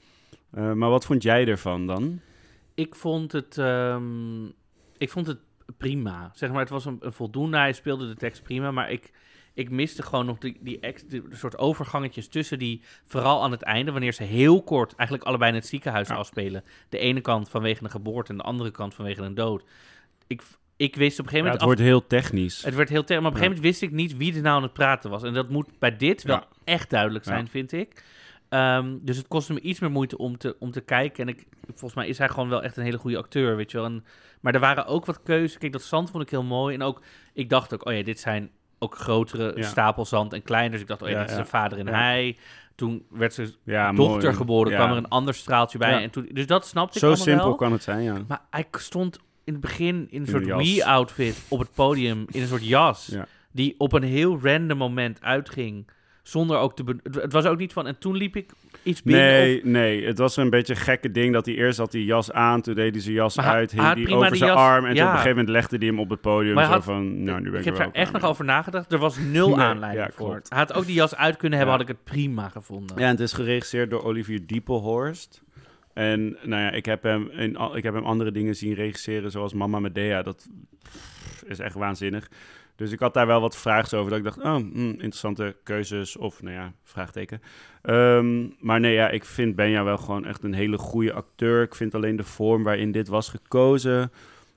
Maar 0.50 0.90
wat 0.90 1.06
vond 1.06 1.24
jij 1.24 1.48
ervan 1.48 1.88
dan? 1.88 2.20
Ik 2.74 2.96
vond 2.96 3.32
het... 3.32 3.58
ehm, 3.58 4.46
ik 4.98 5.10
vond 5.10 5.28
het 5.28 5.40
prima. 5.78 6.32
Zeg 6.34 6.52
maar, 6.52 6.60
het 6.60 6.70
was 6.70 6.86
een, 6.86 6.98
een 7.00 7.14
voldoende. 7.14 7.58
Hij 7.58 7.74
speelde 7.74 8.08
de 8.08 8.16
tekst 8.16 8.44
prima, 8.44 8.72
maar 8.72 8.92
ik... 8.92 9.12
Ik 9.54 9.70
miste 9.70 10.04
gewoon 10.04 10.26
nog 10.26 10.38
die, 10.38 10.58
die 10.62 10.80
ex, 10.80 11.04
soort 11.32 11.58
overgangetjes 11.58 12.28
tussen 12.28 12.60
die, 12.60 12.82
vooral 13.06 13.44
aan 13.44 13.52
het 13.52 13.62
einde, 13.62 13.92
wanneer 13.92 14.14
ze 14.14 14.24
heel 14.24 14.64
kort 14.64 14.96
eigenlijk 14.96 15.28
allebei 15.30 15.50
in 15.52 15.58
het 15.58 15.68
ziekenhuis 15.68 16.08
Ja. 16.08 16.16
afspelen. 16.16 16.64
De 16.90 16.98
ene 16.98 17.22
kant 17.22 17.50
vanwege 17.50 17.84
een 17.84 17.90
geboorte 17.90 18.32
en 18.32 18.38
de 18.38 18.44
andere 18.44 18.72
kant 18.72 18.94
vanwege 18.94 19.22
een 19.22 19.36
dood. 19.36 19.64
Ik, 20.28 20.42
ik 20.76 20.96
wist 20.96 21.20
op 21.20 21.26
een 21.26 21.32
gegeven 21.32 21.38
Ja, 21.38 21.42
moment 21.42 21.52
het 21.54 21.62
af- 21.62 21.66
wordt 21.66 21.80
heel 21.82 22.08
technisch. 22.08 22.64
Het 22.64 22.76
werd 22.76 22.90
heel 22.90 23.04
ter, 23.04 23.22
maar 23.22 23.32
op 23.32 23.38
een 23.38 23.42
gegeven 23.42 23.62
moment 23.62 23.80
wist 23.80 23.92
ik 23.92 23.98
niet 23.98 24.18
wie 24.18 24.36
er 24.36 24.42
nou 24.42 24.56
aan 24.56 24.64
het 24.64 24.74
praten 24.74 25.10
was. 25.10 25.24
En 25.24 25.34
dat 25.34 25.50
moet 25.50 25.80
bij 25.80 25.98
dit 25.98 26.24
wel 26.24 26.44
echt 26.64 26.90
duidelijk 26.90 27.26
zijn, 27.26 27.48
vind 27.48 27.72
ik. 27.72 28.04
Ehm, 28.50 28.98
dus 29.02 29.18
het 29.18 29.28
kostte 29.28 29.54
me 29.54 29.60
iets 29.62 29.80
meer 29.80 29.92
moeite 29.92 30.18
om 30.18 30.38
te, 30.38 30.56
om 30.60 30.72
te 30.72 30.82
kijken. 30.82 31.28
En 31.28 31.34
ik, 31.34 31.46
volgens 31.68 31.94
mij 31.94 32.08
is 32.08 32.18
hij 32.18 32.30
gewoon 32.30 32.50
wel 32.50 32.64
echt 32.64 32.78
een 32.78 32.84
hele 32.84 32.98
goede 32.98 33.18
acteur, 33.18 33.56
weet 33.56 33.72
je 33.72 33.78
wel. 33.78 33.86
En, 33.86 34.06
maar 34.42 34.54
er 34.54 34.60
waren 34.60 34.86
ook 34.86 35.06
wat 35.06 35.24
keuzes. 35.24 35.58
Kijk, 35.58 35.72
dat 35.72 35.82
zand 35.84 36.10
vond 36.12 36.24
ik 36.24 36.30
heel 36.30 36.44
mooi. 36.44 36.76
En 36.76 36.82
ook, 36.82 37.02
ik 37.34 37.50
dacht 37.50 37.74
ook, 37.74 37.86
oh 37.86 37.94
ja, 37.94 38.04
dit 38.04 38.20
zijn 38.20 38.50
ook 38.84 38.96
grotere 38.98 39.52
Ja. 39.56 39.64
stapels 39.68 40.10
zand 40.10 40.34
en 40.34 40.44
kleiner. 40.44 40.72
Dus 40.72 40.82
ik 40.82 40.88
dacht, 40.88 41.02
oh 41.02 41.10
ja, 41.10 41.20
dit 41.22 41.30
is 41.32 41.38
een 41.38 41.46
vader 41.46 41.78
en 41.78 41.88
hij. 41.88 42.38
Toen 42.76 43.06
werd 43.10 43.56
ja, 43.64 43.92
dochter 43.94 44.24
mooi. 44.24 44.36
geboren, 44.36 44.74
kwam 44.74 44.92
er 44.92 44.98
een 44.98 45.08
ander 45.08 45.34
straaltje 45.34 45.78
bij. 45.78 46.02
En 46.04 46.10
toen, 46.10 46.30
dus 46.32 46.48
dat 46.48 46.68
snapte 46.68 46.94
ik 46.94 47.00
Zo 47.00 47.06
allemaal 47.08 47.26
simpel 47.26 47.46
wel. 47.46 47.56
kan 47.56 47.72
het 47.72 47.84
zijn, 47.84 48.04
ja. 48.04 48.18
Maar 48.28 48.42
hij 48.50 48.66
stond 48.72 49.20
in 49.44 49.54
het 49.54 49.62
begin 49.62 50.08
in 50.10 50.22
een 50.22 50.28
soort. 50.28 50.46
Wii-outfit 50.46 51.42
op 51.48 51.60
het 51.60 51.74
podium, 51.74 52.26
in 52.32 52.42
een 52.42 52.48
soort 52.48 52.66
jas, 52.68 53.06
Ja. 53.12 53.26
die 53.52 53.76
op 53.78 53.94
een 53.94 54.04
heel 54.04 54.40
random 54.44 54.78
moment 54.78 55.22
uitging, 55.22 55.88
zonder 56.24 56.58
ook 56.58 56.76
te... 56.76 56.84
Het, 57.04 57.16
het 57.16 57.34
was 57.34 57.46
ook 57.46 57.58
niet 57.58 57.74
van, 57.74 57.88
en 57.88 57.98
toen 58.00 58.16
liep 58.16 58.36
ik 58.36 58.52
iets 58.84 59.04
binnen. 59.04 59.24
Nee, 59.26 59.58
of- 59.58 59.64
nee, 59.64 60.06
het 60.06 60.18
was 60.18 60.38
een 60.38 60.50
beetje 60.50 60.74
een 60.74 60.80
gekke 60.80 61.12
ding 61.12 61.34
dat 61.34 61.46
hij 61.46 61.56
eerst 61.56 61.78
had 61.78 61.92
die 61.92 62.06
jas 62.06 62.32
aan, 62.32 62.62
toen 62.62 62.76
deed 62.76 62.94
hij 62.94 63.02
zijn 63.04 63.16
jas 63.16 63.36
Maar 63.36 63.46
uit, 63.46 63.72
hij 63.72 63.84
hing 63.94 64.06
die 64.08 64.16
over 64.16 64.28
die 64.30 64.38
zijn 64.38 64.50
jas- 64.52 64.60
arm 64.60 64.86
en 64.86 64.92
toen 64.96 65.02
op 65.04 65.08
een 65.10 65.12
gegeven 65.16 65.30
moment 65.30 65.50
legde 65.50 65.78
hij 65.78 65.88
hem 65.88 66.00
op 66.00 66.10
het 66.10 66.22
podium 66.22 66.54
Maar 66.56 66.66
zo 66.66 66.72
had- 66.72 66.84
van, 66.84 67.24
nou, 67.24 67.42
nu 67.42 67.50
ben 67.52 67.54
ik, 67.54 67.60
ik 67.60 67.66
heb 67.66 67.74
er 67.74 67.80
wel 67.80 67.92
echt 67.94 68.12
nog 68.12 68.24
over 68.24 68.46
nagedacht. 68.46 68.92
Er 68.92 68.98
was 69.00 69.18
nul 69.18 69.50
Nee, 69.50 69.66
aanleiding 69.66 70.06
ja, 70.06 70.12
voor. 70.16 70.28
klopt. 70.30 70.50
Hij 70.50 70.58
had 70.58 70.74
ook 70.74 70.86
die 70.86 70.96
jas 70.96 71.16
uit 71.16 71.38
kunnen 71.38 71.58
hebben, 71.60 71.78
Ja. 71.78 71.82
had 71.84 71.90
ik 71.92 71.96
het 71.98 72.06
prima 72.14 72.50
gevonden. 72.50 72.98
Ja, 73.00 73.04
en 73.06 73.10
het 73.12 73.20
is 73.20 73.34
geregisseerd 73.34 73.90
door 73.90 74.04
Olivier 74.04 74.46
Diepelhorst. 74.48 75.42
En 75.94 76.38
nou 76.44 76.62
ja, 76.62 76.72
ik 76.72 76.86
heb, 76.86 77.04
hem 77.04 77.30
in, 77.30 77.58
al- 77.58 77.78
ik 77.78 77.84
heb 77.84 77.94
hem 77.94 78.04
andere 78.06 78.32
dingen 78.32 78.56
zien 78.56 78.74
regisseren, 78.74 79.32
zoals 79.32 79.54
Mama 79.54 79.80
Medea. 79.80 80.22
Dat 80.24 80.48
pff, 80.84 81.44
is 81.48 81.60
echt 81.60 81.76
waanzinnig. 81.76 82.30
Dus 82.82 82.92
ik 82.92 83.00
had 83.00 83.14
daar 83.14 83.28
wel 83.28 83.42
wat 83.42 83.58
vragen 83.58 83.98
over. 83.98 84.10
Dat 84.10 84.20
ik 84.20 84.26
dacht, 84.26 84.38
oh, 84.42 84.56
hm, 84.56 84.90
interessante 84.90 85.56
keuzes. 85.64 86.18
Of, 86.18 86.42
nou 86.42 86.56
ja, 86.56 86.74
vraagteken. 86.84 87.42
Ehm, 87.82 88.48
maar 88.60 88.80
nee, 88.80 88.94
ja, 88.94 89.10
ik 89.10 89.26
vind 89.26 89.56
Benja 89.56 89.84
wel 89.84 89.98
gewoon 89.98 90.26
echt 90.26 90.44
een 90.44 90.54
hele 90.54 90.78
goede 90.78 91.14
acteur. 91.14 91.62
Ik 91.64 91.76
vind 91.76 91.96
alleen 91.96 92.16
de 92.16 92.24
vorm 92.24 92.64
waarin 92.64 92.92
dit 92.92 93.08
was 93.08 93.30
gekozen 93.30 94.12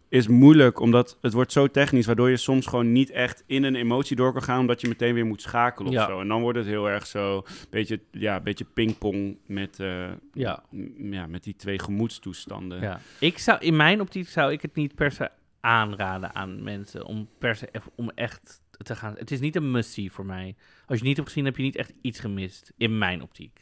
is 0.09 0.29
moeilijk, 0.29 0.81
omdat 0.81 1.19
het 1.21 1.33
wordt 1.33 1.53
zo 1.53 1.67
technisch, 1.67 2.07
waardoor 2.07 2.31
je 2.31 2.37
soms 2.37 2.67
gewoon 2.67 2.93
niet 2.93 3.11
echt 3.11 3.43
in 3.47 3.63
een 3.65 3.75
emotie 3.75 4.17
door 4.17 4.33
kan 4.33 4.43
gaan, 4.43 4.61
omdat 4.61 4.81
je 4.81 4.89
meteen 4.89 5.15
weer 5.15 5.27
moet 5.27 5.43
schakelen 5.43 5.89
of 5.89 5.95
Ja. 5.95 6.07
zo. 6.07 6.21
En 6.21 6.29
dan 6.29 6.41
wordt 6.41 6.59
het 6.59 6.67
heel 6.67 6.89
erg 6.89 7.07
zo, 7.07 7.43
beetje, 7.71 8.01
ja, 8.11 8.41
beetje 8.41 8.65
pingpong 8.75 9.37
met, 9.47 9.81
eh, 9.81 10.05
Ja. 10.33 10.63
ja, 10.97 11.27
met 11.27 11.43
die 11.45 11.57
twee 11.57 11.79
gemoedstoestanden. 11.79 12.81
Ja. 12.81 13.01
Ik 13.19 13.39
zou, 13.39 13.59
in 13.61 13.77
mijn 13.77 14.01
optiek 14.01 14.29
zou 14.29 14.53
ik 14.53 14.63
het 14.63 14.75
niet 14.75 14.95
per 14.95 15.13
se 15.13 15.31
aanraden 15.64 16.35
aan 16.35 16.62
mensen 16.62 17.05
om 17.05 17.29
per 17.38 17.57
se 17.57 17.70
om 17.94 18.11
echt 18.11 18.62
te 18.77 18.96
gaan. 18.96 19.14
Het 19.16 19.31
is 19.31 19.40
niet 19.40 19.57
een 19.57 19.70
must-see 19.70 20.12
voor 20.12 20.27
mij. 20.27 20.57
Als 20.87 20.98
je 20.98 21.05
niet 21.05 21.16
hebt 21.16 21.29
gezien, 21.29 21.44
heb 21.44 21.57
je 21.57 21.62
niet 21.62 21.77
echt 21.77 21.92
iets 22.00 22.20
gemist. 22.20 22.72
In 22.77 22.98
mijn 22.98 23.22
optiek. 23.22 23.59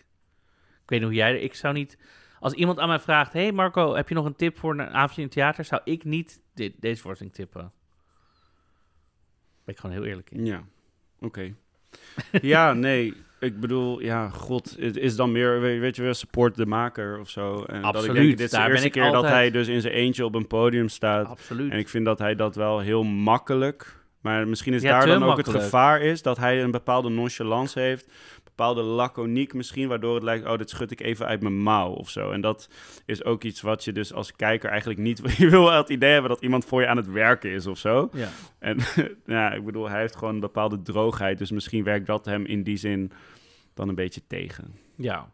Ik 0.82 0.88
weet 0.88 0.98
niet 0.98 1.08
hoe 1.08 1.18
jij... 1.18 1.40
Ik 1.40 1.54
zou 1.54 1.74
niet... 1.74 1.98
Als 2.40 2.52
iemand 2.52 2.78
aan 2.78 2.88
mij 2.88 3.00
vraagt... 3.00 3.32
hey 3.32 3.52
Marco, 3.52 3.94
heb 3.94 4.08
je 4.08 4.14
nog 4.14 4.24
een 4.24 4.36
tip 4.36 4.58
voor 4.58 4.72
een 4.72 4.80
avondje 4.80 5.20
in 5.20 5.26
het 5.26 5.32
theater? 5.32 5.64
Zou 5.64 5.80
ik 5.84 6.04
niet 6.04 6.42
dit, 6.54 6.80
deze 6.80 7.02
voorstelling 7.02 7.34
tippen. 7.34 7.72
Ben 9.64 9.74
ik 9.74 9.80
gewoon 9.80 9.96
heel 9.96 10.04
eerlijk 10.04 10.30
in. 10.30 10.46
Ja, 10.46 10.64
oké. 11.20 11.54
ja, 12.52 12.72
nee, 12.72 13.14
ik 13.42 13.60
bedoel, 13.60 14.00
ja, 14.02 14.28
god, 14.28 14.76
het 14.80 14.96
is 14.96 15.16
dan 15.16 15.32
meer, 15.32 15.60
we- 15.60 15.78
weet 15.78 15.96
je 15.96 16.02
wel, 16.02 16.14
support 16.14 16.54
de 16.56 16.66
maker 16.66 17.18
of 17.20 17.28
zo. 17.30 17.52
En 17.54 17.66
dat 17.66 17.76
ik 17.76 17.84
Absoluut, 17.84 18.14
denk, 18.14 18.28
dit 18.28 18.40
is 18.40 18.50
de 18.50 18.68
eerste 18.68 18.88
keer 18.90 19.02
dat 19.02 19.14
altijd- 19.14 19.32
hij 19.32 19.50
dus 19.50 19.68
in 19.68 19.80
zijn 19.80 19.92
eentje 19.94 20.24
op 20.24 20.34
een 20.34 20.46
podium 20.46 20.88
staat. 20.88 21.26
Absoluut. 21.26 21.72
En 21.72 21.78
ik 21.78 21.88
vind 21.88 22.04
dat 22.04 22.18
hij 22.18 22.34
dat 22.34 22.54
wel 22.54 22.78
heel 22.80 23.02
makkelijk. 23.02 24.00
Maar 24.20 24.48
misschien 24.48 24.74
is 24.74 24.82
Ja, 24.82 24.90
daar 24.98 25.06
dan 25.06 25.22
ook 25.24 25.36
het 25.36 25.48
gevaar 25.48 26.00
is 26.00 26.22
dat 26.22 26.36
hij 26.36 26.62
een 26.62 26.70
bepaalde 26.70 27.08
nonchalance 27.08 27.80
heeft. 27.80 28.06
Bepaalde 28.62 28.90
laconiek 28.90 29.54
misschien, 29.54 29.88
waardoor 29.88 30.14
het 30.14 30.22
lijkt, 30.22 30.46
oh, 30.46 30.58
dit 30.58 30.70
schud 30.70 30.90
ik 30.90 31.00
even 31.00 31.26
uit 31.26 31.42
mijn 31.42 31.62
mouw 31.62 31.90
of 31.90 32.10
zo. 32.10 32.30
En 32.30 32.40
dat 32.40 32.68
is 33.06 33.24
ook 33.24 33.42
iets 33.42 33.60
wat 33.60 33.84
je 33.84 33.92
dus 33.92 34.12
als 34.12 34.36
kijker 34.36 34.70
eigenlijk 34.70 35.00
niet... 35.00 35.22
Je 35.38 35.48
wil 35.48 35.72
het 35.72 35.88
idee 35.88 36.12
hebben 36.12 36.30
dat 36.30 36.42
iemand 36.42 36.64
voor 36.64 36.80
je 36.80 36.86
aan 36.86 36.96
het 36.96 37.10
werken 37.10 37.50
is 37.50 37.66
of 37.66 37.78
zo. 37.78 38.08
Ja. 38.12 38.28
En 38.58 38.78
ja, 39.26 39.52
ik 39.52 39.64
bedoel, 39.64 39.88
hij 39.88 40.00
heeft 40.00 40.16
gewoon 40.16 40.34
een 40.34 40.40
bepaalde 40.40 40.82
droogheid. 40.82 41.38
Dus 41.38 41.50
misschien 41.50 41.84
werkt 41.84 42.06
dat 42.06 42.24
hem 42.24 42.44
in 42.44 42.62
die 42.62 42.76
zin 42.76 43.12
dan 43.74 43.88
een 43.88 43.94
beetje 43.94 44.22
tegen. 44.26 44.74
Ja. 44.96 45.32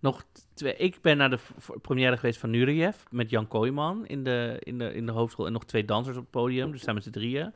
Nog 0.00 0.24
twee. 0.54 0.76
Ik 0.76 0.98
ben 1.00 1.16
naar 1.16 1.30
de 1.30 1.38
première 1.82 2.16
geweest 2.16 2.38
van 2.38 2.50
Nureyev 2.50 2.96
met 3.10 3.30
Jan 3.30 3.48
Kooijman 3.48 4.06
in 4.06 4.24
de, 4.24 4.56
in, 4.58 4.78
de, 4.78 4.94
in 4.94 5.06
de 5.06 5.12
hoofdschool 5.12 5.46
en 5.46 5.52
nog 5.52 5.64
twee 5.64 5.84
dansers 5.84 6.16
op 6.16 6.22
het 6.22 6.30
podium. 6.30 6.70
Dus 6.72 6.82
zijn 6.82 6.94
met 6.94 7.04
z'n 7.04 7.10
drieën. 7.10 7.54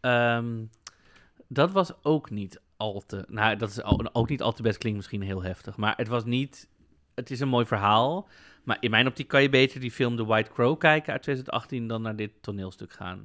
Ehm, 0.00 0.64
dat 1.48 1.70
was 1.70 1.92
ook 2.02 2.30
niet 2.30 2.60
al 2.80 3.02
te. 3.06 3.24
Nou, 3.28 3.56
dat 3.56 3.68
is 3.70 3.82
al- 3.82 4.08
ook 4.14 4.28
niet 4.28 4.42
al 4.42 4.52
te 4.52 4.62
best, 4.62 4.78
klinkt 4.78 4.96
misschien 4.98 5.22
heel 5.22 5.42
heftig. 5.42 5.76
Maar 5.76 5.94
het 5.96 6.08
was 6.08 6.24
niet. 6.24 6.68
Het 7.14 7.30
is 7.30 7.40
een 7.40 7.48
mooi 7.48 7.66
verhaal. 7.66 8.28
Maar 8.64 8.76
in 8.80 8.90
mijn 8.90 9.06
optiek 9.06 9.28
kan 9.28 9.42
je 9.42 9.48
beter 9.48 9.80
die 9.80 9.90
film 9.90 10.16
The 10.16 10.24
White 10.24 10.50
Crow 10.50 10.78
kijken 10.78 11.12
uit 11.12 11.22
2018 11.22 11.88
dan 11.88 12.02
naar 12.02 12.16
dit 12.16 12.30
toneelstuk 12.40 12.92
gaan. 12.92 13.18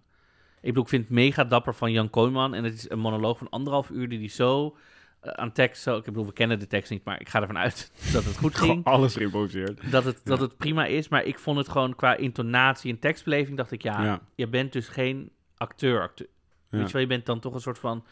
Ik 0.56 0.72
bedoel, 0.72 0.84
ik 0.84 0.89
vind 0.89 1.04
het 1.04 1.12
mega 1.13 1.44
dapper 1.44 1.74
van 1.76 1.91
Jan 1.91 2.10
Kooijman. 2.10 2.54
En 2.54 2.63
het 2.63 2.74
is 2.74 2.89
een 2.89 3.00
monoloog 3.00 3.38
van 3.38 3.50
anderhalf 3.50 3.89
uur 3.89 4.10
die 4.10 4.20
die 4.20 4.30
zo 4.30 4.78
eh, 5.20 5.32
aan 5.32 5.52
tekst... 5.52 5.82
Zo, 5.82 5.98
ik 5.98 6.04
bedoel, 6.04 6.26
we 6.26 6.34
kennen 6.34 6.60
de 6.60 6.68
tekst 6.68 6.91
niet, 6.91 7.04
maar 7.04 7.20
ik 7.22 7.30
ga 7.30 7.41
ervan 7.41 7.58
uit 7.58 7.91
dat 8.13 8.24
het 8.24 8.38
goed 8.38 8.56
Gewoon 8.56 8.74
ging. 8.74 8.86
alles 8.86 9.15
geïmproviseerd. 9.15 9.91
Dat 9.91 10.04
het, 10.04 10.22
dat 10.24 10.39
het 10.39 10.58
prima 10.58 10.86
is, 10.86 11.08
maar 11.08 11.24
ik 11.24 11.39
vond 11.39 11.58
het 11.58 11.70
gewoon 11.70 11.96
qua 11.96 12.15
intonatie 12.15 12.91
en 12.94 13.00
tekstbeleving... 13.00 13.58
dacht 13.58 13.72
ik, 13.72 13.82
ja, 13.82 14.04
Ja. 14.04 14.22
je 14.36 14.48
bent 14.48 14.74
dus 14.74 14.88
geen 14.88 15.32
acteur. 15.58 16.02
acteur. 16.02 16.28
Ja. 16.70 16.78
Weet 16.78 16.88
je 16.88 16.94
wel, 16.94 17.02
je 17.02 17.08
bent 17.08 17.26
dan 17.26 17.39
toch 17.39 17.54
een 17.54 17.62
soort 17.62 17.80
van 17.80 18.06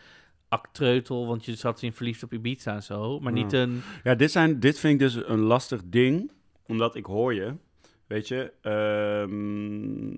actreutel... 0.54 1.28
want 1.28 1.46
je 1.46 1.56
zat 1.56 1.82
in 1.82 1.94
Verliefd 1.94 2.24
op 2.24 2.34
Ibiza 2.34 2.74
en 2.76 2.84
zo. 2.84 3.20
Maar 3.20 3.34
Ja. 3.36 3.44
niet 3.44 3.54
een... 3.54 3.82
Ja, 4.04 4.16
dit, 4.16 4.32
zijn, 4.32 4.60
dit 4.60 4.80
vind 4.80 4.94
ik 4.94 5.00
dus 5.00 5.16
een 5.28 5.40
lastig 5.40 5.82
ding, 5.86 6.32
omdat 6.68 6.96
ik 6.96 7.06
hoor 7.06 7.34
je. 7.34 7.54
Weet 8.08 8.28
je, 8.28 8.52
ehm, 8.62 10.10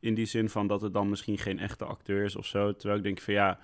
In 0.00 0.14
die 0.14 0.26
zin 0.26 0.48
van 0.48 0.66
dat 0.66 0.80
het 0.80 0.92
dan 0.92 1.08
misschien 1.08 1.38
geen 1.38 1.58
echte 1.58 1.84
acteur 1.84 2.24
is 2.24 2.36
of 2.36 2.46
zo. 2.46 2.72
Terwijl 2.76 2.98
ik 2.98 3.04
denk 3.04 3.20
van 3.20 3.34
ja... 3.34 3.58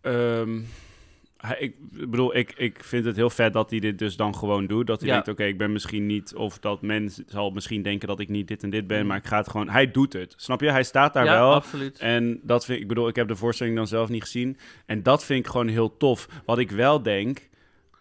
ehm, 0.00 0.60
hij, 0.60 0.64
ik 1.58 1.74
bedoel, 2.10 2.36
ik, 2.36 2.52
ik 2.56 2.84
vind 2.84 3.04
het 3.04 3.16
heel 3.16 3.30
vet 3.30 3.52
dat 3.52 3.70
hij 3.70 3.78
dit 3.78 3.98
dus 3.98 4.16
dan 4.16 4.34
gewoon 4.34 4.66
doet. 4.66 4.86
Dat 4.86 4.98
hij 5.00 5.08
Ja. 5.08 5.14
denkt, 5.14 5.28
oké, 5.28 5.44
ik 5.44 5.58
ben 5.58 5.72
misschien 5.72 6.06
niet... 6.06 6.34
Of 6.34 6.58
dat 6.58 6.82
men 6.82 7.10
zal 7.26 7.50
misschien 7.50 7.82
denken 7.82 8.08
dat 8.08 8.20
ik 8.20 8.28
niet 8.28 8.48
dit 8.48 8.62
en 8.62 8.70
dit 8.70 8.86
ben. 8.86 8.98
Mhm. 8.98 9.06
Maar 9.06 9.16
ik 9.16 9.26
ga 9.26 9.36
het 9.36 9.48
gewoon... 9.50 9.68
Hij 9.68 9.90
doet 9.90 10.12
het. 10.12 10.34
Snap 10.36 10.60
je? 10.60 10.70
Hij 10.70 10.82
staat 10.84 11.14
daar 11.14 11.24
ja, 11.24 11.32
wel. 11.32 11.54
absoluut. 11.54 11.98
En 11.98 12.40
dat 12.42 12.64
vind 12.64 12.76
ik, 12.76 12.82
ik 12.82 12.88
bedoel, 12.88 13.08
ik 13.08 13.16
heb 13.16 13.28
de 13.28 13.36
voorstelling 13.36 13.76
dan 13.76 13.86
zelf 13.86 14.08
niet 14.08 14.22
gezien. 14.22 14.56
En 14.86 15.02
dat 15.02 15.24
vind 15.24 15.44
ik 15.46 15.50
gewoon 15.50 15.68
heel 15.68 15.96
tof. 15.96 16.28
Wat 16.46 16.58
ik 16.58 16.70
wel 16.70 17.02
denk, 17.02 17.48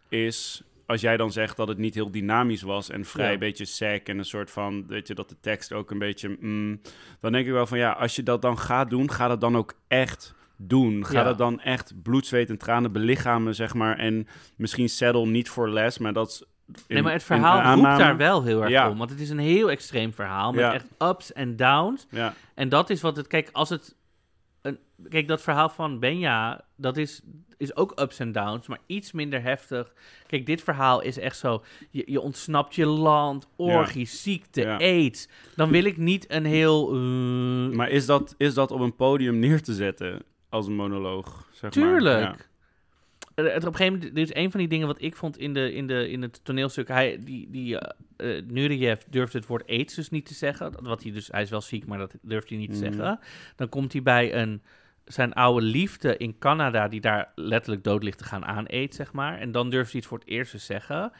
is 0.09 0.63
als 0.85 1.01
jij 1.01 1.17
dan 1.17 1.31
zegt 1.31 1.57
dat 1.57 1.67
het 1.67 1.77
niet 1.77 1.95
heel 1.95 2.11
dynamisch 2.11 2.61
was 2.61 2.89
en 2.89 3.05
vrij 3.05 3.27
Ja. 3.27 3.33
een 3.33 3.39
beetje 3.39 3.65
sec 3.65 4.07
en 4.07 4.17
een 4.17 4.25
soort 4.25 4.51
van, 4.51 4.87
weet 4.87 5.07
je, 5.07 5.15
dat 5.15 5.29
de 5.29 5.35
tekst 5.41 5.73
ook 5.73 5.91
een 5.91 5.99
beetje, 5.99 6.37
mm, 6.39 6.81
dan 7.19 7.31
denk 7.31 7.45
ik 7.45 7.51
wel 7.51 7.67
van 7.67 7.77
ja, 7.77 7.91
als 7.91 8.15
je 8.15 8.23
dat 8.23 8.41
dan 8.41 8.57
gaat 8.57 8.89
doen, 8.89 9.11
ga 9.11 9.27
dat 9.27 9.41
dan 9.41 9.57
ook 9.57 9.73
echt 9.87 10.35
doen. 10.67 11.05
Ga 11.05 11.13
Ja. 11.17 11.23
dat 11.23 11.37
dan 11.37 11.59
echt 11.61 12.01
bloed, 12.03 12.25
zweet 12.25 12.49
en 12.49 12.57
tranen 12.57 12.91
belichamen, 12.91 13.55
zeg 13.55 13.73
maar. 13.73 13.97
En 13.97 14.27
misschien 14.57 14.89
settle 14.89 15.25
niet 15.25 15.49
voor 15.49 15.69
les, 15.69 15.97
maar 15.97 16.13
dat 16.13 16.27
is 16.27 16.43
in- 16.67 16.83
nee, 16.87 17.03
maar 17.03 17.13
het 17.13 17.23
verhaal 17.23 17.75
roept 17.75 17.97
daar 17.97 18.17
wel 18.17 18.43
heel 18.43 18.61
erg 18.61 18.69
Ja. 18.71 18.89
om. 18.89 18.97
Want 18.97 19.09
het 19.09 19.19
is 19.19 19.29
een 19.29 19.39
heel 19.39 19.69
extreem 19.71 20.13
verhaal 20.13 20.51
met 20.51 20.59
Ja. 20.59 20.73
echt 20.73 20.87
ups 20.99 21.33
en 21.33 21.55
downs. 21.55 22.07
Ja, 22.09 22.33
En 22.55 22.69
dat 22.69 22.89
is 22.89 23.01
wat 23.01 23.15
het... 23.17 23.27
Kijk, 23.27 23.49
als 23.51 23.69
het... 23.69 23.95
Een, 24.61 24.77
kijk, 25.09 25.27
dat 25.27 25.41
verhaal 25.41 25.69
van 25.69 25.99
Benja, 25.99 26.61
dat 26.75 26.97
is, 26.97 27.21
is 27.57 27.75
ook 27.75 27.99
ups 27.99 28.19
en 28.19 28.31
downs, 28.31 28.67
maar 28.67 28.79
iets 28.85 29.11
minder 29.11 29.41
heftig. 29.41 29.93
Kijk, 30.27 30.45
dit 30.45 30.61
verhaal 30.63 31.01
is 31.01 31.17
echt 31.19 31.37
zo... 31.37 31.63
Je, 31.89 32.03
je 32.05 32.21
ontsnapt 32.21 32.75
je 32.75 32.85
land, 32.85 33.47
orgies, 33.55 34.21
ziekte, 34.23 34.67
aids. 34.67 35.27
Dan 35.55 35.69
wil 35.69 35.83
ik 35.83 35.97
niet 35.97 36.31
een 36.31 36.45
heel... 36.45 36.93
eh, 36.93 37.75
maar 37.75 37.89
is 37.89 38.05
dat, 38.05 38.35
is 38.37 38.53
dat 38.53 38.71
op 38.71 38.79
een 38.79 38.95
podium 38.95 39.39
neer 39.39 39.61
te 39.61 39.73
zetten 39.73 40.21
als 40.51 40.67
een 40.67 40.75
monoloog? 40.75 41.47
Zeg 41.51 41.61
Maar? 41.61 41.71
Tuurlijk. 41.71 42.21
Ja. 42.21 42.35
Eh, 43.35 43.53
het, 43.53 43.63
op 43.63 43.69
een 43.71 43.75
gegeven 43.75 43.93
moment, 43.93 44.15
dit 44.15 44.29
is 44.29 44.35
een 44.35 44.51
van 44.51 44.59
die 44.59 44.69
dingen 44.69 44.87
wat 44.87 45.01
ik 45.01 45.15
vond 45.15 45.37
in, 45.37 45.53
de, 45.53 45.73
in, 45.73 45.87
de, 45.87 46.09
in 46.09 46.21
het 46.21 46.39
toneelstuk. 46.43 46.87
Hij, 46.87 47.17
die, 47.23 47.49
die 47.49 47.79
eh, 47.79 48.41
Nureyev 48.47 49.01
durfde 49.09 49.37
het 49.37 49.47
woord 49.47 49.67
aids 49.69 49.93
dus 49.95 50.09
niet 50.09 50.25
te 50.25 50.33
zeggen. 50.33 50.83
Wat 50.83 51.03
hij 51.03 51.11
dus, 51.11 51.27
hij 51.27 51.41
is 51.41 51.49
wel 51.49 51.61
ziek, 51.61 51.85
maar 51.85 51.97
dat 51.97 52.15
durft 52.21 52.49
hij 52.49 52.57
niet 52.57 52.73
te 52.73 52.85
Mhm. 52.85 52.93
zeggen. 52.93 53.19
Dan 53.55 53.69
komt 53.69 53.91
hij 53.93 54.01
bij 54.01 54.35
een, 54.35 54.61
zijn 55.05 55.33
oude 55.33 55.65
liefde 55.65 56.17
in 56.17 56.37
Canada, 56.39 56.87
die 56.87 57.01
daar 57.01 57.31
letterlijk 57.35 57.83
dood 57.83 58.03
ligt 58.03 58.17
te 58.17 58.23
gaan 58.23 58.45
aan 58.45 58.67
aids, 58.67 58.95
zeg 58.97 59.13
maar. 59.13 59.39
En 59.39 59.51
dan 59.51 59.69
durft 59.69 59.91
hij 59.91 59.99
het 59.99 60.09
voor 60.09 60.19
het 60.19 60.27
eerst 60.27 60.51
te 60.51 60.57
zeggen. 60.57 61.11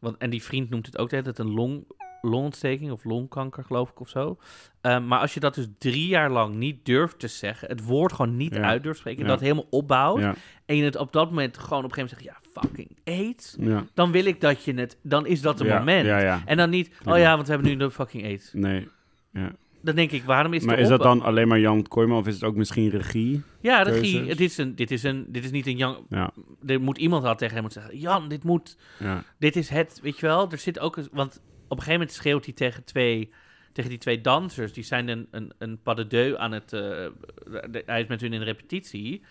Want, 0.00 0.16
en 0.16 0.30
die 0.30 0.42
vriend 0.42 0.70
noemt 0.70 0.86
het 0.86 0.98
ook 0.98 1.08
de 1.10 1.16
hele 1.16 1.32
tijd 1.32 1.48
een 1.48 1.54
long, 1.54 1.84
longontsteking 2.22 2.90
of 2.90 3.04
longkanker, 3.04 3.64
geloof 3.64 3.90
ik, 3.90 4.00
of 4.00 4.08
zo. 4.08 4.38
Ehm, 4.80 5.06
maar 5.06 5.18
als 5.20 5.34
je 5.34 5.40
dat 5.40 5.54
dus 5.54 5.66
drie 5.78 6.06
jaar 6.08 6.30
lang 6.30 6.54
niet 6.54 6.84
durft 6.84 7.18
te 7.18 7.28
zeggen, 7.28 7.68
het 7.68 7.84
woord 7.84 8.12
gewoon 8.12 8.36
niet 8.36 8.54
Ja. 8.54 8.60
uit 8.62 8.82
durft 8.82 8.98
spreken, 8.98 9.22
Ja. 9.22 9.28
dat 9.28 9.40
helemaal 9.40 9.66
opbouwt, 9.70 10.20
Ja, 10.20 10.34
en 10.66 10.76
je 10.76 10.84
het 10.84 10.96
op 10.96 11.12
dat 11.12 11.28
moment 11.28 11.58
gewoon 11.58 11.84
op 11.84 11.90
een 11.90 11.94
gegeven 11.94 12.16
moment 12.24 12.42
zegt, 12.42 12.52
ja, 12.54 12.60
fucking 12.62 12.98
aids, 13.04 13.56
dan 13.94 14.10
wil 14.10 14.24
ik 14.24 14.40
dat 14.40 14.64
je 14.64 14.74
het, 14.74 14.98
dan 15.02 15.26
is 15.26 15.40
dat 15.40 15.58
Ja, 15.58 15.78
moment. 15.78 16.06
En 16.46 16.56
dan 16.56 16.70
niet, 16.70 16.88
oh 17.00 17.04
Ja. 17.06 17.16
ja, 17.16 17.34
want 17.34 17.46
we 17.46 17.52
hebben 17.52 17.70
nu 17.70 17.76
de 17.78 17.90
fucking 17.90 18.24
aids. 18.24 18.52
Nee. 18.52 18.88
Ja. 19.32 19.52
Dan 19.86 19.94
denk 19.94 20.10
ik, 20.10 20.22
waarom 20.24 20.52
is 20.52 20.64
maar 20.64 20.78
is 20.78 20.88
dat 20.88 21.02
dan 21.02 21.22
alleen 21.22 21.48
maar 21.48 21.58
Jan 21.58 21.82
Kooijman 21.88 22.18
of 22.18 22.26
is 22.26 22.34
het 22.34 22.44
ook 22.44 22.56
misschien 22.56 22.90
regie? 22.90 23.42
Ja, 23.60 23.82
regie, 23.82 24.28
het 24.28 24.40
is 24.40 24.58
een, 24.58 24.74
dit, 24.74 24.90
is 24.90 25.02
een, 25.02 25.24
dit 25.28 25.44
is 25.44 25.50
niet 25.50 25.66
een 25.66 25.76
Jan... 25.76 26.06
Ja, 26.08 26.30
Er 26.66 26.80
moet 26.80 26.98
iemand 26.98 27.24
al 27.24 27.36
tegen 27.36 27.54
hem 27.54 27.62
moeten 27.62 27.80
zeggen, 27.82 28.00
Jan, 28.00 28.28
dit 28.28 28.42
moet, 28.44 28.76
ja. 28.98 29.22
dit 29.38 29.56
is 29.56 29.68
het, 29.68 29.98
weet 30.02 30.18
je 30.18 30.26
wel. 30.26 30.50
Er 30.50 30.58
zit 30.58 30.78
ook, 30.78 30.96
een, 30.96 31.08
want 31.12 31.34
op 31.36 31.42
een 31.70 31.76
gegeven 31.76 31.92
moment 31.92 32.12
schreeuwt 32.12 32.44
hij 32.44 32.54
tegen 32.54 32.84
twee... 32.84 33.32
Tegen 33.72 33.90
die 33.90 33.98
twee 34.00 34.20
dansers, 34.20 34.72
die 34.72 34.84
zijn 34.84 35.08
een, 35.08 35.26
een, 35.30 35.52
een 35.58 35.78
pas 35.82 35.96
de 35.96 36.06
deux 36.06 36.36
aan 36.36 36.52
het... 36.52 36.72
eh, 36.72 36.80
de- 36.80 37.82
hij 37.86 38.00
is 38.00 38.06
met 38.08 38.20
hun 38.20 38.32
in 38.32 38.42
repetitie. 38.42 39.22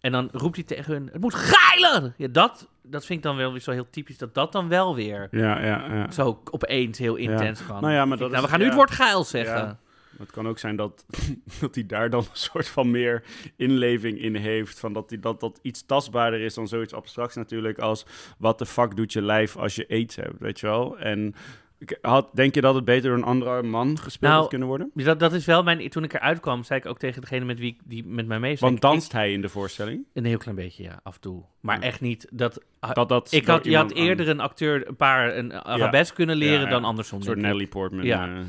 En 0.00 0.12
dan 0.12 0.28
roept 0.32 0.56
hij 0.56 0.64
tegen 0.64 0.92
hun, 0.92 1.08
het 1.12 1.20
moet 1.20 1.34
geiler! 1.34 2.14
Ja, 2.16 2.26
dat, 2.30 2.68
dat 2.82 3.06
vind 3.06 3.18
ik 3.18 3.24
dan 3.24 3.36
wel 3.36 3.50
weer 3.52 3.60
zo 3.60 3.70
heel 3.70 3.90
typisch, 3.90 4.18
dat 4.18 4.34
dat 4.34 4.52
dan 4.52 4.68
wel 4.68 4.94
weer 4.94 5.28
Ja, 5.30 5.64
ja, 5.64 5.94
ja. 5.94 6.10
zo 6.10 6.42
opeens 6.50 6.98
heel 6.98 7.14
intens 7.16 7.66
kan. 7.66 7.80
Nou 7.80 7.92
ja, 7.92 8.04
maar 8.04 8.14
Ik 8.16 8.22
dat 8.22 8.30
nou, 8.30 8.34
is- 8.34 8.40
we 8.44 8.48
gaan 8.50 8.58
nu 8.60 8.66
het 8.66 8.74
woord 8.74 8.90
geil 8.90 9.24
zeggen. 9.24 9.78
Het 10.18 10.30
kan 10.30 10.48
ook 10.48 10.58
zijn 10.58 10.76
dat, 10.76 11.04
dat 11.60 11.74
hij 11.74 11.86
daar 11.86 12.10
dan 12.10 12.20
een 12.20 12.26
soort 12.32 12.68
van 12.68 12.90
meer 12.90 13.22
inleving 13.56 14.20
in 14.20 14.34
heeft. 14.34 14.78
Van 14.80 14.92
dat, 14.92 15.10
hij, 15.10 15.20
dat 15.20 15.40
dat 15.40 15.58
iets 15.62 15.86
tastbaarder 15.86 16.40
is 16.40 16.54
dan 16.54 16.68
zoiets 16.68 16.92
abstracts 16.92 17.36
natuurlijk 17.36 17.78
als... 17.78 18.06
wat 18.38 18.58
de 18.58 18.66
fuck 18.66 18.96
doet 18.96 19.12
je 19.12 19.22
lijf 19.22 19.56
als 19.56 19.74
je 19.74 19.86
aids 19.88 20.16
hebt, 20.16 20.38
weet 20.38 20.60
je 20.60 20.66
wel? 20.66 20.98
En 20.98 21.34
ik 21.78 21.98
had, 22.00 22.28
denk 22.34 22.54
je 22.54 22.60
dat 22.60 22.74
het 22.74 22.84
beter 22.84 23.08
door 23.08 23.18
een 23.18 23.24
andere 23.24 23.62
man 23.62 23.98
gespeeld 23.98 24.30
Nou, 24.30 24.40
had 24.40 24.48
kunnen 24.50 24.68
worden? 24.68 24.90
Dat, 24.94 25.20
dat 25.20 25.32
is 25.32 25.44
wel 25.44 25.62
mijn... 25.62 25.88
Toen 25.88 26.04
ik 26.04 26.12
eruit 26.12 26.40
kwam, 26.40 26.64
zei 26.64 26.80
ik 26.80 26.86
ook 26.86 26.98
tegen 26.98 27.20
degene 27.20 27.44
met 27.44 27.58
wie 27.58 27.70
ik, 27.72 27.80
die 27.84 28.04
met 28.06 28.26
mij 28.26 28.38
mee. 28.40 28.56
Want 28.60 28.74
ik- 28.74 28.80
danst 28.80 29.12
hij 29.12 29.32
in 29.32 29.40
de 29.40 29.48
voorstelling? 29.48 30.04
Een 30.12 30.24
heel 30.24 30.38
klein 30.38 30.56
beetje, 30.56 30.82
ja, 30.82 31.00
af 31.02 31.14
en 31.14 31.20
toe. 31.20 31.42
Maar 31.60 31.76
Ja. 31.76 31.82
echt 31.82 32.00
niet 32.00 32.26
dat... 32.32 32.60
Dat, 32.92 33.08
dat 33.08 33.32
ik 33.32 33.46
had, 33.46 33.64
je 33.64 33.76
had 33.76 33.90
aan- 33.92 33.98
eerder 33.98 34.28
een 34.28 34.40
acteur 34.40 34.88
een 34.88 34.96
paar 34.96 35.36
een 35.36 35.52
arabesk 35.52 36.14
kunnen 36.14 36.36
leren 36.36 36.60
Ja, 36.64 36.70
dan 36.70 36.84
andersom. 36.84 37.18
Een 37.18 37.24
soort. 37.24 37.38
Nelly 37.38 37.66
Portman. 37.66 38.04
Ja. 38.04 38.28
eh, 38.28 38.40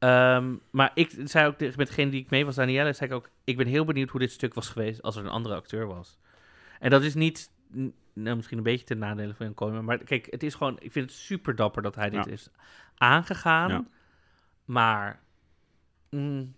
Ehm, 0.00 0.54
maar 0.70 0.90
ik 0.94 1.10
zei 1.24 1.46
ook 1.46 1.58
met 1.60 1.76
degene 1.86 2.10
die 2.10 2.20
ik 2.20 2.30
mee 2.30 2.44
was, 2.44 2.54
Danielle, 2.54 2.92
zei 2.92 3.10
ik 3.10 3.16
ook... 3.16 3.30
Ik 3.44 3.56
ben 3.56 3.66
heel 3.66 3.84
benieuwd 3.84 4.08
hoe 4.10 4.20
dit 4.20 4.30
stuk 4.32 4.54
was 4.54 4.68
geweest 4.68 5.02
als 5.02 5.16
er 5.16 5.24
een 5.24 5.30
andere 5.30 5.54
acteur 5.54 5.86
was. 5.86 6.18
En 6.78 6.90
dat 6.90 7.02
is 7.02 7.14
niet... 7.14 7.50
Nou, 8.14 8.36
misschien 8.36 8.58
een 8.58 8.64
beetje 8.64 8.84
ten 8.86 8.98
nadele 8.98 9.34
van 9.34 9.46
Jan 9.46 9.54
Kooijman. 9.54 9.84
Maar 9.84 9.98
kijk, 9.98 10.26
het 10.30 10.42
is 10.42 10.54
gewoon... 10.54 10.76
Ik 10.80 10.92
vind 10.92 11.10
het 11.10 11.18
super 11.18 11.54
dapper 11.56 11.82
dat 11.82 11.94
hij 11.94 12.10
dit 12.10 12.24
Ja. 12.24 12.30
is 12.32 12.48
aangegaan. 12.96 13.68
Ja. 13.70 13.84
Maar... 14.64 15.20
mm, 16.10 16.54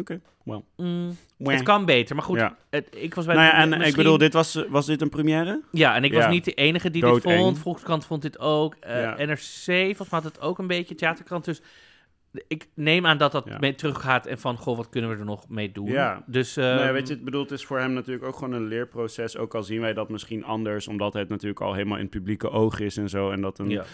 Oké, 0.00 0.20
well. 0.44 0.62
mm, 0.76 1.16
het 1.38 1.62
kan 1.62 1.84
beter, 1.84 2.14
maar 2.16 2.24
goed, 2.24 2.38
Ja. 2.38 2.56
het, 2.70 2.88
ik 2.96 3.14
was 3.14 3.26
bij 3.26 3.34
Nou 3.34 3.46
ja, 3.46 3.52
en 3.76 3.80
ik 3.86 3.96
bedoel, 3.96 4.18
dit 4.18 4.32
was, 4.32 4.64
was 4.68 4.86
dit 4.86 5.00
een 5.02 5.08
première? 5.08 5.62
Ja, 5.72 5.94
en 5.94 6.04
ik 6.04 6.12
was 6.12 6.26
niet 6.28 6.44
de 6.44 6.54
enige 6.54 6.90
die 6.90 7.02
dit 7.04 7.22
vond. 7.22 7.58
Volkskrant 7.58 8.06
vond 8.06 8.22
dit 8.22 8.38
ook. 8.38 8.74
Eh. 8.74 9.16
NRC, 9.16 9.64
volgens 9.64 9.98
mij 9.98 10.20
had 10.20 10.24
het 10.24 10.40
ook 10.40 10.58
een 10.58 10.66
beetje. 10.66 10.94
Theaterkrant. 10.94 11.44
Dus 11.44 11.60
ik 12.48 12.68
neem 12.74 13.06
aan 13.06 13.18
dat 13.18 13.32
dat 13.32 13.46
Ja. 13.46 13.58
mee 13.58 13.74
teruggaat. 13.74 14.26
En 14.26 14.38
van, 14.38 14.56
goh, 14.56 14.76
wat 14.76 14.88
kunnen 14.88 15.10
we 15.10 15.16
er 15.16 15.24
nog 15.24 15.48
mee 15.48 15.72
doen? 15.72 15.86
Ja. 15.86 16.22
Dus, 16.26 16.56
ehm, 16.56 16.76
nee, 16.76 16.92
weet 16.92 17.08
je, 17.08 17.14
het 17.14 17.24
bedoelt, 17.24 17.50
het 17.50 17.58
is 17.58 17.66
voor 17.66 17.78
hem 17.78 17.92
natuurlijk 17.92 18.26
ook 18.26 18.36
gewoon 18.36 18.52
een 18.52 18.66
leerproces. 18.66 19.36
Ook 19.36 19.54
al 19.54 19.62
zien 19.62 19.80
wij 19.80 19.94
dat 19.94 20.08
misschien 20.08 20.44
anders, 20.44 20.88
omdat 20.88 21.12
het 21.12 21.28
natuurlijk 21.28 21.60
al 21.60 21.72
helemaal 21.74 21.96
in 21.96 22.02
het 22.02 22.10
publieke 22.10 22.50
oog 22.50 22.80
is 22.80 22.96
en 22.96 23.08
zo. 23.08 23.30
En 23.30 23.40
dat 23.40 23.58
een, 23.58 23.70
ja. 23.70 23.84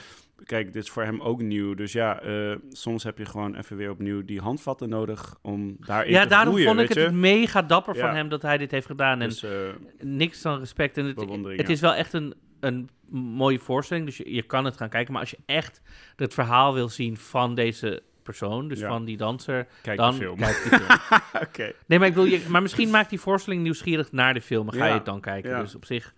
kijk, 0.44 0.72
dit 0.72 0.82
is 0.82 0.90
voor 0.90 1.02
hem 1.02 1.20
ook 1.20 1.42
nieuw. 1.42 1.74
Dus 1.74 1.92
ja, 1.92 2.20
eh, 2.20 2.56
soms 2.70 3.02
heb 3.04 3.18
je 3.18 3.24
gewoon 3.24 3.54
even 3.56 3.76
weer 3.76 3.90
opnieuw 3.90 4.24
die 4.24 4.40
handvatten 4.40 4.88
nodig 4.88 5.38
om 5.42 5.76
daarin 5.80 6.12
ja, 6.12 6.22
te 6.22 6.28
daarom 6.28 6.54
groeien, 6.54 6.74
vond 6.76 6.90
ik 6.90 6.96
het 6.96 7.12
mega 7.12 7.62
dapper 7.62 7.96
van 7.96 8.14
hem 8.14 8.28
dat 8.28 8.42
hij 8.42 8.58
dit 8.58 8.70
heeft 8.70 8.86
gedaan. 8.86 9.20
En 9.20 9.28
Dus, 9.28 9.42
eh, 9.42 9.50
niks 9.98 10.42
dan 10.42 10.58
respect. 10.58 10.96
En 10.96 11.04
het, 11.04 11.24
het 11.56 11.68
is 11.68 11.80
wel 11.80 11.94
echt 11.94 12.12
een, 12.12 12.34
een 12.60 12.88
mooie 13.10 13.58
voorstelling. 13.58 14.06
Dus 14.06 14.16
je, 14.16 14.34
je 14.34 14.42
kan 14.42 14.64
het 14.64 14.76
gaan 14.76 14.88
kijken. 14.88 15.12
Maar 15.12 15.22
als 15.22 15.30
je 15.30 15.38
echt 15.46 15.82
het 16.16 16.34
verhaal 16.34 16.74
wil 16.74 16.88
zien 16.88 17.16
van 17.16 17.54
deze 17.54 18.02
persoon, 18.24 18.68
dus 18.68 18.78
Ja. 18.78 18.88
van 18.88 19.04
die 19.04 19.16
danser, 19.16 19.66
kijk 19.82 19.96
dan 19.98 20.10
de 20.10 20.16
film. 20.16 20.36
kijk 20.36 20.62
die 20.62 20.78
film. 20.78 21.20
Oké. 21.48 21.72
Nee, 21.86 21.98
maar 21.98 22.08
ik 22.08 22.14
wil 22.14 22.24
je, 22.24 22.44
maar 22.48 22.62
misschien 22.62 22.90
maakt 22.90 23.10
die 23.10 23.20
voorstelling 23.20 23.62
nieuwsgierig 23.62 24.12
naar 24.12 24.34
de 24.34 24.40
film. 24.42 24.66
en 24.68 24.72
Ga 24.74 24.78
Ja. 24.78 24.86
je 24.86 24.92
het 24.94 25.04
dan 25.04 25.20
kijken. 25.20 25.50
Ja. 25.50 25.60
Dus 25.60 25.74
op 25.74 25.84
zich 25.84 26.14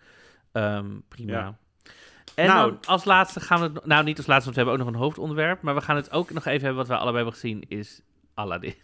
ehm, 0.53 0.87
prima. 1.09 1.33
Ja. 1.33 1.59
En 2.35 2.47
Nou. 2.47 2.71
dan 2.71 2.79
als 2.87 3.05
laatste 3.05 3.41
gaan 3.41 3.61
we 3.61 3.65
het, 3.75 3.87
nou 3.87 4.05
niet 4.05 4.17
als 4.17 4.27
laatste, 4.27 4.45
want 4.53 4.57
we 4.57 4.63
hebben 4.63 4.73
ook 4.81 4.87
nog 4.93 4.95
een 5.01 5.07
hoofdonderwerp, 5.07 5.63
maar 5.63 5.75
we 5.75 5.81
gaan 5.81 5.97
het 5.97 6.11
ook 6.13 6.31
nog 6.31 6.45
even 6.45 6.61
hebben 6.61 6.77
wat 6.79 6.87
we 6.89 6.95
allebei 6.95 7.17
hebben 7.17 7.33
gezien 7.33 7.65
is 7.69 8.01
Aladdin. 8.35 8.75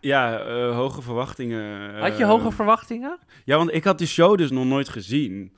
Ja, 0.00 0.38
eh, 0.46 0.74
hoge 0.74 1.02
verwachtingen. 1.02 1.94
Had 2.00 2.16
je 2.16 2.22
eh, 2.22 2.28
hoge 2.28 2.50
verwachtingen? 2.50 3.18
Ja, 3.44 3.56
want 3.56 3.72
ik 3.74 3.84
had 3.84 3.98
die 3.98 4.06
show 4.06 4.38
dus 4.38 4.50
nog 4.50 4.64
nooit 4.64 4.88
gezien. 4.88 5.56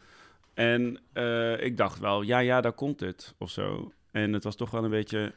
En 0.54 1.00
eh, 1.12 1.60
ik 1.64 1.76
dacht 1.76 1.98
wel, 1.98 2.22
ja, 2.22 2.38
ja, 2.38 2.60
daar 2.60 2.72
komt 2.72 3.00
het, 3.00 3.34
of 3.38 3.50
zo. 3.50 3.92
En 4.10 4.32
het 4.32 4.44
was 4.44 4.56
toch 4.56 4.70
wel 4.70 4.84
een 4.84 4.90
beetje, 4.90 5.32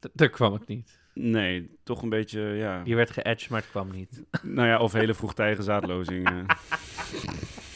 D- 0.00 0.08
Daar 0.12 0.28
kwam 0.30 0.52
het 0.52 0.66
niet. 0.66 0.98
nee, 1.14 1.78
toch 1.82 2.02
een 2.02 2.08
beetje, 2.08 2.40
ja. 2.40 2.80
Je 2.84 2.94
werd 2.94 3.10
geëdged, 3.10 3.50
maar 3.50 3.60
het 3.60 3.70
kwam 3.70 3.90
niet. 3.90 4.22
Nou 4.42 4.68
ja, 4.68 4.78
of 4.78 4.92
hele 4.92 5.14
vroegtijdige 5.14 5.62
zaadlozing. 5.62 6.26
eh. 6.30 6.44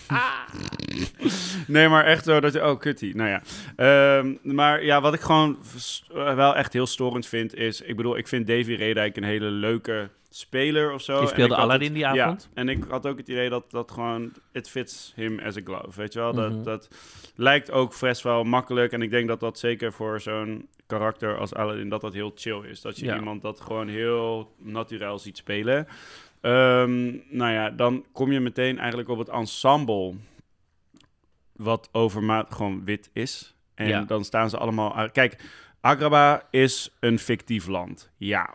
nee, 1.66 1.88
maar 1.88 2.04
echt 2.04 2.24
zo 2.24 2.40
dat 2.40 2.52
je... 2.52 2.66
Oh, 2.66 2.78
kuttie. 2.78 3.16
Nou 3.16 3.28
ja. 3.28 3.42
Ehm, 3.76 4.34
maar 4.42 4.84
ja, 4.84 5.00
wat 5.00 5.14
ik 5.14 5.20
gewoon 5.20 5.58
eh, 6.14 6.34
wel 6.34 6.56
echt 6.56 6.72
heel 6.72 6.86
storend 6.86 7.26
vind 7.26 7.54
is... 7.54 7.80
Ik 7.80 7.96
bedoel, 7.96 8.16
ik 8.16 8.28
vind 8.28 8.46
Davy 8.46 8.74
Redijk 8.74 9.16
een 9.16 9.24
hele 9.24 9.50
leuke 9.50 10.08
speler 10.30 10.92
of 10.92 11.02
zo. 11.02 11.18
Die 11.18 11.28
speelde 11.28 11.56
Aladdin 11.56 11.92
die 11.92 12.02
ja, 12.02 12.10
avond. 12.10 12.48
en 12.54 12.68
ik 12.68 12.84
had 12.88 13.06
ook 13.06 13.18
het 13.18 13.28
idee 13.28 13.48
dat 13.48 13.70
dat 13.70 13.90
gewoon... 13.90 14.32
It 14.52 14.68
fits 14.68 15.12
him 15.16 15.38
as 15.38 15.56
a 15.56 15.60
glove, 15.64 16.00
weet 16.00 16.12
je 16.12 16.18
wel? 16.18 16.32
Mhm. 16.32 16.40
Dat, 16.40 16.64
dat 16.64 16.88
lijkt 17.34 17.70
ook 17.70 18.00
best 18.00 18.22
wel 18.22 18.44
makkelijk. 18.44 18.92
En 18.92 19.02
ik 19.02 19.10
denk 19.10 19.28
dat 19.28 19.40
dat 19.40 19.58
zeker 19.58 19.92
voor 19.92 20.20
zo'n 20.20 20.68
karakter 20.86 21.38
als 21.38 21.54
Aladdin... 21.54 21.88
dat 21.88 22.00
dat 22.00 22.12
heel 22.12 22.32
chill 22.34 22.60
is. 22.70 22.80
Dat 22.80 22.98
je 22.98 23.04
Ja. 23.04 23.16
iemand 23.16 23.42
dat 23.42 23.60
gewoon 23.60 23.88
heel 23.88 24.54
natuurlijk 24.58 25.20
ziet 25.20 25.36
spelen. 25.36 25.86
Ehm, 26.40 27.06
nou 27.28 27.52
ja, 27.52 27.70
dan 27.70 28.04
kom 28.12 28.32
je 28.32 28.40
meteen 28.40 28.78
eigenlijk 28.78 29.08
op 29.08 29.18
het 29.18 29.28
ensemble... 29.28 30.14
wat 31.58 31.88
overmaat 31.92 32.54
gewoon 32.54 32.84
wit 32.84 33.10
is. 33.12 33.54
En 33.74 33.88
Ja. 33.88 34.02
dan 34.02 34.24
staan 34.24 34.50
ze 34.50 34.56
allemaal... 34.58 35.10
Kijk, 35.12 35.36
Agrabah 35.80 36.40
is 36.50 36.96
een 37.00 37.18
fictief 37.18 37.66
land. 37.66 38.10
Ja, 38.16 38.54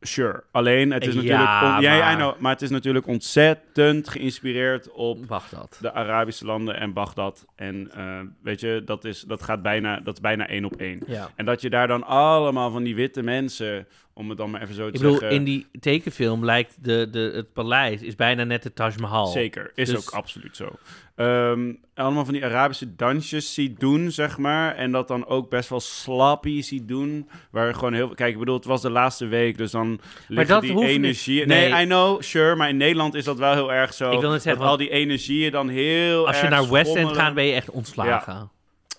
sure. 0.00 0.44
Alleen, 0.50 0.90
het 0.92 1.06
is 1.06 1.14
Ja, 1.14 1.20
natuurlijk... 1.20 1.76
on- 1.76 1.80
ja, 1.82 1.96
I 1.96 2.00
maar- 2.00 2.16
know, 2.16 2.38
maar 2.38 2.52
het 2.52 2.62
is 2.62 2.70
natuurlijk 2.70 3.06
ontzettend 3.06 4.08
geïnspireerd 4.08 4.90
op 4.92 5.26
Wacht 5.26 5.50
dat. 5.50 5.78
de 5.80 5.92
Arabische 5.92 6.44
landen 6.44 6.76
en 6.80 6.92
Bagdad. 6.92 7.46
En 7.56 7.90
eh, 7.94 8.20
weet 8.42 8.60
je, 8.60 8.82
dat 8.84 9.04
is, 9.04 9.20
dat 9.20 9.42
gaat 9.42 9.62
bijna, 9.62 10.00
dat 10.00 10.14
is 10.14 10.20
bijna 10.20 10.48
één 10.48 10.64
op 10.64 10.74
één. 10.76 11.02
Ja. 11.06 11.30
En 11.36 11.44
dat 11.44 11.60
je 11.60 11.70
daar 11.70 11.88
dan 11.88 12.02
allemaal 12.06 12.70
van 12.70 12.82
die 12.82 12.94
witte 12.94 13.22
mensen, 13.22 13.86
om 14.14 14.28
het 14.28 14.38
dan 14.38 14.50
maar 14.50 14.62
even 14.62 14.74
zo 14.74 14.82
te 14.90 14.94
Ik 14.96 15.00
bedoel, 15.00 15.18
zeggen... 15.18 15.36
in 15.36 15.44
die 15.44 15.66
tekenfilm 15.80 16.44
lijkt 16.44 16.84
de, 16.84 17.08
de, 17.10 17.32
het 17.34 17.52
paleis 17.52 18.02
is 18.02 18.14
bijna 18.16 18.44
net 18.44 18.62
de 18.62 18.72
Taj 18.72 18.92
Mahal. 19.00 19.26
Zeker, 19.26 19.72
is 19.74 19.88
Dus- 19.88 19.98
ook 20.08 20.14
absoluut 20.14 20.56
zo. 20.56 20.78
Ehm, 21.22 21.72
allemaal 21.94 22.24
van 22.24 22.34
die 22.34 22.44
Arabische 22.44 22.94
dansjes 22.96 23.54
ziet 23.54 23.80
doen, 23.80 24.10
zeg 24.10 24.38
maar. 24.38 24.74
En 24.74 24.92
dat 24.92 25.08
dan 25.08 25.26
ook 25.26 25.50
best 25.50 25.68
wel 25.68 25.80
slappy 25.80 26.62
ziet 26.62 26.88
doen. 26.88 27.28
Waar 27.50 27.74
gewoon 27.74 27.92
heel... 27.92 28.08
Kijk, 28.08 28.32
ik 28.32 28.38
bedoel, 28.38 28.56
het 28.56 28.64
was 28.64 28.82
de 28.82 28.90
laatste 28.90 29.26
week, 29.26 29.58
dus 29.58 29.70
dan 29.70 30.00
dat 30.28 30.62
die 30.62 30.74
niet. 30.74 30.84
energie... 30.84 31.46
Nee. 31.46 31.70
Nee, 31.70 31.82
I 31.82 31.86
know, 31.86 32.22
sure. 32.22 32.56
Maar 32.56 32.68
in 32.68 32.76
Nederland 32.76 33.14
is 33.14 33.24
dat 33.24 33.38
wel 33.38 33.52
heel 33.52 33.72
erg 33.72 33.94
zo. 33.94 34.10
Ik 34.10 34.20
wil 34.20 34.30
net 34.30 34.42
zeggen, 34.42 34.62
dat 34.62 34.70
al 34.70 34.76
die 34.76 34.90
energieën 34.90 35.50
dan 35.50 35.68
heel 35.68 36.26
Als 36.26 36.40
je 36.40 36.48
naar 36.48 36.70
West 36.70 36.96
End 36.96 37.12
gaat, 37.12 37.34
ben 37.34 37.44
je 37.44 37.52
echt 37.52 37.70
ontslagen. 37.70 38.50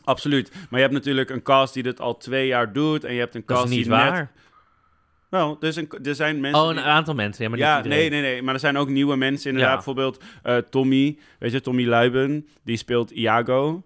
Absoluut. 0.04 0.52
Maar 0.52 0.80
je 0.80 0.86
hebt 0.86 0.94
natuurlijk 0.94 1.30
een 1.30 1.42
cast 1.42 1.74
die 1.74 1.84
dit 1.84 2.00
al 2.00 2.18
twee 2.18 2.48
jaar 2.48 2.74
doet. 2.74 3.04
En 3.04 3.14
je 3.14 3.20
hebt 3.20 3.36
een 3.36 3.44
Dat 3.46 3.58
cast 3.58 3.70
is 3.70 3.76
niet 3.76 3.84
die 3.86 3.94
waar. 3.94 4.14
net... 4.14 4.43
Wel, 5.34 5.58
er, 5.60 5.68
is 5.68 5.76
een, 5.76 5.90
er 6.04 6.16
zijn 6.16 6.40
mensen... 6.40 6.62
Oh, 6.62 6.70
een 6.70 6.76
die- 6.76 6.84
aantal 6.84 7.14
mensen, 7.14 7.44
ja, 7.44 7.50
maar 7.50 7.60
ja, 7.60 7.82
nee, 7.84 8.10
nee, 8.10 8.22
nee. 8.22 8.42
Maar 8.42 8.54
er 8.54 8.60
zijn 8.60 8.78
ook 8.78 8.90
nieuwe 8.90 9.16
mensen 9.16 9.50
inderdaad. 9.50 9.72
Ja. 9.72 9.76
Bijvoorbeeld 9.76 10.24
eh, 10.44 10.58
Tommy, 10.58 11.18
weet 11.40 11.52
je, 11.52 11.62
Tommy 11.62 11.86
Luiben. 11.86 12.48
Die 12.64 12.78
speelt 12.78 13.12
Iago. 13.12 13.84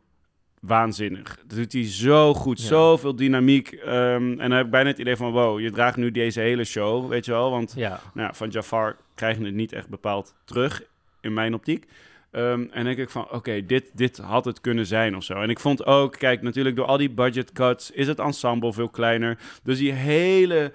Waanzinnig. 0.60 1.38
Dat 1.45 1.58
doet 1.58 1.74
hij 1.74 1.86
zo 1.91 2.34
goed. 2.34 2.62
Ja. 2.62 2.68
Zoveel 2.68 3.16
dynamiek. 3.16 3.72
Ehm, 3.72 3.95
en 4.32 4.38
dan 4.38 4.52
heb 4.52 4.66
ik 4.66 4.72
bijna 4.72 4.89
het 4.89 4.98
idee 4.98 5.16
van, 5.16 5.32
wow, 5.32 5.60
je 5.60 5.72
draagt 5.72 5.98
nu 5.98 6.12
deze 6.12 6.39
hele 6.39 6.64
show, 6.64 7.10
weet 7.10 7.26
je 7.26 7.32
wel. 7.32 7.52
Want 7.52 7.76
nou, 8.14 8.36
van 8.36 8.50
Jafar 8.50 8.95
krijg 9.16 9.38
je 9.38 9.45
het 9.45 9.54
niet 9.54 9.74
echt 9.74 9.89
bepaald 9.89 10.36
terug, 10.45 10.84
in 11.22 11.34
mijn 11.34 11.54
optiek. 11.54 11.86
Ehm, 12.32 12.66
en 12.72 12.84
denk 12.84 12.98
ik 12.98 13.10
van, 13.10 13.32
oké, 13.32 13.66
dit, 13.66 13.91
dit 13.93 14.18
had 14.18 14.45
het 14.45 14.62
kunnen 14.62 14.86
zijn 14.86 15.16
of 15.16 15.24
zo. 15.24 15.34
En 15.41 15.50
ik 15.50 15.60
vond 15.60 15.86
ook, 15.86 16.14
kijk, 16.18 16.41
natuurlijk 16.41 16.76
door 16.76 16.86
al 16.86 16.98
die 16.98 17.10
budget 17.10 17.52
cuts 17.52 17.91
is 17.91 18.08
het 18.08 18.20
ensemble 18.20 18.74
veel 18.74 18.89
kleiner. 18.89 19.38
Dus 19.64 19.78
die 19.78 19.91
hele 19.91 20.72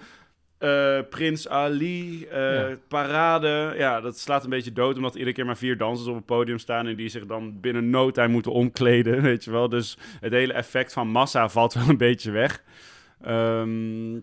eh, 0.63 0.99
Prins 1.11 1.49
Ali 1.49 2.25
eh, 2.27 2.55
Ja. 2.55 2.77
parade, 2.89 3.75
ja, 3.77 4.01
dat 4.01 4.19
slaat 4.19 4.45
een 4.45 4.51
beetje 4.51 4.73
dood... 4.73 4.97
omdat 4.97 5.15
iedere 5.15 5.33
keer 5.35 5.47
maar 5.47 5.57
vier 5.57 5.77
dansers 5.77 6.09
op 6.09 6.15
het 6.15 6.27
podium 6.27 6.59
staan... 6.59 6.87
en 6.87 6.97
die 6.97 7.09
zich 7.09 7.27
dan 7.27 7.61
binnen 7.61 7.91
no 7.91 8.11
time 8.11 8.29
moeten 8.29 8.53
omkleden, 8.53 9.23
weet 9.31 9.45
je 9.45 9.51
wel. 9.51 9.69
Dus 9.69 9.99
het 10.21 10.33
hele 10.33 10.53
effect 10.53 10.93
van 10.93 11.09
massa 11.09 11.49
valt 11.49 11.75
wel 11.75 11.89
een 11.89 11.97
beetje 11.97 12.31
weg. 12.31 12.63
Ehm, 13.23 14.19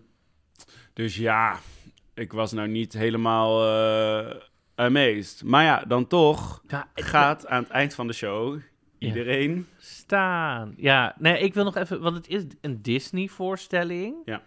dus 0.92 1.16
ja, 1.16 1.58
ik 2.14 2.32
was 2.32 2.52
nou 2.52 2.68
niet 2.68 2.92
helemaal 2.92 3.64
eh, 3.66 4.36
amazed. 4.74 5.42
Maar 5.44 5.64
ja, 5.64 5.84
dan 5.88 6.06
toch 6.06 6.62
Ja, 6.68 6.88
gaat 6.94 7.46
aan 7.46 7.62
het 7.62 7.72
eind 7.72 7.94
van 7.94 8.06
de 8.06 8.12
show 8.12 8.58
Ja. 8.98 9.06
iedereen... 9.06 9.66
staan. 9.78 10.74
Ja, 10.76 11.14
nee, 11.18 11.38
ik 11.38 11.54
wil 11.54 11.64
nog 11.64 11.76
even, 11.76 12.00
want 12.00 12.16
het 12.16 12.28
is 12.28 12.42
een 12.60 12.82
Disney-voorstelling. 12.82 14.14
Ja. 14.24 14.42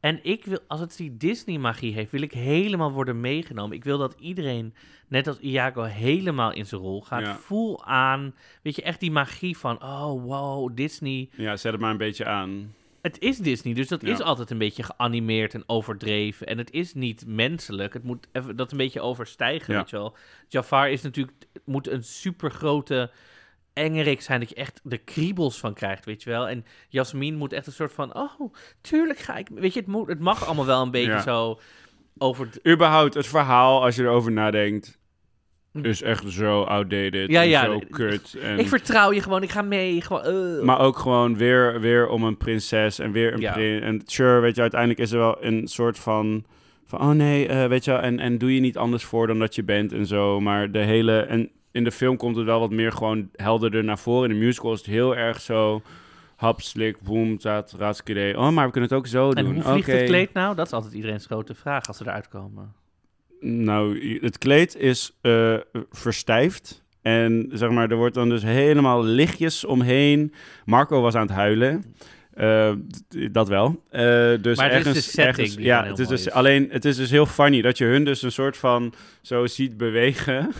En 0.00 0.18
ik 0.22 0.44
wil, 0.44 0.58
als 0.68 0.80
het 0.80 0.96
die 0.96 1.16
Disney-magie 1.16 1.92
heeft, 1.94 2.10
wil 2.10 2.22
ik 2.22 2.32
helemaal 2.32 2.92
worden 2.92 3.20
meegenomen. 3.20 3.76
Ik 3.76 3.84
wil 3.84 3.98
dat 3.98 4.14
iedereen, 4.20 4.74
net 5.08 5.26
als 5.26 5.38
Iago, 5.38 5.82
helemaal 5.82 6.52
in 6.52 6.66
zijn 6.66 6.80
rol 6.80 7.00
gaat. 7.02 7.20
Ja. 7.20 7.36
Voel 7.36 7.84
aan, 7.84 8.34
weet 8.62 8.76
je, 8.76 8.82
echt 8.82 9.00
die 9.00 9.10
magie 9.10 9.56
van, 9.58 9.82
oh 9.82 10.24
wow, 10.24 10.76
Disney. 10.76 11.28
Ja, 11.36 11.56
zet 11.56 11.72
het 11.72 11.80
maar 11.80 11.90
een 11.90 11.96
beetje 11.96 12.24
aan. 12.24 12.74
Het 13.02 13.18
is 13.20 13.38
Disney, 13.38 13.74
dus 13.74 13.88
dat 13.88 14.02
Ja. 14.02 14.12
is 14.12 14.20
altijd 14.20 14.50
een 14.50 14.58
beetje 14.58 14.82
geanimeerd 14.82 15.54
en 15.54 15.62
overdreven. 15.66 16.46
En 16.46 16.58
het 16.58 16.70
is 16.70 16.94
niet 16.94 17.24
menselijk. 17.26 17.92
Het 17.92 18.04
moet 18.04 18.26
even 18.32 18.56
dat 18.56 18.70
een 18.70 18.78
beetje 18.78 19.00
overstijgen, 19.00 19.72
Ja. 19.74 19.80
weet 19.80 19.90
je 19.90 19.96
wel. 19.96 20.16
Jafar 20.48 20.90
is 20.90 21.02
natuurlijk, 21.02 21.36
moet 21.64 21.88
een 21.88 22.04
super 22.04 22.50
grote 22.50 23.10
engerik 23.76 24.20
zijn 24.20 24.40
dat 24.40 24.48
je 24.48 24.54
echt 24.54 24.80
de 24.82 24.98
kriebels 24.98 25.58
van 25.58 25.74
krijgt, 25.74 26.04
weet 26.04 26.22
je 26.22 26.30
wel. 26.30 26.48
En 26.48 26.64
Jasmin 26.88 27.34
moet 27.36 27.52
echt 27.52 27.66
een 27.66 27.72
soort 27.72 27.92
van, 27.92 28.14
oh, 28.16 28.40
tuurlijk 28.80 29.18
ga 29.18 29.36
ik, 29.36 29.48
weet 29.54 29.72
je, 29.74 29.80
het, 29.80 29.88
moet, 29.88 30.08
het 30.08 30.20
mag 30.20 30.46
allemaal 30.46 30.66
wel 30.66 30.82
een 30.82 30.90
beetje 30.90 31.10
Ja. 31.10 31.20
zo 31.22 31.60
over... 32.18 32.48
Überhaupt, 32.66 33.14
het 33.14 33.26
verhaal, 33.26 33.82
als 33.82 33.96
je 33.96 34.02
erover 34.02 34.32
nadenkt, 34.32 34.98
is 35.82 36.02
echt 36.02 36.24
zo 36.30 36.62
outdated. 36.62 37.30
Ja, 37.30 37.42
en 37.42 37.48
ja, 37.48 37.64
Zo 37.64 37.78
kut. 37.90 38.36
En, 38.42 38.58
Ik 38.58 38.68
vertrouw 38.68 39.12
je 39.12 39.20
gewoon, 39.22 39.42
ik 39.42 39.50
ga 39.50 39.62
mee, 39.62 40.00
gewoon... 40.00 40.22
eh. 40.22 40.62
maar 40.64 40.78
ook 40.80 40.98
gewoon 40.98 41.36
weer, 41.36 41.80
weer 41.80 42.08
om 42.08 42.24
een 42.24 42.36
prinses 42.36 42.98
en 42.98 43.12
weer 43.12 43.32
een 43.32 43.40
Ja. 43.40 43.52
prins. 43.52 43.82
En 43.82 44.02
sure, 44.04 44.40
weet 44.40 44.54
je, 44.54 44.60
uiteindelijk 44.60 45.00
is 45.00 45.12
er 45.12 45.18
wel 45.18 45.44
een 45.44 45.68
soort 45.68 45.98
van... 45.98 46.44
Van, 46.88 47.00
oh 47.00 47.10
nee, 47.10 47.48
eh, 47.48 47.66
weet 47.68 47.84
je 47.84 47.92
en, 47.92 48.18
en 48.18 48.38
doe 48.38 48.54
je 48.54 48.60
niet 48.60 48.76
anders 48.76 49.04
voor 49.04 49.26
dan 49.26 49.38
dat 49.38 49.54
je 49.54 49.62
bent 49.62 49.92
en 49.92 50.06
zo. 50.06 50.40
Maar 50.40 50.70
de 50.72 50.78
hele... 50.78 51.18
En 51.20 51.50
in 51.76 51.84
de 51.84 51.92
film 51.92 52.16
komt 52.16 52.36
het 52.36 52.44
wel 52.44 52.60
wat 52.60 52.70
meer 52.70 52.92
gewoon 52.92 53.28
helderder 53.34 53.84
naar 53.84 53.98
voren. 53.98 54.30
In 54.30 54.38
de 54.38 54.44
musical 54.44 54.72
is 54.72 54.78
het 54.78 54.88
heel 54.88 55.16
erg 55.16 55.40
zo... 55.40 55.82
Hap, 56.36 56.60
slik, 56.60 57.00
boom, 57.00 57.40
zaad, 57.40 57.74
raadskede. 57.78 58.34
Oh, 58.36 58.50
maar 58.50 58.66
we 58.66 58.72
kunnen 58.72 58.90
het 58.90 58.98
ook 58.98 59.06
zo 59.06 59.30
en 59.30 59.44
doen. 59.44 59.54
hoe 59.54 59.62
vliegt 59.62 59.86
het 59.86 60.04
kleed 60.04 60.32
nou? 60.32 60.54
Dat 60.54 60.66
is 60.66 60.72
altijd 60.72 60.92
iedereen's 60.92 61.26
grote 61.26 61.54
vraag 61.54 61.86
als 61.86 61.96
ze 61.96 62.04
eruit 62.04 62.28
komen. 62.28 62.74
Nou, 63.40 64.18
het 64.20 64.38
kleed 64.38 64.76
is 64.76 65.16
eh, 65.20 65.54
verstijfd. 65.90 66.84
En 67.02 67.48
zeg 67.52 67.70
maar, 67.70 67.90
er 67.90 67.96
wordt 67.96 68.14
dan 68.14 68.28
dus 68.28 68.42
helemaal 68.42 69.04
lichtjes 69.04 69.64
omheen. 69.64 70.32
Marco 70.64 71.00
was 71.00 71.14
aan 71.14 71.26
het 71.26 71.36
huilen. 71.36 71.94
Eh, 72.36 72.72
dat 73.32 73.48
wel. 73.48 73.82
Eh, 73.90 74.00
dus 74.40 74.56
Maar 74.56 74.72
het 74.72 74.86
is 74.86 75.12
de 75.12 75.22
ergens, 75.22 75.38
ergens, 75.38 75.54
ja, 75.64 75.84
het 75.84 75.98
is 75.98 76.08
dus 76.08 76.26
is. 76.26 76.32
alleen, 76.32 76.68
het 76.70 76.84
is 76.84 76.96
dus 76.96 77.10
heel 77.10 77.26
funny 77.26 77.62
dat 77.62 77.78
je 77.78 77.84
hun 77.84 78.04
dus 78.04 78.22
een 78.22 78.32
soort 78.32 78.56
van 78.56 78.94
zo 79.22 79.46
ziet 79.46 79.76
bewegen. 79.76 80.52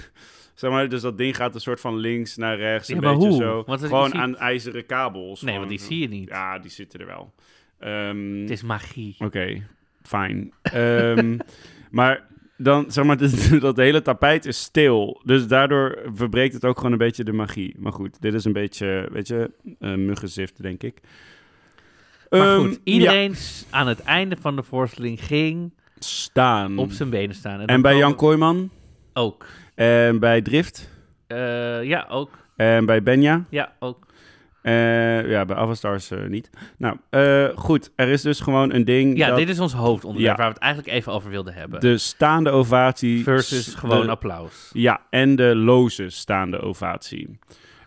Zeg 0.56 0.70
maar, 0.70 0.88
dus 0.88 1.00
dat 1.00 1.18
ding 1.18 1.36
gaat 1.36 1.54
een 1.54 1.60
soort 1.60 1.80
van 1.80 1.96
links 1.96 2.36
naar 2.36 2.56
rechts, 2.56 2.88
Ja, 2.88 2.94
een 2.94 3.00
beetje 3.00 3.28
hoe? 3.28 3.36
zo. 3.36 3.62
Want 3.66 3.80
gewoon 3.84 4.14
aan 4.14 4.36
ijzeren 4.36 4.86
kabels. 4.86 5.40
Nee, 5.42 5.54
Gewoon 5.54 5.68
want 5.68 5.78
die 5.80 5.88
zie 5.88 6.00
je 6.00 6.08
niet. 6.08 6.28
Ja, 6.28 6.58
die 6.58 6.70
zitten 6.70 7.00
er 7.00 7.06
wel. 7.06 7.34
Ehm, 7.78 8.40
Het 8.40 8.50
is 8.50 8.62
magie. 8.62 9.14
Oké, 9.18 9.62
fijn. 10.02 10.52
Ehm, 10.62 11.38
maar 11.90 12.24
dan, 12.58 12.84
zeg 12.92 13.04
maar, 13.04 13.16
dat, 13.50 13.60
dat 13.60 13.76
hele 13.76 14.02
tapijt 14.02 14.44
is 14.44 14.60
stil. 14.60 15.20
Dus 15.24 15.46
daardoor 15.46 15.98
verbreekt 16.14 16.54
het 16.54 16.64
ook 16.64 16.76
gewoon 16.76 16.92
een 16.92 16.98
beetje 16.98 17.24
de 17.24 17.32
magie. 17.32 17.74
Maar 17.78 17.92
goed, 17.92 18.20
dit 18.20 18.34
is 18.34 18.44
een 18.44 18.52
beetje, 18.52 19.08
weet 19.12 19.28
je, 19.28 19.50
uh, 19.80 19.94
muggenzift, 19.94 20.62
denk 20.62 20.82
ik. 20.82 21.00
Maar 22.30 22.40
Ehm, 22.40 22.58
goed, 22.66 22.80
iedereen 22.84 23.34
aan 23.70 23.86
het 23.86 24.00
einde 24.02 24.36
van 24.40 24.56
de 24.56 24.62
voorstelling 24.62 25.24
ging 25.24 25.72
staan. 25.98 26.78
op 26.78 26.90
zijn 26.92 27.10
benen 27.10 27.34
staan. 27.34 27.60
en 27.60 27.66
dan 27.66 27.82
bij 27.82 27.96
Jan 27.96 28.14
Kooijman, 28.14 28.70
Ook. 29.12 29.46
En 29.76 30.18
bij 30.18 30.42
Drift, 30.42 30.90
Eh, 31.26 31.82
ja, 31.84 32.06
ook. 32.08 32.30
en 32.56 32.86
bij 32.86 33.02
Benja. 33.02 33.44
Ja, 33.50 33.72
ook. 33.78 34.06
Eh, 34.62 35.30
ja, 35.30 35.44
bij 35.44 35.56
Avastars 35.56 36.10
eh, 36.10 36.24
niet. 36.26 36.50
Nou, 36.78 36.96
goed, 37.54 37.90
er 37.96 38.08
is 38.08 38.22
dus 38.22 38.40
gewoon 38.40 38.72
een 38.72 38.84
ding 38.84 39.16
Ja, 39.18 39.28
dat 39.28 39.36
dit 39.36 39.48
is 39.48 39.60
ons 39.60 39.72
hoofdonderwerp 39.72 40.36
Ja. 40.36 40.42
waar 40.42 40.48
we 40.48 40.54
het 40.54 40.62
eigenlijk 40.62 40.92
even 40.94 41.12
over 41.12 41.30
wilden 41.30 41.54
hebben. 41.54 41.80
de 41.80 41.98
staande 41.98 42.50
ovatie... 42.50 43.22
Versus 43.22 43.74
gewoon 43.74 44.04
de- 44.04 44.10
applaus. 44.10 44.70
Ja, 44.72 45.00
en 45.10 45.36
de 45.36 45.54
loze 45.56 46.08
staande 46.08 46.60
ovatie. 46.60 47.38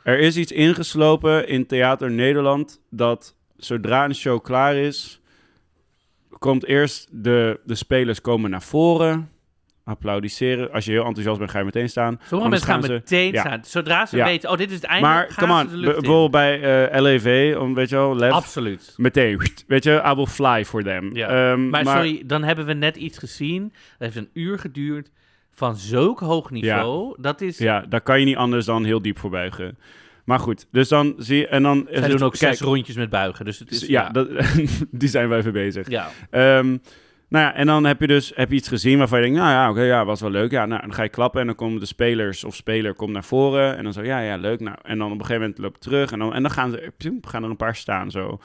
Er 0.03 0.19
is 0.19 0.37
iets 0.37 0.51
ingeslopen 0.51 1.47
in 1.47 1.65
Theater 1.65 2.11
Nederland 2.11 2.81
dat 2.89 3.35
zodra 3.57 4.05
een 4.05 4.15
show 4.15 4.43
klaar 4.43 4.75
is, 4.75 5.21
komt 6.39 6.65
eerst 6.65 7.07
de, 7.11 7.59
de 7.65 7.75
spelers 7.75 8.21
komen 8.21 8.49
naar 8.49 8.61
voren, 8.61 9.29
applaudisseren. 9.83 10.71
Als 10.71 10.85
je 10.85 10.91
heel 10.91 11.03
enthousiast 11.05 11.39
bent, 11.39 11.51
ga 11.51 11.59
je 11.59 11.65
meteen 11.65 11.89
staan. 11.89 12.19
Sommige 12.27 12.49
mensen 12.49 12.67
gaan 12.67 12.79
gaan 12.79 12.89
ze- 12.89 12.93
meteen 12.93 13.31
ja. 13.31 13.39
staan. 13.41 13.59
Zodra 13.63 14.05
ze 14.05 14.17
Ja. 14.17 14.25
weten, 14.25 14.49
oh, 14.49 14.57
dit 14.57 14.69
is 14.69 14.75
het 14.75 14.83
einde, 14.85 15.07
Maar, 15.07 15.27
gaan 15.29 15.47
come 15.47 15.59
ze 15.59 15.65
on, 15.65 15.71
de 15.71 15.77
b- 15.77 15.79
lucht 15.85 15.95
in. 15.95 16.01
bijvoorbeeld 16.01 16.31
bij 16.31 16.87
eh, 16.91 17.01
LEV, 17.01 17.55
om, 17.59 17.73
weet 17.73 17.89
je 17.89 17.95
wel, 17.95 18.15
Lev, 18.15 18.31
Absoluut. 18.31 18.93
meteen, 18.97 19.41
weet 19.67 19.83
je, 19.83 20.01
I 20.11 20.13
will 20.15 20.25
fly 20.25 20.65
for 20.65 20.83
them. 20.83 21.15
Ja. 21.15 21.51
Ehm, 21.51 21.69
Maar, 21.69 21.85
sorry, 21.85 22.23
dan 22.25 22.43
hebben 22.43 22.65
we 22.65 22.73
net 22.73 22.95
iets 22.95 23.17
gezien. 23.17 23.63
Dat 23.63 23.73
heeft 23.97 24.15
een 24.15 24.29
uur 24.33 24.59
geduurd 24.59 25.11
van 25.53 25.75
zulk 25.75 26.19
hoog 26.19 26.49
niveau. 26.51 27.15
Dat 27.21 27.41
is... 27.41 27.57
Ja, 27.57 27.85
daar 27.89 28.01
kan 28.01 28.19
je 28.19 28.25
niet 28.25 28.35
anders 28.35 28.65
dan 28.65 28.83
heel 28.85 29.01
diep 29.01 29.19
voor 29.19 29.29
buigen. 29.29 29.77
Maar 30.25 30.39
goed, 30.39 30.65
dus 30.71 30.87
dan 30.87 31.13
zie 31.17 31.37
je, 31.37 31.47
en 31.47 31.63
dan... 31.63 31.87
Zij 31.91 32.07
doen 32.07 32.21
ook 32.21 32.35
zes 32.35 32.59
rondjes 32.61 32.95
met 32.95 33.09
buigen. 33.09 33.45
Dus 33.45 33.59
het 33.59 33.71
is... 33.71 33.85
ja, 33.85 34.09
Dat, 34.09 34.29
die 34.91 35.09
zijn 35.09 35.29
we 35.29 35.35
even 35.35 35.51
bezig. 35.53 35.89
ja. 35.89 36.09
Ehm, 36.29 36.77
nou 37.29 37.45
ja, 37.45 37.55
en 37.55 37.65
dan 37.65 37.85
heb 37.85 37.99
je 37.99 38.07
dus 38.07 38.31
heb 38.35 38.49
je 38.49 38.55
iets 38.55 38.67
gezien 38.67 38.97
waarvan 38.97 39.19
je 39.19 39.25
denkt, 39.25 39.39
nou 39.39 39.51
ja, 39.51 39.69
oké, 39.69 39.81
ja, 39.81 40.05
was 40.05 40.21
wel 40.21 40.29
leuk. 40.29 40.51
Ja, 40.51 40.65
nou, 40.65 40.81
dan 40.81 40.93
ga 40.93 41.03
je 41.03 41.09
klappen 41.09 41.41
en 41.41 41.47
dan 41.47 41.55
komen 41.55 41.79
de 41.79 41.85
spelers 41.85 42.43
of 42.43 42.55
speler 42.55 42.93
komt 42.93 43.11
naar 43.11 43.23
voren 43.23 43.77
en 43.77 43.83
dan 43.83 43.93
zo, 43.93 44.03
ja, 44.03 44.19
ja, 44.19 44.35
leuk. 44.35 44.59
Nou, 44.59 44.77
en 44.83 44.97
dan 44.97 45.07
op 45.11 45.19
een 45.19 45.25
gegeven 45.25 45.41
moment 45.41 45.57
loopt 45.57 45.81
terug 45.81 46.11
en 46.11 46.19
dan, 46.19 46.33
en 46.33 46.41
dan 46.41 46.51
gaan, 46.51 46.71
ze, 46.71 47.17
gaan 47.21 47.43
er 47.43 47.49
een 47.49 47.55
paar 47.55 47.75
staan 47.75 48.11
zo. 48.11 48.39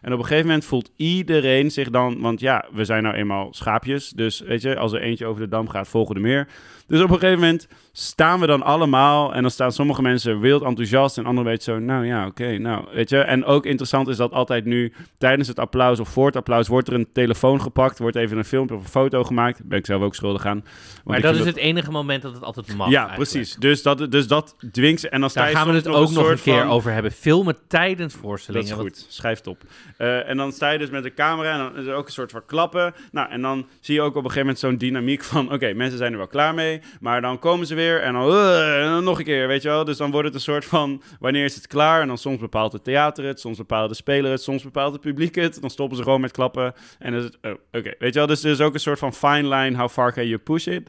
En 0.00 0.12
op 0.12 0.18
een 0.18 0.24
gegeven 0.24 0.46
moment 0.46 0.64
voelt 0.64 0.90
iedereen 0.96 1.70
zich 1.70 1.90
dan, 1.90 2.20
want 2.20 2.40
ja, 2.40 2.64
we 2.72 2.84
zijn 2.84 3.02
nou 3.02 3.14
eenmaal 3.14 3.48
schaapjes, 3.54 4.10
dus 4.10 4.40
weet 4.40 4.62
je, 4.62 4.76
als 4.76 4.92
er 4.92 5.00
eentje 5.00 5.26
over 5.26 5.42
de 5.42 5.48
dam 5.48 5.68
gaat, 5.68 5.88
volgen 5.88 6.14
er 6.14 6.20
meer. 6.20 6.48
Dus 6.90 7.00
op 7.02 7.10
een 7.10 7.18
gegeven 7.18 7.40
moment 7.40 7.68
staan 7.92 8.40
we 8.40 8.46
dan 8.46 8.62
allemaal 8.62 9.34
en 9.34 9.42
dan 9.42 9.50
staan 9.50 9.72
sommige 9.72 10.02
mensen 10.02 10.40
wild 10.40 10.62
enthousiast 10.62 11.18
en 11.18 11.24
anderen 11.26 11.50
weten 11.50 11.64
zo, 11.64 11.78
nou 11.78 12.06
ja, 12.06 12.26
oké, 12.26 12.58
nou, 12.58 12.84
weet 12.92 13.08
je. 13.10 13.18
En 13.18 13.44
ook 13.44 13.66
interessant 13.66 14.08
is 14.08 14.16
dat 14.16 14.32
altijd 14.32 14.64
nu 14.64 14.92
tijdens 15.18 15.48
het 15.48 15.58
applaus 15.58 16.00
of 16.00 16.08
voor 16.08 16.26
het 16.26 16.36
applaus 16.36 16.68
wordt 16.68 16.88
er 16.88 16.94
een 16.94 17.08
telefoon 17.12 17.60
gepakt, 17.60 17.98
wordt 17.98 18.16
even 18.16 18.38
een 18.38 18.44
filmpje 18.44 18.74
of 18.76 18.82
een 18.82 18.88
foto 18.88 19.24
gemaakt. 19.24 19.58
Daar 19.58 19.66
ben 19.66 19.78
ik 19.78 19.86
zelf 19.86 20.02
ook 20.02 20.14
schuldig 20.14 20.46
aan. 20.46 20.64
Maar 21.04 21.20
dat 21.20 21.34
is 21.36 21.44
het 21.44 21.56
enige 21.56 21.90
moment 21.90 22.22
dat 22.22 22.32
het 22.34 22.42
altijd 22.42 22.76
mag. 22.76 22.90
Ja, 22.90 22.98
eigenlijk. 23.08 23.30
precies. 23.30 23.54
Dus 23.56 23.82
dat, 23.82 24.10
dus 24.10 24.26
dat 24.26 24.56
dwingt 24.72 25.00
ze. 25.00 25.08
En 25.08 25.20
dan 25.20 25.30
Daar 25.34 25.48
gaan 25.48 25.68
we 25.68 25.74
het 25.74 25.88
ook 25.88 26.08
een 26.08 26.14
nog 26.14 26.28
een 26.30 26.40
keer 26.40 26.58
van- 26.60 26.68
over 26.70 26.92
hebben. 26.92 27.12
Filmen 27.12 27.56
tijdens 27.68 28.12
Dat 28.12 28.22
voorstellingen. 28.22 28.66
is 28.66 28.72
want- 28.74 28.82
goed, 28.82 29.06
schrijf 29.08 29.38
het 29.38 29.46
op. 29.46 29.62
Eh, 29.96 30.28
en 30.28 30.36
dan 30.36 30.52
sta 30.52 30.70
je 30.70 30.78
dus 30.78 30.90
met 30.90 31.02
de 31.02 31.14
camera 31.14 31.52
en 31.52 31.58
dan 31.58 31.76
is 31.82 31.86
er 31.86 31.94
ook 31.94 32.06
een 32.06 32.12
soort 32.12 32.30
van 32.30 32.42
klappen. 32.46 32.94
Nou, 33.12 33.30
en 33.30 33.40
dan 33.42 33.66
zie 33.80 33.94
je 33.94 34.00
ook 34.00 34.08
op 34.08 34.14
een 34.16 34.30
gegeven 34.30 34.40
moment 34.40 34.58
zo'n 34.58 34.76
dynamiek 34.76 35.24
van... 35.24 35.52
oké, 35.52 35.72
mensen 35.72 35.98
zijn 35.98 36.12
er 36.12 36.18
wel 36.18 36.26
klaar 36.26 36.54
mee, 36.54 36.79
maar 37.00 37.20
dan 37.20 37.38
komen 37.38 37.66
ze 37.66 37.74
weer 37.74 38.02
en 38.02 38.12
dan, 38.12 38.30
eh, 38.30 38.84
en 38.84 38.90
dan 38.90 39.04
nog 39.04 39.18
een 39.18 39.24
keer, 39.24 39.48
weet 39.48 39.62
je 39.62 39.68
wel. 39.68 39.84
Dus 39.84 39.96
dan 39.96 40.10
wordt 40.10 40.26
het 40.26 40.34
een 40.34 40.40
soort 40.40 40.64
van, 40.64 41.02
wanneer 41.20 41.44
is 41.44 41.54
het 41.54 41.66
klaar? 41.66 42.00
En 42.00 42.08
dan 42.08 42.18
soms 42.18 42.38
bepaalt 42.38 42.72
het 42.72 42.84
theater 42.84 43.24
het, 43.24 43.40
soms 43.40 43.56
bepaalt 43.58 43.88
de 43.88 43.94
speler 43.96 44.30
het, 44.30 44.42
soms 44.42 44.62
bepaalt 44.62 44.92
het 44.92 45.00
publiek 45.02 45.34
het. 45.34 45.60
Dan 45.60 45.70
stoppen 45.70 45.96
ze 45.96 46.02
gewoon 46.02 46.20
met 46.20 46.32
klappen 46.32 46.74
en 46.98 47.12
dan 47.12 47.20
is 47.20 47.24
het, 47.26 47.38
oh, 47.42 47.50
oké. 47.50 47.94
Weet 47.98 48.12
je 48.12 48.18
wel, 48.18 48.26
dus 48.26 48.44
er 48.44 48.50
is 48.50 48.60
ook 48.60 48.74
een 48.74 48.80
soort 48.80 48.98
van 48.98 49.14
fine 49.14 49.48
line, 49.48 49.76
how 49.76 49.88
far 49.88 50.12
can 50.12 50.26
you 50.26 50.38
push 50.38 50.66
it? 50.66 50.88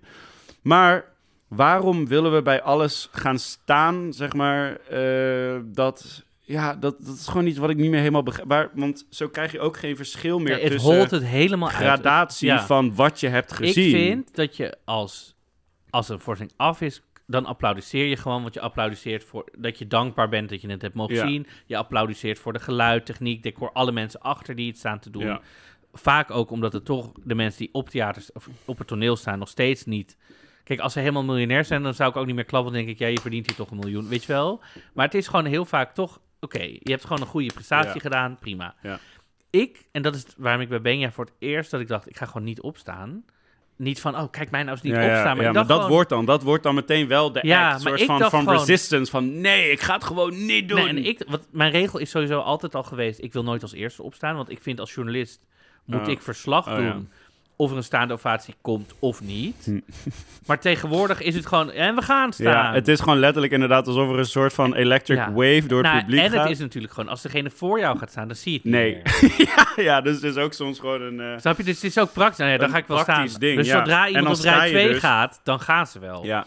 Maar 0.62 1.06
waarom 1.48 2.08
willen 2.08 2.34
we 2.34 2.42
bij 2.42 2.62
alles 2.62 3.10
gaan 3.12 3.40
staan, 3.40 4.14
zeg 4.14 4.34
maar, 4.34 4.76
eh, 4.90 5.60
dat... 5.66 6.24
Ja, 6.44 6.76
dat, 6.76 6.96
dat 7.06 7.16
is 7.16 7.28
gewoon 7.28 7.46
iets 7.48 7.58
wat 7.58 7.70
ik 7.70 7.78
niet 7.78 7.90
meer 7.90 8.00
helemaal 8.00 8.24
begrijp. 8.24 8.48
Waar- 8.50 8.70
Want 8.74 9.06
zo 9.10 9.28
krijg 9.28 9.52
je 9.52 9.60
ook 9.60 9.78
geen 9.78 9.96
verschil 9.96 10.40
meer 10.40 10.54
Nee, 10.54 10.64
het 10.64 10.72
tussen 10.72 10.94
holt 10.96 11.12
het 11.12 11.24
helemaal 11.24 11.70
uit. 11.70 11.78
gradatie 11.78 12.48
Ja. 12.48 12.66
van 12.66 12.96
wat 12.96 13.20
je 13.20 13.28
hebt 13.28 13.54
gezien. 13.54 13.86
Ik 13.86 13.96
vind 13.96 14.36
dat 14.36 14.56
je 14.58 14.78
als, 14.86 15.36
als 15.92 16.10
een 16.10 16.20
voorstelling 16.20 16.58
af 16.58 16.82
is, 16.82 17.02
dan 17.28 17.46
applaudisseer 17.46 18.06
je 18.06 18.18
gewoon. 18.18 18.42
Want 18.42 18.54
je 18.54 18.60
applaudisseert 18.60 19.24
voor 19.24 19.46
dat 19.58 19.78
je 19.78 19.88
dankbaar 19.88 20.30
bent 20.30 20.50
dat 20.50 20.62
je 20.62 20.70
het 20.70 20.82
hebt 20.82 20.96
mogen 20.96 21.16
Ja. 21.16 21.28
zien. 21.28 21.48
Je 21.66 21.78
applaudisseert 21.78 22.40
voor 22.40 22.54
de 22.54 22.60
geluid, 22.60 23.06
techniek, 23.06 23.44
decor, 23.44 23.72
alle 23.72 23.92
mensen 23.92 24.22
achter 24.22 24.56
die 24.56 24.68
het 24.68 24.78
staan 24.78 25.00
te 25.00 25.10
doen. 25.10 25.24
Ja. 25.24 25.42
Vaak 25.94 26.32
ook 26.32 26.52
omdat 26.52 26.74
het 26.74 26.86
toch 26.86 27.12
de 27.24 27.36
mensen 27.36 27.60
die 27.60 27.70
op 27.74 27.90
theaters 27.90 28.32
of 28.32 28.48
op 28.66 28.78
het 28.78 28.88
toneel 28.88 29.16
staan 29.16 29.40
nog 29.40 29.48
steeds 29.50 29.86
niet. 29.86 30.18
Kijk, 30.64 30.80
als 30.80 30.94
ze 30.94 31.00
helemaal 31.00 31.24
miljonair 31.24 31.66
zijn, 31.66 31.84
dan 31.84 31.94
zou 31.94 32.10
ik 32.10 32.16
ook 32.16 32.26
niet 32.26 32.36
meer 32.36 32.46
klappen. 32.46 32.74
Dan 32.74 32.82
denk 32.82 32.94
ik, 32.94 33.00
ja, 33.00 33.08
je 33.08 33.20
verdient 33.20 33.48
hier 33.48 33.56
toch 33.56 33.72
een 33.72 33.78
miljoen, 33.78 34.08
weet 34.08 34.24
je 34.24 34.34
wel. 34.34 34.62
Maar 34.94 35.06
het 35.06 35.16
is 35.16 35.28
gewoon 35.28 35.46
heel 35.46 35.66
vaak 35.66 35.94
toch, 35.94 36.22
oké, 36.40 36.62
je 36.62 36.80
hebt 36.92 37.04
gewoon 37.06 37.22
een 37.22 37.28
goede 37.28 37.54
prestatie 37.54 37.94
Ja. 37.94 38.00
gedaan, 38.00 38.38
prima. 38.40 38.76
Ja. 38.82 39.00
Ik, 39.50 39.88
en 39.92 40.02
dat 40.02 40.16
is 40.16 40.26
waarom 40.38 40.62
ik 40.62 40.70
bij 40.70 40.82
Benja 40.82 41.12
voor 41.12 41.26
het 41.26 41.34
eerst 41.40 41.72
dat 41.72 41.80
ik 41.82 41.88
dacht, 41.88 42.10
ik 42.10 42.18
ga 42.18 42.26
gewoon 42.26 42.44
niet 42.44 42.62
opstaan. 42.62 43.26
Niet 43.84 44.00
van, 44.02 44.18
oh, 44.18 44.30
kijk 44.32 44.52
mij 44.52 44.60
nou 44.64 44.72
eens 44.74 44.82
niet 44.82 44.94
Ja, 44.94 45.00
opstaan. 45.10 45.36
Maar 45.38 45.46
ja, 45.46 45.52
maar 45.52 45.68
dat 45.68 45.76
gewoon- 45.76 45.92
wordt 45.92 46.10
dan, 46.10 46.26
dat 46.26 46.44
wordt 46.44 46.64
dan 46.64 46.76
meteen 46.76 47.08
wel 47.08 47.32
de 47.32 47.40
Ja, 47.44 47.72
act, 47.72 47.82
soort 47.82 48.02
van, 48.04 48.20
van 48.20 48.30
gewoon- 48.30 48.58
resistance, 48.58 49.12
van 49.12 49.42
nee, 49.42 49.72
ik 49.72 49.80
ga 49.82 49.94
het 49.94 50.04
gewoon 50.04 50.46
niet 50.46 50.70
doen. 50.70 50.78
Nee, 50.80 50.88
en 50.88 51.06
ik, 51.06 51.24
wat, 51.28 51.48
mijn 51.52 51.72
regel 51.72 52.00
is 52.00 52.10
sowieso 52.10 52.40
altijd 52.40 52.76
al 52.76 52.84
geweest, 52.84 53.20
ik 53.24 53.34
wil 53.34 53.44
nooit 53.44 53.62
als 53.62 53.74
eerste 53.74 54.04
opstaan. 54.04 54.36
Want 54.36 54.50
ik 54.50 54.62
vind 54.62 54.80
als 54.80 54.94
journalist 54.94 55.40
moet 55.86 56.08
ik 56.08 56.22
verslag 56.22 56.68
Oh, 56.68 56.76
doen 56.76 56.86
ja. 56.86 57.00
Of 57.62 57.72
er 57.72 57.78
een 57.78 57.84
staande 57.84 58.14
ovatie 58.14 58.54
komt 58.62 58.94
of 59.00 59.22
niet. 59.22 59.62
Hm. 59.66 59.80
Maar 60.48 60.60
tegenwoordig 60.60 61.22
is 61.22 61.36
het 61.36 61.46
gewoon, 61.46 61.72
en 61.72 61.96
we 61.96 62.02
gaan 62.02 62.34
staan. 62.34 62.46
ja, 62.52 62.74
het 62.74 62.88
is 62.88 63.00
gewoon 63.00 63.20
letterlijk 63.20 63.54
inderdaad 63.54 63.88
alsof 63.88 64.10
er 64.10 64.20
een 64.20 64.26
soort 64.26 64.54
van 64.54 64.76
electric 64.76 65.18
Ja. 65.18 65.32
wave 65.32 65.64
door 65.68 65.78
het 65.84 65.88
Nou, 65.92 66.00
publiek 66.00 66.20
en 66.22 66.30
gaat. 66.32 66.42
het 66.42 66.52
is 66.52 66.60
natuurlijk 66.60 66.94
gewoon, 66.94 67.10
als 67.10 67.22
degene 67.22 67.50
voor 67.50 67.80
jou 67.80 67.98
gaat 67.98 68.10
staan, 68.10 68.28
dan 68.28 68.36
zie 68.38 68.52
je 68.52 68.58
het 68.58 68.66
niet 68.66 68.74
Nee. 68.74 69.02
meer. 69.38 69.84
ja, 69.90 70.02
dus 70.02 70.16
het 70.16 70.24
is 70.24 70.36
ook 70.36 70.54
soms 70.54 70.80
gewoon 70.80 71.02
een... 71.02 71.20
eh, 71.20 71.40
Snap 71.40 71.58
je? 71.58 71.64
Dus 71.64 71.76
het 71.76 71.84
is 71.84 71.98
ook 71.98 72.14
praktisch. 72.14 72.38
Nou 72.38 72.52
ja, 72.52 72.58
dan 72.58 72.70
ga 72.70 72.78
ik 72.78 72.88
wel 72.88 72.98
staan. 72.98 73.28
ding, 73.40 73.58
dus 73.58 73.68
ja. 73.68 73.78
zodra 73.78 74.08
En 74.08 74.16
iemand 74.16 74.38
op 74.38 74.44
rij 74.44 74.66
je 74.68 74.74
2 74.74 74.88
dus- 74.88 75.00
gaat, 75.00 75.42
dan 75.44 75.60
gaan 75.60 75.88
ze 75.88 76.00
wel. 76.00 76.26
ja, 76.26 76.46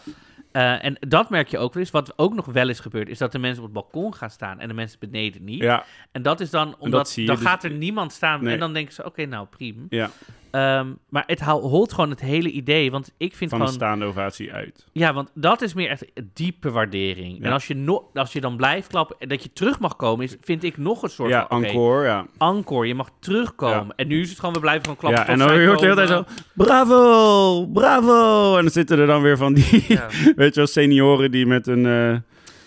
Eh, 0.51 0.83
en 0.85 0.97
dat 0.99 1.29
merk 1.29 1.47
je 1.47 1.57
ook 1.57 1.73
wel 1.73 1.83
eens. 1.83 1.91
Wat 1.91 2.13
ook 2.15 2.33
nog 2.35 2.45
wel 2.45 2.67
eens 2.67 2.79
gebeurt, 2.79 3.09
is 3.09 3.17
dat 3.17 3.31
de 3.31 3.39
mensen 3.39 3.63
op 3.63 3.73
het 3.73 3.73
balkon 3.73 4.13
gaan 4.15 4.29
staan 4.29 4.59
en 4.59 4.67
de 4.67 4.73
mensen 4.73 4.99
beneden 4.99 5.43
niet. 5.43 5.61
ja, 5.61 5.83
En 6.11 6.21
dat 6.21 6.39
is 6.39 6.49
dan 6.49 6.75
omdat 6.79 7.13
dan 7.15 7.25
dus- 7.35 7.45
gaat 7.45 7.63
er 7.63 7.71
niemand 7.71 8.11
staan 8.13 8.43
Nee. 8.43 8.53
en 8.53 8.59
dan 8.59 8.73
denken 8.73 8.93
ze: 8.93 9.05
oké, 9.05 9.25
nou 9.25 9.47
prima. 9.47 9.81
ja, 9.89 10.09
Ehm, 10.55 10.87
maar 11.09 11.23
het 11.27 11.41
holt 11.41 11.93
gewoon 11.93 12.09
het 12.09 12.19
hele 12.21 12.49
idee. 12.49 12.91
Want 12.91 13.11
ik 13.17 13.35
vind 13.35 13.49
van 13.49 13.59
een 13.59 13.65
gewoon. 13.67 13.81
staande 13.81 14.05
ovatie 14.05 14.53
uit. 14.53 14.87
Ja, 14.91 15.13
want 15.13 15.31
dat 15.33 15.61
is 15.61 15.73
meer 15.73 15.89
echt 15.89 16.05
diepe 16.33 16.71
waardering. 16.71 17.37
Ja. 17.37 17.43
En 17.45 17.51
als 17.51 17.67
je, 17.67 17.75
no 17.75 18.09
als 18.13 18.33
je 18.33 18.41
dan 18.41 18.55
blijft 18.57 18.87
klappen 18.87 19.15
en 19.19 19.27
dat 19.27 19.43
je 19.43 19.53
terug 19.53 19.79
mag 19.79 19.95
komen, 19.95 20.25
is, 20.25 20.35
vind 20.41 20.63
ik 20.63 20.77
nog 20.77 21.03
een 21.03 21.09
soort 21.09 21.29
Ja, 21.29 21.45
van. 21.49 21.63
encore, 21.63 22.05
ja. 22.05 22.27
encore, 22.37 22.87
je 22.87 22.95
mag 22.95 23.09
terugkomen. 23.19 23.85
Ja. 23.87 23.93
En 23.95 24.07
nu 24.07 24.21
is 24.21 24.29
het 24.29 24.39
gewoon, 24.39 24.53
we 24.53 24.59
blijven 24.59 24.81
gewoon 24.81 24.97
klappen. 24.97 25.21
Ja, 25.21 25.27
en 25.27 25.37
dan 25.37 25.47
hoort 25.47 25.79
je 25.79 25.87
de 25.87 25.93
hele 25.93 26.07
tijd 26.07 26.07
zo, 26.09 26.43
bravo, 26.53 27.65
bravo. 27.65 28.55
En 28.55 28.61
dan 28.61 28.71
zitten 28.71 28.99
er 28.99 29.07
dan 29.07 29.21
weer 29.21 29.37
van 29.37 29.53
die, 29.53 29.85
weet 30.35 30.53
je 30.53 30.55
wel, 30.55 30.67
senioren 30.67 31.31
die 31.31 31.45
met 31.45 31.67
een, 31.67 31.85
eh, 31.85 32.17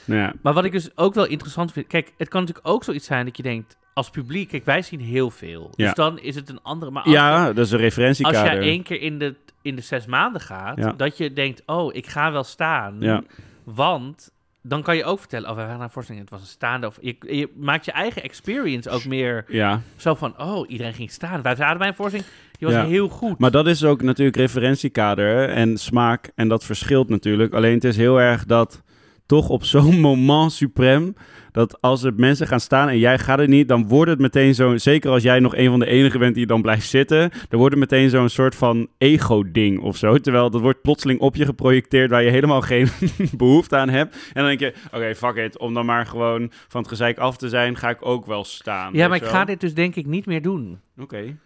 nou 0.04 0.20
ja, 0.20 0.32
Maar 0.42 0.52
wat 0.52 0.64
ik 0.64 0.72
dus 0.72 0.90
ook 0.96 1.14
wel 1.14 1.26
interessant 1.26 1.72
vind. 1.72 1.86
Kijk, 1.86 2.12
het 2.16 2.28
kan 2.28 2.40
natuurlijk 2.40 2.68
ook 2.68 2.84
zoiets 2.84 3.06
zijn 3.06 3.24
dat 3.24 3.36
je 3.36 3.42
denkt. 3.42 3.76
Als 3.98 4.10
publiek, 4.10 4.48
kijk, 4.48 4.64
wij 4.64 4.82
zien 4.82 5.00
heel 5.00 5.30
veel. 5.30 5.70
Ja. 5.76 5.84
Dus 5.84 5.94
dan 5.94 6.18
is 6.18 6.34
het 6.34 6.48
een 6.48 6.62
andere. 6.62 6.90
Maar 6.90 7.02
als, 7.02 7.12
ja, 7.12 7.52
dat 7.52 7.64
is 7.66 7.70
een 7.70 7.76
als 7.76 7.86
referentiekader. 7.86 8.42
jij 8.52 8.58
één 8.60 8.82
keer 8.82 9.00
in 9.00 9.18
de, 9.18 9.34
in 9.62 9.76
de 9.76 9.82
zes 9.82 10.06
maanden 10.06 10.40
gaat, 10.40 10.78
Ja. 10.78 10.92
dat 10.92 11.16
je 11.16 11.32
denkt: 11.32 11.62
oh, 11.66 11.94
ik 11.94 12.06
ga 12.06 12.32
wel 12.32 12.44
staan. 12.44 12.96
Ja. 13.00 13.22
Want 13.64 14.30
dan 14.62 14.82
kan 14.82 14.96
je 14.96 15.04
ook 15.04 15.18
vertellen: 15.18 15.48
oh, 15.50 15.54
wij 15.56 15.64
waren 15.64 15.78
naar 15.78 15.90
voorstelling, 15.90 16.24
het 16.24 16.32
was 16.32 16.40
een 16.40 16.46
staande. 16.54 16.86
Of 16.86 16.98
je, 17.00 17.16
je 17.20 17.50
maakt 17.56 17.84
je 17.84 17.92
eigen 17.92 18.22
experience 18.22 18.90
ook 18.90 19.04
meer 19.04 19.44
Ja, 19.48 19.80
zo 19.96 20.14
van: 20.14 20.40
oh, 20.40 20.70
iedereen 20.70 20.94
ging 20.94 21.10
staan. 21.10 21.42
Wij 21.42 21.54
zaten 21.54 21.78
bij 21.78 21.88
een 21.88 21.94
voorstelling, 21.94 22.28
die 22.58 22.68
was 22.68 22.76
Ja. 22.76 22.84
heel 22.84 23.08
goed. 23.08 23.38
maar 23.38 23.50
dat 23.50 23.66
is 23.66 23.84
ook 23.84 24.02
natuurlijk 24.02 24.36
referentiekader 24.36 25.48
en 25.48 25.76
smaak. 25.76 26.30
En 26.34 26.48
dat 26.48 26.64
verschilt 26.64 27.08
natuurlijk. 27.08 27.54
Alleen 27.54 27.74
het 27.74 27.84
is 27.84 27.96
heel 27.96 28.20
erg 28.20 28.44
dat 28.44 28.82
toch 29.26 29.48
op 29.48 29.64
zo'n 29.64 30.00
moment 30.00 30.52
suprem... 30.52 31.14
dat 31.58 31.80
als 31.80 32.02
er 32.02 32.12
mensen 32.16 32.46
gaan 32.46 32.60
staan 32.60 32.88
en 32.88 32.98
jij 32.98 33.18
gaat 33.18 33.38
er 33.38 33.48
niet... 33.48 33.68
dan 33.68 33.88
wordt 33.88 34.10
het 34.10 34.20
meteen 34.20 34.54
zo... 34.54 34.76
zeker 34.76 35.10
als 35.10 35.22
jij 35.22 35.40
nog 35.40 35.56
een 35.56 35.70
van 35.70 35.78
de 35.78 35.86
enigen 35.86 36.20
bent 36.20 36.34
die 36.34 36.46
dan 36.46 36.62
blijft 36.62 36.88
zitten... 36.88 37.30
dan 37.48 37.58
wordt 37.58 37.74
het 37.74 37.90
meteen 37.90 38.10
zo'n 38.10 38.28
soort 38.28 38.54
van 38.54 38.88
ego-ding 38.98 39.80
of 39.80 39.96
zo. 39.96 40.18
Terwijl 40.18 40.50
dat 40.50 40.60
wordt 40.60 40.82
plotseling 40.82 41.20
op 41.20 41.36
je 41.36 41.44
geprojecteerd... 41.44 42.10
waar 42.10 42.22
je 42.22 42.30
helemaal 42.30 42.60
geen 42.60 42.88
behoefte 43.36 43.76
aan 43.76 43.88
hebt. 43.88 44.14
En 44.14 44.44
dan 44.44 44.44
denk 44.44 44.60
je, 44.60 44.74
oké, 44.92 45.14
fuck 45.14 45.36
it. 45.36 45.58
Om 45.58 45.74
dan 45.74 45.86
maar 45.86 46.06
gewoon 46.06 46.50
van 46.68 46.80
het 46.80 46.90
gezeik 46.90 47.18
af 47.18 47.36
te 47.36 47.48
zijn... 47.48 47.76
ga 47.76 47.88
ik 47.88 48.06
ook 48.06 48.26
wel 48.26 48.44
staan. 48.44 48.94
ja, 48.94 49.08
maar 49.08 49.16
ik 49.16 49.24
ga 49.24 49.44
dit 49.44 49.60
dus 49.60 49.74
denk 49.74 49.94
ik 49.94 50.06
niet 50.06 50.26
meer 50.26 50.42
doen. 50.42 50.80
Oké. 50.98 51.36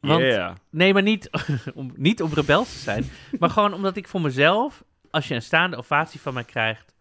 Want- 0.00 0.22
Yeah. 0.22 0.54
Nee, 0.70 0.92
maar 0.92 1.02
niet 1.02 1.30
om, 1.74 1.92
niet 1.96 2.22
om 2.22 2.30
rebels 2.34 2.72
te 2.72 2.78
zijn. 2.78 3.04
maar 3.38 3.50
gewoon 3.50 3.74
omdat 3.74 3.96
ik 3.96 4.08
voor 4.08 4.20
mezelf, 4.20 4.82
als 5.10 5.28
je 5.28 5.34
een 5.34 5.42
staande 5.42 5.76
ovatie 5.76 6.20
van 6.20 6.34
mij 6.34 6.44
krijgt, 6.44 6.91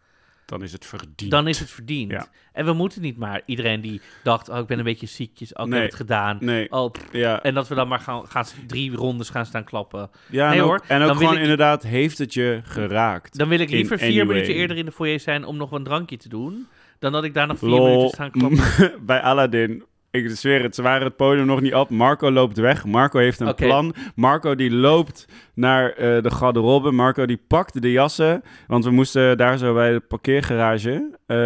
Dan 0.52 0.64
is 0.64 0.72
het 0.72 0.86
verdiend. 0.86 1.32
dan 1.32 1.48
is 1.48 1.60
het 1.60 1.70
verdiend. 1.70 2.12
Ja. 2.12 2.28
En 2.54 2.66
we 2.66 2.74
moeten 2.74 3.02
niet 3.02 3.18
maar 3.18 3.42
iedereen 3.46 3.82
die 3.82 4.02
dacht, 4.24 4.50
oh, 4.50 4.58
ik 4.58 4.66
ben 4.66 4.78
een 4.78 4.84
beetje 4.84 5.08
ziekjes, 5.08 5.54
oh, 5.54 5.64
ik 5.66 5.70
Nee. 5.72 5.80
heb 5.80 5.90
het 5.90 5.98
gedaan. 6.00 6.38
Nee, 6.40 6.72
Oh, 6.72 6.92
pff, 6.92 7.08
ja. 7.12 7.42
en 7.44 7.54
dat 7.54 7.68
we 7.68 7.76
dan 7.76 7.88
maar 7.88 8.00
gaan, 8.00 8.28
gaan 8.28 8.46
drie 8.68 8.96
rondes 8.96 9.30
gaan 9.30 9.46
staan 9.46 9.64
klappen. 9.64 10.10
Ja, 10.30 10.50
Nee 10.50 10.58
en 10.58 10.64
ook, 10.64 10.70
hoor, 10.70 10.82
en 10.88 11.02
ook 11.02 11.08
dan 11.08 11.18
gewoon 11.18 11.34
ik- 11.36 11.42
inderdaad, 11.42 11.84
heeft 11.84 12.18
het 12.18 12.34
je 12.34 12.60
geraakt? 12.64 13.38
Dan 13.38 13.48
wil 13.50 13.60
ik 13.60 13.70
liever 13.70 14.00
vier 14.00 14.26
minuten 14.28 14.54
eerder 14.54 14.78
in 14.78 14.86
de 14.86 14.92
foyer 14.92 15.20
zijn 15.20 15.46
om 15.46 15.58
nog 15.58 15.72
een 15.72 15.84
drankje 15.84 16.18
te 16.18 16.30
doen, 16.30 16.68
dan 17.00 17.12
dat 17.12 17.24
ik 17.24 17.34
daar 17.34 17.48
nog 17.48 17.58
vier 17.60 17.70
Lol. 17.70 17.86
minuten 17.88 18.10
staan 18.10 18.32
klappen. 18.32 18.92
Bij 19.06 19.22
Aladdin, 19.22 19.84
ik 20.12 20.30
zweer 20.30 20.64
het, 20.64 20.76
ze 20.76 20.82
waren 20.82 21.06
het 21.08 21.16
podium 21.16 21.46
nog 21.46 21.62
niet 21.62 21.74
op. 21.74 21.90
Marco 21.90 22.32
loopt 22.32 22.58
weg. 22.58 22.86
Marco 22.86 23.20
heeft 23.20 23.40
een 23.40 23.56
plan. 23.56 23.94
Marco 24.16 24.56
die 24.56 24.72
loopt 24.72 25.28
naar 25.54 25.90
eh, 25.90 26.22
de 26.24 26.32
garderobe. 26.32 26.92
Marco 26.92 27.26
die 27.26 27.42
pakt 27.48 27.82
de 27.82 27.92
jassen. 27.92 28.44
Want 28.68 28.84
we 28.86 28.92
moesten 28.92 29.38
daar 29.38 29.58
zo 29.58 29.74
bij 29.74 29.92
de 29.92 30.00
parkeergarage. 30.00 31.18
eh, 31.28 31.38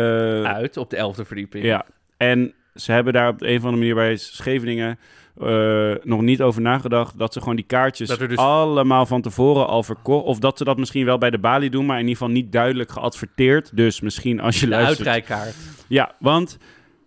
Uit 0.44 0.78
op 0.78 0.90
de 0.90 0.96
elfde 0.96 1.26
verdieping. 1.26 1.66
Ja, 1.66 1.86
en 2.18 2.54
ze 2.76 2.92
hebben 2.92 3.14
daar 3.14 3.30
op 3.30 3.40
de 3.40 3.48
een 3.48 3.58
of 3.58 3.64
andere 3.64 3.78
manier 3.78 3.96
bij 3.96 4.16
Scheveningen 4.18 5.00
eh, 5.42 5.92
nog 6.04 6.22
niet 6.22 6.42
over 6.42 6.62
nagedacht 6.62 7.18
dat 7.18 7.34
ze 7.34 7.40
gewoon 7.40 7.56
die 7.56 7.66
kaartjes 7.66 8.18
dus- 8.18 8.38
allemaal 8.38 9.06
van 9.06 9.22
tevoren 9.22 9.68
al 9.68 9.84
verkocht. 9.84 10.26
Of 10.26 10.40
dat 10.40 10.58
ze 10.58 10.64
dat 10.64 10.78
misschien 10.78 11.06
wel 11.06 11.18
bij 11.18 11.30
de 11.30 11.38
balie 11.40 11.70
doen, 11.70 11.86
maar 11.86 11.96
in 12.00 12.08
ieder 12.08 12.18
geval 12.18 12.34
niet 12.34 12.52
duidelijk 12.52 12.92
geadverteerd. 12.92 13.76
Dus 13.78 14.02
misschien 14.02 14.40
als 14.40 14.60
je 14.60 14.66
De 14.66 14.72
luistert. 14.72 15.08
uitrijkaart. 15.08 15.56
Ja, 15.88 16.12
want 16.20 16.58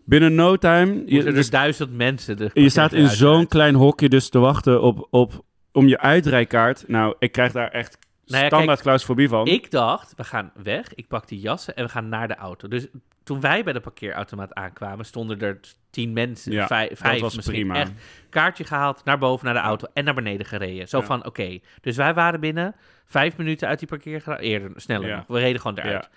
binnen 0.09 0.35
no 0.35 0.57
time. 0.57 1.03
Je, 1.07 1.25
er 1.25 1.35
dus, 1.35 1.51
duizend 1.51 1.93
mensen. 1.93 2.51
Je 2.53 2.69
staat 2.69 2.93
in 2.93 3.09
zo'n 3.09 3.47
klein 3.47 3.75
hokje 3.75 4.09
dus 4.09 4.29
te 4.29 4.39
wachten 4.39 4.83
op, 4.83 5.07
op, 5.11 5.45
om 5.73 5.89
je 5.89 5.99
uitrijkaart. 5.99 6.85
Nou, 6.87 7.15
ik 7.19 7.33
krijg 7.33 7.53
daar 7.53 7.71
echt 7.71 7.99
Nou 8.27 8.41
ja, 8.41 8.47
standaard 8.47 8.67
kijk, 8.67 8.81
claustrofobie 8.81 9.29
van. 9.29 9.47
Ik 9.47 9.71
dacht, 9.71 10.13
we 10.17 10.25
gaan 10.25 10.53
weg. 10.63 10.95
Ik 10.95 11.09
pak 11.09 11.29
die 11.29 11.41
jassen 11.41 11.77
en 11.77 11.85
we 11.85 11.91
gaan 11.91 12.09
naar 12.09 12.29
de 12.29 12.37
auto. 12.37 12.69
Dus 12.69 12.87
toen 13.25 13.41
wij 13.41 13.65
bij 13.65 13.73
de 13.73 13.81
parkeerautomaat 13.81 14.55
aankwamen, 14.55 15.05
stonden 15.05 15.41
er 15.41 15.61
tien 15.91 16.13
mensen. 16.13 16.53
Ja, 16.53 16.67
vijf, 16.67 17.01
was 17.01 17.37
misschien. 17.37 17.55
prima. 17.55 17.75
Echt 17.75 17.93
kaartje 18.31 18.65
gehaald, 18.65 19.05
naar 19.05 19.19
boven 19.19 19.45
naar 19.45 19.55
de 19.55 19.61
auto 19.61 19.87
en 19.95 20.05
naar 20.05 20.15
beneden 20.15 20.47
gereden. 20.47 20.89
Zo 20.89 20.99
Ja. 20.99 21.05
van, 21.05 21.27
oké. 21.27 21.59
Dus 21.81 21.97
wij 21.97 22.15
waren 22.15 22.41
binnen 22.41 22.75
vijf 23.05 23.37
minuten 23.37 23.69
uit 23.69 23.79
die 23.79 23.89
parkeergarage. 23.89 24.43
Eerder, 24.43 24.71
sneller 24.77 25.09
Ja. 25.09 25.25
We 25.29 25.39
reden 25.39 25.61
gewoon 25.61 25.79
eruit. 25.79 26.09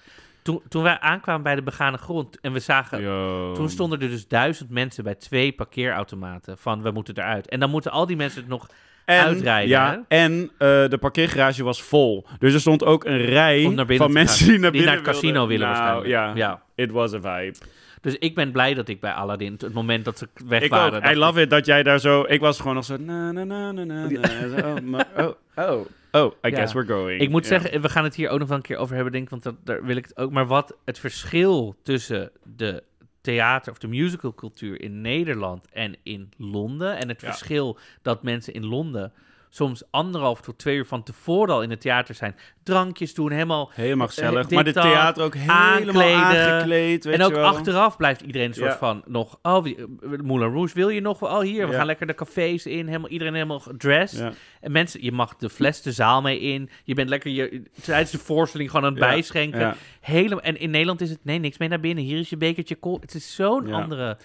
Toen, 0.42 0.62
toen 0.70 0.84
wij 0.84 1.00
aankwamen 1.00 1.44
bij 1.44 1.56
de 1.56 1.62
begane 1.62 1.98
grond 1.98 2.39
en 2.39 2.54
we 2.54 2.60
zagen... 2.60 3.02
Yo. 3.02 3.54
Toen 3.54 3.70
stonden 3.70 4.02
er 4.02 4.10
dus 4.10 4.28
duizend 4.28 4.70
mensen 4.70 5.04
bij 5.04 5.16
twee 5.16 5.52
parkeerautomaten 5.52 6.58
van 6.58 6.82
we 6.82 6.92
moeten 6.92 7.18
eruit. 7.18 7.50
En 7.50 7.60
dan 7.60 7.70
moeten 7.70 7.92
al 7.92 8.06
die 8.06 8.16
mensen 8.16 8.39
het 8.39 8.50
nog 8.50 8.68
En, 9.06 9.24
uitrijden. 9.26 9.70
ja, 9.70 10.04
en 10.08 10.52
eh, 10.58 10.68
de 10.89 10.98
parkeergarage 11.00 11.64
was 11.64 11.82
vol. 11.82 12.26
Dus 12.39 12.54
er 12.54 12.60
stond 12.60 12.84
ook 12.86 13.06
een 13.06 13.22
rij 13.26 13.86
van 13.88 14.12
mensen 14.12 14.38
gaan. 14.46 14.48
die 14.54 14.60
naar 14.60 14.72
Die 14.72 14.82
binnen 14.82 14.86
naar 14.86 14.96
het 14.96 15.04
casino 15.16 15.48
willen 15.48 15.68
Nou, 15.68 15.94
waarschijnlijk. 15.96 16.38
Ja, 16.38 16.62
it 16.76 16.92
was 16.92 17.14
a 17.14 17.20
vibe. 17.22 17.58
Dus 18.02 18.16
ik 18.18 18.36
ben 18.36 18.52
blij 18.52 18.74
dat 18.74 18.88
ik 18.88 19.00
bij 19.00 19.12
Aladdin, 19.12 19.56
het 19.58 19.74
moment 19.74 20.06
dat 20.06 20.18
ze 20.18 20.28
weg 20.48 20.62
Ik 20.62 20.70
waren... 20.70 21.04
ook. 21.04 21.12
I 21.12 21.16
love 21.16 21.42
it 21.42 21.50
dat 21.50 21.66
jij 21.66 21.84
daar 21.84 22.00
zo... 22.00 22.24
Ik 22.28 22.39
was 22.39 22.58
gewoon 22.60 22.76
nog 22.76 22.86
zo... 22.86 22.98
Na, 22.98 23.32
na, 23.32 23.44
na, 23.44 23.72
na, 23.72 23.84
na. 23.84 24.08
Zo, 24.10 24.68
oh, 24.68 24.80
maar- 24.84 25.08
oh, 25.18 25.28
oh, 25.56 25.86
oh, 26.12 26.34
I 26.45 26.49
Ja. 26.49 26.55
guess 26.55 26.74
we're 26.74 26.88
going. 26.88 27.22
Ik 27.22 27.30
moet 27.30 27.45
zeggen, 27.45 27.82
we 27.82 27.89
gaan 27.89 28.03
het 28.03 28.16
hier 28.16 28.30
ook 28.30 28.39
nog 28.39 28.47
wel 28.47 28.57
een 28.57 28.64
keer 28.64 28.78
over 28.78 28.95
hebben, 28.95 29.12
denk 29.14 29.24
ik, 29.24 29.30
want 29.30 29.43
dat, 29.43 29.55
daar 29.64 29.84
wil 29.86 29.95
ik 29.95 30.03
het 30.05 30.18
ook. 30.18 30.32
Maar 30.32 30.47
wat 30.47 30.78
het 30.86 30.99
verschil 30.99 31.76
tussen 31.84 32.32
de 32.43 32.84
theater 33.22 33.72
of 33.72 33.78
de 33.78 33.88
musicalcultuur 33.88 34.82
in 34.82 35.01
Nederland 35.01 35.68
en 35.72 35.95
in 36.03 36.30
Londen 36.38 36.97
en 36.97 37.07
het 37.09 37.22
Ja. 37.22 37.28
verschil 37.28 37.78
dat 38.01 38.24
mensen 38.24 38.53
in 38.53 38.66
Londen 38.66 39.14
soms 39.54 39.84
anderhalf 39.91 40.41
tot 40.41 40.58
twee 40.58 40.76
uur 40.76 40.86
van 40.86 41.04
tevoren 41.04 41.54
al 41.54 41.62
in 41.62 41.70
het 41.70 41.82
theater 41.82 42.16
zijn, 42.16 42.36
drankjes 42.64 43.14
doen, 43.14 43.32
helemaal 43.32 43.72
Helemaal 43.74 44.08
gezellig. 44.08 44.41
dit 44.47 44.52
maar 44.52 44.64
de 44.64 44.72
theater 44.74 45.24
ook 45.24 45.34
helemaal 45.36 45.58
aankleden. 45.58 46.16
aangekleed, 46.16 47.04
weet 47.04 47.14
en 47.14 47.22
ook 47.24 47.30
je 47.32 47.36
wel. 47.36 47.45
achteraf 47.45 47.97
blijft 47.97 48.22
iedereen 48.22 48.47
een 48.47 48.54
soort 48.54 48.72
Ja. 48.72 48.78
van 48.78 49.02
nog, 49.06 49.39
oh, 49.41 49.64
wie- 49.64 49.78
Moulin 50.24 50.52
Rouge, 50.54 50.74
wil 50.74 50.89
je 50.89 51.02
nog 51.02 51.20
wel? 51.20 51.30
Oh, 51.30 51.39
hier, 51.41 51.66
we 51.66 51.72
Ja. 51.72 51.78
gaan 51.78 51.86
lekker 51.86 52.08
de 52.08 52.14
cafés 52.16 52.66
in, 52.66 52.88
helemaal, 52.88 53.10
iedereen 53.10 53.34
helemaal 53.34 53.60
gedressed. 53.60 54.20
Ja. 54.20 54.32
En 54.62 54.72
mensen, 54.72 55.04
je 55.04 55.12
mag 55.12 55.36
de 55.36 55.49
fles 55.49 55.82
de 55.82 55.91
zaal 55.91 56.22
mee 56.22 56.39
in. 56.39 56.70
Je 56.84 56.93
bent 56.93 57.10
lekker 57.10 57.32
je, 57.32 57.64
tijdens 57.82 58.12
de 58.12 58.18
voorstelling 58.20 58.70
gewoon 58.70 58.86
aan 58.86 58.91
het 58.91 59.02
bijschenken. 59.02 59.76
Helemaal, 60.02 60.41
en 60.41 60.60
in 60.60 60.70
Nederland 60.70 61.02
is 61.02 61.10
het, 61.10 61.20
nee, 61.26 61.39
niks 61.39 61.58
mee 61.58 61.70
naar 61.70 61.80
binnen. 61.80 62.04
Hier 62.04 62.20
is 62.20 62.30
je 62.30 62.38
bekertje 62.38 62.76
kool. 62.76 62.97
Het 63.02 63.14
is 63.16 63.36
zo'n 63.36 63.74
andere 63.74 64.18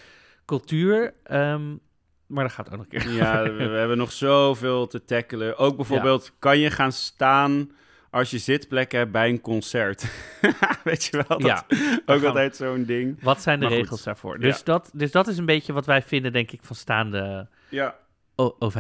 cultuur. 0.45 1.15
ehm, 1.25 1.63
maar 2.27 2.45
dat 2.45 2.53
gaat 2.53 2.67
ook 2.67 2.77
nog 2.77 2.87
een 2.89 3.01
keer. 3.01 3.13
Ja, 3.13 3.43
we, 3.43 3.53
we 3.53 3.77
hebben 3.83 3.99
nog 3.99 4.13
zoveel 4.13 4.87
te 4.87 5.05
tackelen. 5.05 5.57
Ook 5.59 5.77
bijvoorbeeld, 5.77 6.33
kan 6.39 6.59
je 6.59 6.71
gaan 6.71 6.93
staan 6.93 7.71
als 8.11 8.31
je 8.31 8.39
zitplekken 8.39 8.99
hebt 8.99 9.13
bij 9.13 9.29
een 9.29 9.41
concert? 9.41 10.05
Weet 10.85 11.05
je 11.05 11.25
wel? 11.29 11.39
Dat 11.39 11.47
Ja, 11.47 11.67
ook 12.15 12.23
altijd 12.23 12.57
zo'n 12.57 12.85
ding. 12.85 13.23
Wat 13.23 13.43
zijn 13.43 13.59
de 13.61 13.65
Maar 13.65 13.75
goed. 13.75 13.83
regels 13.83 14.03
daarvoor? 14.03 14.35
Ja. 14.35 14.41
Dus, 14.41 14.65
dat, 14.65 14.91
dus 14.95 15.11
dat 15.11 15.27
is 15.29 15.39
een 15.39 15.47
beetje 15.47 15.73
wat 15.73 15.87
wij 15.87 16.03
vinden, 16.03 16.33
denk 16.33 16.51
ik, 16.51 16.61
van 16.63 16.77
staande 16.77 17.49
Ja. 17.69 17.97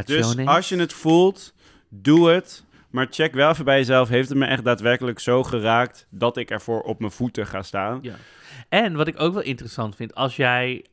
Dus 0.05 0.36
als 0.47 0.68
je 0.68 0.76
het 0.76 0.92
voelt, 0.92 1.55
doe 1.88 2.30
het. 2.30 2.64
Maar 2.90 3.07
check 3.11 3.34
wel 3.34 3.51
even 3.51 3.64
bij 3.64 3.78
jezelf. 3.78 4.09
Heeft 4.09 4.28
het 4.28 4.38
me 4.38 4.47
echt 4.47 4.64
daadwerkelijk 4.64 5.18
zo 5.18 5.42
geraakt 5.42 6.07
dat 6.11 6.36
ik 6.36 6.51
ervoor 6.51 6.80
op 6.80 6.99
mijn 7.01 7.12
voeten 7.12 7.47
ga 7.47 7.62
staan? 7.62 7.99
Ja. 8.03 8.14
En 8.68 8.94
wat 8.97 9.07
ik 9.07 9.20
ook 9.20 9.32
wel 9.32 9.42
interessant 9.42 9.97
vind, 9.97 10.14
als 10.14 10.36
jij 10.36 10.84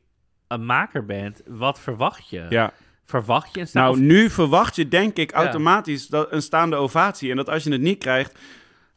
een 0.54 0.66
maker 0.66 1.04
bent, 1.04 1.42
wat 1.46 1.80
verwacht 1.80 2.28
je? 2.28 2.46
Ja. 2.48 2.72
Verwacht 3.04 3.54
je 3.54 3.60
een 3.60 3.66
Nou, 3.72 3.90
of- 3.90 3.98
nu 3.98 4.30
verwacht 4.30 4.76
je 4.76 4.88
denk 4.88 5.16
ik 5.16 5.30
Ja. 5.30 5.36
automatisch 5.36 6.06
dat 6.06 6.32
een 6.32 6.42
staande 6.42 6.76
ovatie. 6.76 7.30
En 7.30 7.36
dat 7.36 7.48
als 7.48 7.64
je 7.64 7.70
het 7.72 7.80
niet 7.80 7.98
krijgt, 7.98 8.38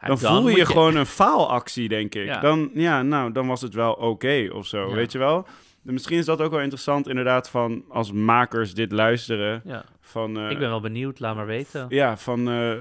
Ja, 0.01 0.07
dan, 0.07 0.17
voel 0.19 0.41
moet 0.41 0.55
je, 0.55 0.65
gewoon 0.65 0.95
een 0.95 1.05
faalactie, 1.05 1.87
denk 1.89 2.15
ik. 2.15 2.25
Ja. 2.25 2.39
Dan, 2.39 2.69
ja, 2.73 3.01
nou, 3.01 3.31
dan 3.31 3.47
was 3.47 3.61
het 3.61 3.73
wel 3.73 3.93
oké 3.93 4.49
of 4.53 4.65
zo, 4.67 4.93
weet 4.93 5.11
je 5.11 5.17
wel? 5.17 5.47
En 5.87 5.93
Misschien 5.93 6.17
is 6.17 6.25
dat 6.25 6.41
ook 6.41 6.51
wel 6.51 6.59
interessant, 6.59 7.07
inderdaad, 7.07 7.49
van 7.49 7.83
als 7.89 8.11
makers 8.11 8.73
dit 8.73 8.91
luisteren. 8.91 9.61
Ja. 9.65 9.83
Van, 10.01 10.37
eh, 10.39 10.49
Ik 10.49 10.59
ben 10.59 10.69
wel 10.69 10.79
benieuwd, 10.81 11.19
laat 11.19 11.35
maar 11.35 11.45
weten. 11.45 11.85
Ja, 11.89 12.17
van 12.17 12.49
eh, 12.49 12.71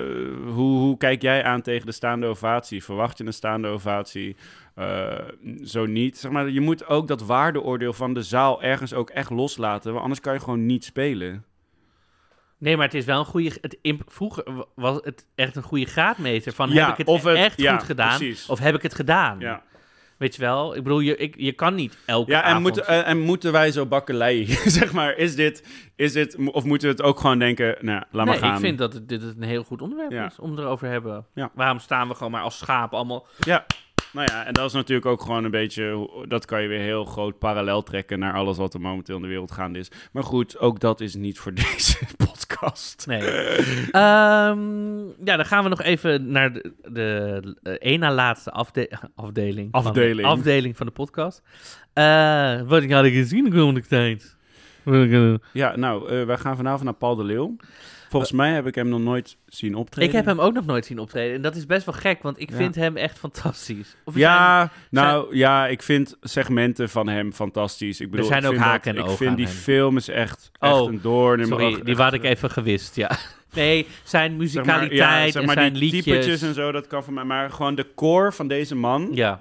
hoe, 0.44 0.78
hoe 0.78 0.96
kijk 0.96 1.22
jij 1.22 1.44
aan 1.44 1.62
tegen 1.62 1.86
de 1.86 1.92
staande 1.92 2.26
ovatie? 2.26 2.84
Verwacht 2.84 3.18
je 3.18 3.24
een 3.26 3.32
staande 3.32 3.68
ovatie? 3.68 4.36
Eh, 4.74 5.14
zo 5.64 5.86
niet. 5.86 6.18
Zeg 6.18 6.30
maar, 6.30 6.48
je 6.50 6.60
moet 6.60 6.86
ook 6.86 7.08
dat 7.08 7.22
waardeoordeel 7.22 7.92
van 7.92 8.14
de 8.14 8.22
zaal 8.22 8.62
ergens 8.62 8.94
ook 8.94 9.10
echt 9.10 9.30
loslaten, 9.30 9.90
want 9.90 10.02
anders 10.02 10.20
kan 10.20 10.32
je 10.32 10.40
gewoon 10.40 10.66
niet 10.66 10.84
spelen. 10.84 11.44
Nee, 12.58 12.76
maar 12.76 12.84
het 12.86 12.94
is 12.94 13.04
wel 13.04 13.18
een 13.18 13.24
goede. 13.24 13.52
Het 13.60 13.78
vroeger 14.06 14.44
was 14.74 14.98
het 15.02 15.26
echt 15.34 15.56
een 15.56 15.62
goede 15.62 15.84
graadmeter 15.86 16.52
van 16.52 16.70
Ja, 16.70 16.82
heb 16.84 16.92
ik 16.92 16.96
het, 16.98 17.06
of 17.06 17.22
het- 17.22 17.36
echt 17.36 17.60
ja, 17.60 17.76
goed 17.76 17.86
gedaan 17.86 18.18
precies. 18.18 18.46
of 18.46 18.58
heb 18.58 18.74
ik 18.74 18.82
het 18.82 18.94
gedaan? 18.94 19.38
Ja, 19.40 19.62
Weet 20.16 20.34
je 20.34 20.40
wel? 20.40 20.76
Ik 20.76 20.82
bedoel, 20.82 21.00
je, 21.00 21.16
ik, 21.16 21.34
je 21.38 21.52
kan 21.52 21.74
niet 21.74 21.98
elke 22.06 22.30
ja 22.30 22.38
en, 22.38 22.44
avond... 22.48 22.62
moeten, 22.62 22.86
eh, 22.86 23.08
en 23.08 23.18
moeten 23.18 23.52
wij 23.52 23.70
zo 23.70 23.86
bakkeleien? 23.86 24.46
zeg 24.70 24.92
maar, 24.92 25.16
is 25.16 25.34
dit, 25.34 25.64
is 25.96 26.12
dit, 26.12 26.36
of 26.52 26.64
moeten 26.64 26.88
we 26.88 26.94
het 26.94 27.02
ook 27.02 27.20
gewoon 27.20 27.38
denken, 27.38 27.76
nou, 27.80 28.02
laat 28.10 28.12
maar 28.12 28.24
nee, 28.26 28.38
gaan. 28.38 28.54
ik 28.54 28.60
vind 28.60 28.78
dat 28.78 28.92
het, 28.92 29.08
dit 29.08 29.22
een 29.22 29.42
heel 29.42 29.64
goed 29.64 29.82
onderwerp 29.82 30.10
Ja. 30.12 30.26
is 30.26 30.38
om 30.38 30.58
erover 30.58 30.86
te 30.86 30.92
hebben. 30.92 31.26
Ja. 31.34 31.50
Waarom 31.54 31.78
staan 31.78 32.08
we 32.08 32.14
gewoon 32.14 32.32
maar 32.32 32.42
als 32.42 32.58
schapen 32.58 32.98
allemaal... 32.98 33.26
Ja, 33.38 33.66
nou 34.16 34.28
ja, 34.32 34.44
en 34.46 34.52
dat 34.52 34.64
is 34.66 34.72
natuurlijk 34.72 35.06
ook 35.06 35.20
gewoon 35.22 35.44
een 35.44 35.50
beetje, 35.50 36.10
dat 36.28 36.44
kan 36.44 36.62
je 36.62 36.68
weer 36.68 36.80
heel 36.80 37.04
groot 37.04 37.38
parallel 37.38 37.82
trekken 37.82 38.18
naar 38.18 38.32
alles 38.34 38.56
wat 38.56 38.74
er 38.74 38.80
momenteel 38.80 39.16
in 39.16 39.22
de 39.22 39.28
wereld 39.28 39.50
gaande 39.52 39.78
is. 39.78 39.90
Maar 40.12 40.22
goed, 40.24 40.58
ook 40.58 40.80
dat 40.80 41.00
is 41.00 41.14
niet 41.14 41.38
voor 41.38 41.54
deze 41.72 41.98
podcast. 42.16 43.04
Nee. 43.06 43.20
Ehm, 43.90 44.98
ja, 45.24 45.36
dan 45.36 45.44
gaan 45.44 45.62
we 45.62 45.68
nog 45.68 45.82
even 45.82 46.30
naar 46.30 46.52
de, 46.52 46.72
de, 46.82 47.78
één 47.78 48.00
na 48.00 48.12
laatste 48.12 48.50
afde- 48.50 48.90
afdeling. 49.14 49.68
van- 49.70 49.84
Afdeling. 49.86 50.28
afdeling 50.28 50.76
van 50.76 50.86
de 50.86 50.92
podcast. 50.92 51.42
Eh, 51.92 52.60
wat 52.62 52.82
ik 52.82 52.92
had 52.92 53.06
gezien 53.06 53.44
de 53.44 53.50
komende 53.50 53.80
tijd. 53.86 54.35
Eh, 54.86 55.34
Ja, 55.52 55.76
nou, 55.76 56.08
eh, 56.10 56.24
wij 56.26 56.36
gaan 56.38 56.56
vanavond 56.56 56.82
naar 56.84 56.94
Paul 56.94 57.16
de 57.16 57.24
Leeuw. 57.24 57.56
Volgens 58.08 58.32
mij 58.32 58.52
heb 58.52 58.66
ik 58.66 58.74
hem 58.74 58.88
nog 58.88 59.00
nooit 59.00 59.36
zien 59.46 59.74
optreden. 59.74 60.08
Ik 60.08 60.14
heb 60.16 60.24
hem 60.26 60.40
ook 60.40 60.52
nog 60.54 60.66
nooit 60.66 60.86
zien 60.86 60.98
optreden. 60.98 61.34
En 61.34 61.42
dat 61.42 61.56
is 61.56 61.66
best 61.66 61.84
wel 61.86 61.94
gek, 61.94 62.22
want 62.22 62.40
ik 62.40 62.50
Ja. 62.50 62.56
vind 62.56 62.74
hem 62.74 62.96
echt 62.96 63.18
fantastisch. 63.18 63.96
Of 64.04 64.14
er 64.14 64.20
zijn- 64.20 64.32
Ja, 64.32 64.70
nou 64.90 65.36
ja, 65.36 65.66
ik 65.66 65.82
vind 65.82 66.16
segmenten 66.20 66.88
van 66.88 67.08
hem 67.08 67.32
fantastisch. 67.32 68.00
Ik 68.00 68.10
bedoel, 68.10 68.26
zijn 68.26 68.44
ik 68.44 68.48
ook 68.50 68.56
haken 68.56 68.90
en 68.90 68.94
dat, 68.96 69.04
Ik 69.04 69.10
ogen 69.10 69.24
vind 69.26 69.36
die 69.36 69.46
hem. 69.46 69.54
film 69.54 69.96
is 69.96 70.08
echt, 70.08 70.50
echt 70.58 70.72
Oh, 70.72 70.90
een 70.92 71.00
doorn 71.02 71.46
Sorry, 71.46 71.64
oog. 71.64 71.80
die 71.80 71.94
had 71.94 72.12
ik 72.12 72.22
even 72.24 72.50
gewist, 72.50 72.96
ja. 72.96 73.10
Nee, 73.54 73.86
zijn 74.04 74.20
zeg 74.22 74.30
maar, 74.30 74.36
muzikaliteit 74.38 75.24
ja, 75.26 75.30
zeg 75.30 75.44
maar 75.46 75.56
en 75.56 75.60
zijn 75.62 75.72
die 75.72 75.82
liedjes. 75.82 76.04
typetjes 76.04 76.42
en 76.42 76.54
zo, 76.54 76.72
dat 76.72 76.86
kan 76.86 77.04
van 77.04 77.14
mij. 77.14 77.24
Maar 77.24 77.50
gewoon 77.50 77.74
de 77.74 77.86
core 77.94 78.32
van 78.32 78.48
deze 78.48 78.74
man 78.74 79.08
Ja, 79.12 79.40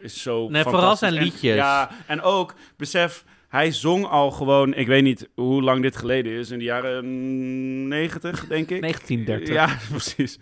is 0.00 0.22
zo 0.22 0.48
Nee, 0.48 0.62
vooral 0.62 0.96
zijn 0.96 1.14
En- 1.16 1.22
liedjes. 1.22 1.54
ja, 1.54 1.90
en 2.06 2.22
ook, 2.22 2.54
besef, 2.76 3.24
hij 3.52 3.72
zong 3.72 4.06
al 4.06 4.30
gewoon, 4.30 4.74
ik 4.74 4.86
weet 4.86 5.02
niet 5.02 5.28
hoe 5.34 5.62
lang 5.62 5.82
dit 5.82 5.96
geleden 5.96 6.32
is, 6.32 6.50
in 6.50 6.58
de 6.58 6.64
jaren 6.64 7.04
mm, 7.04 7.88
90, 7.88 8.46
denk 8.46 8.70
ik. 8.70 8.80
1930. 8.80 9.54
Ja, 9.54 9.68
precies. 9.90 10.38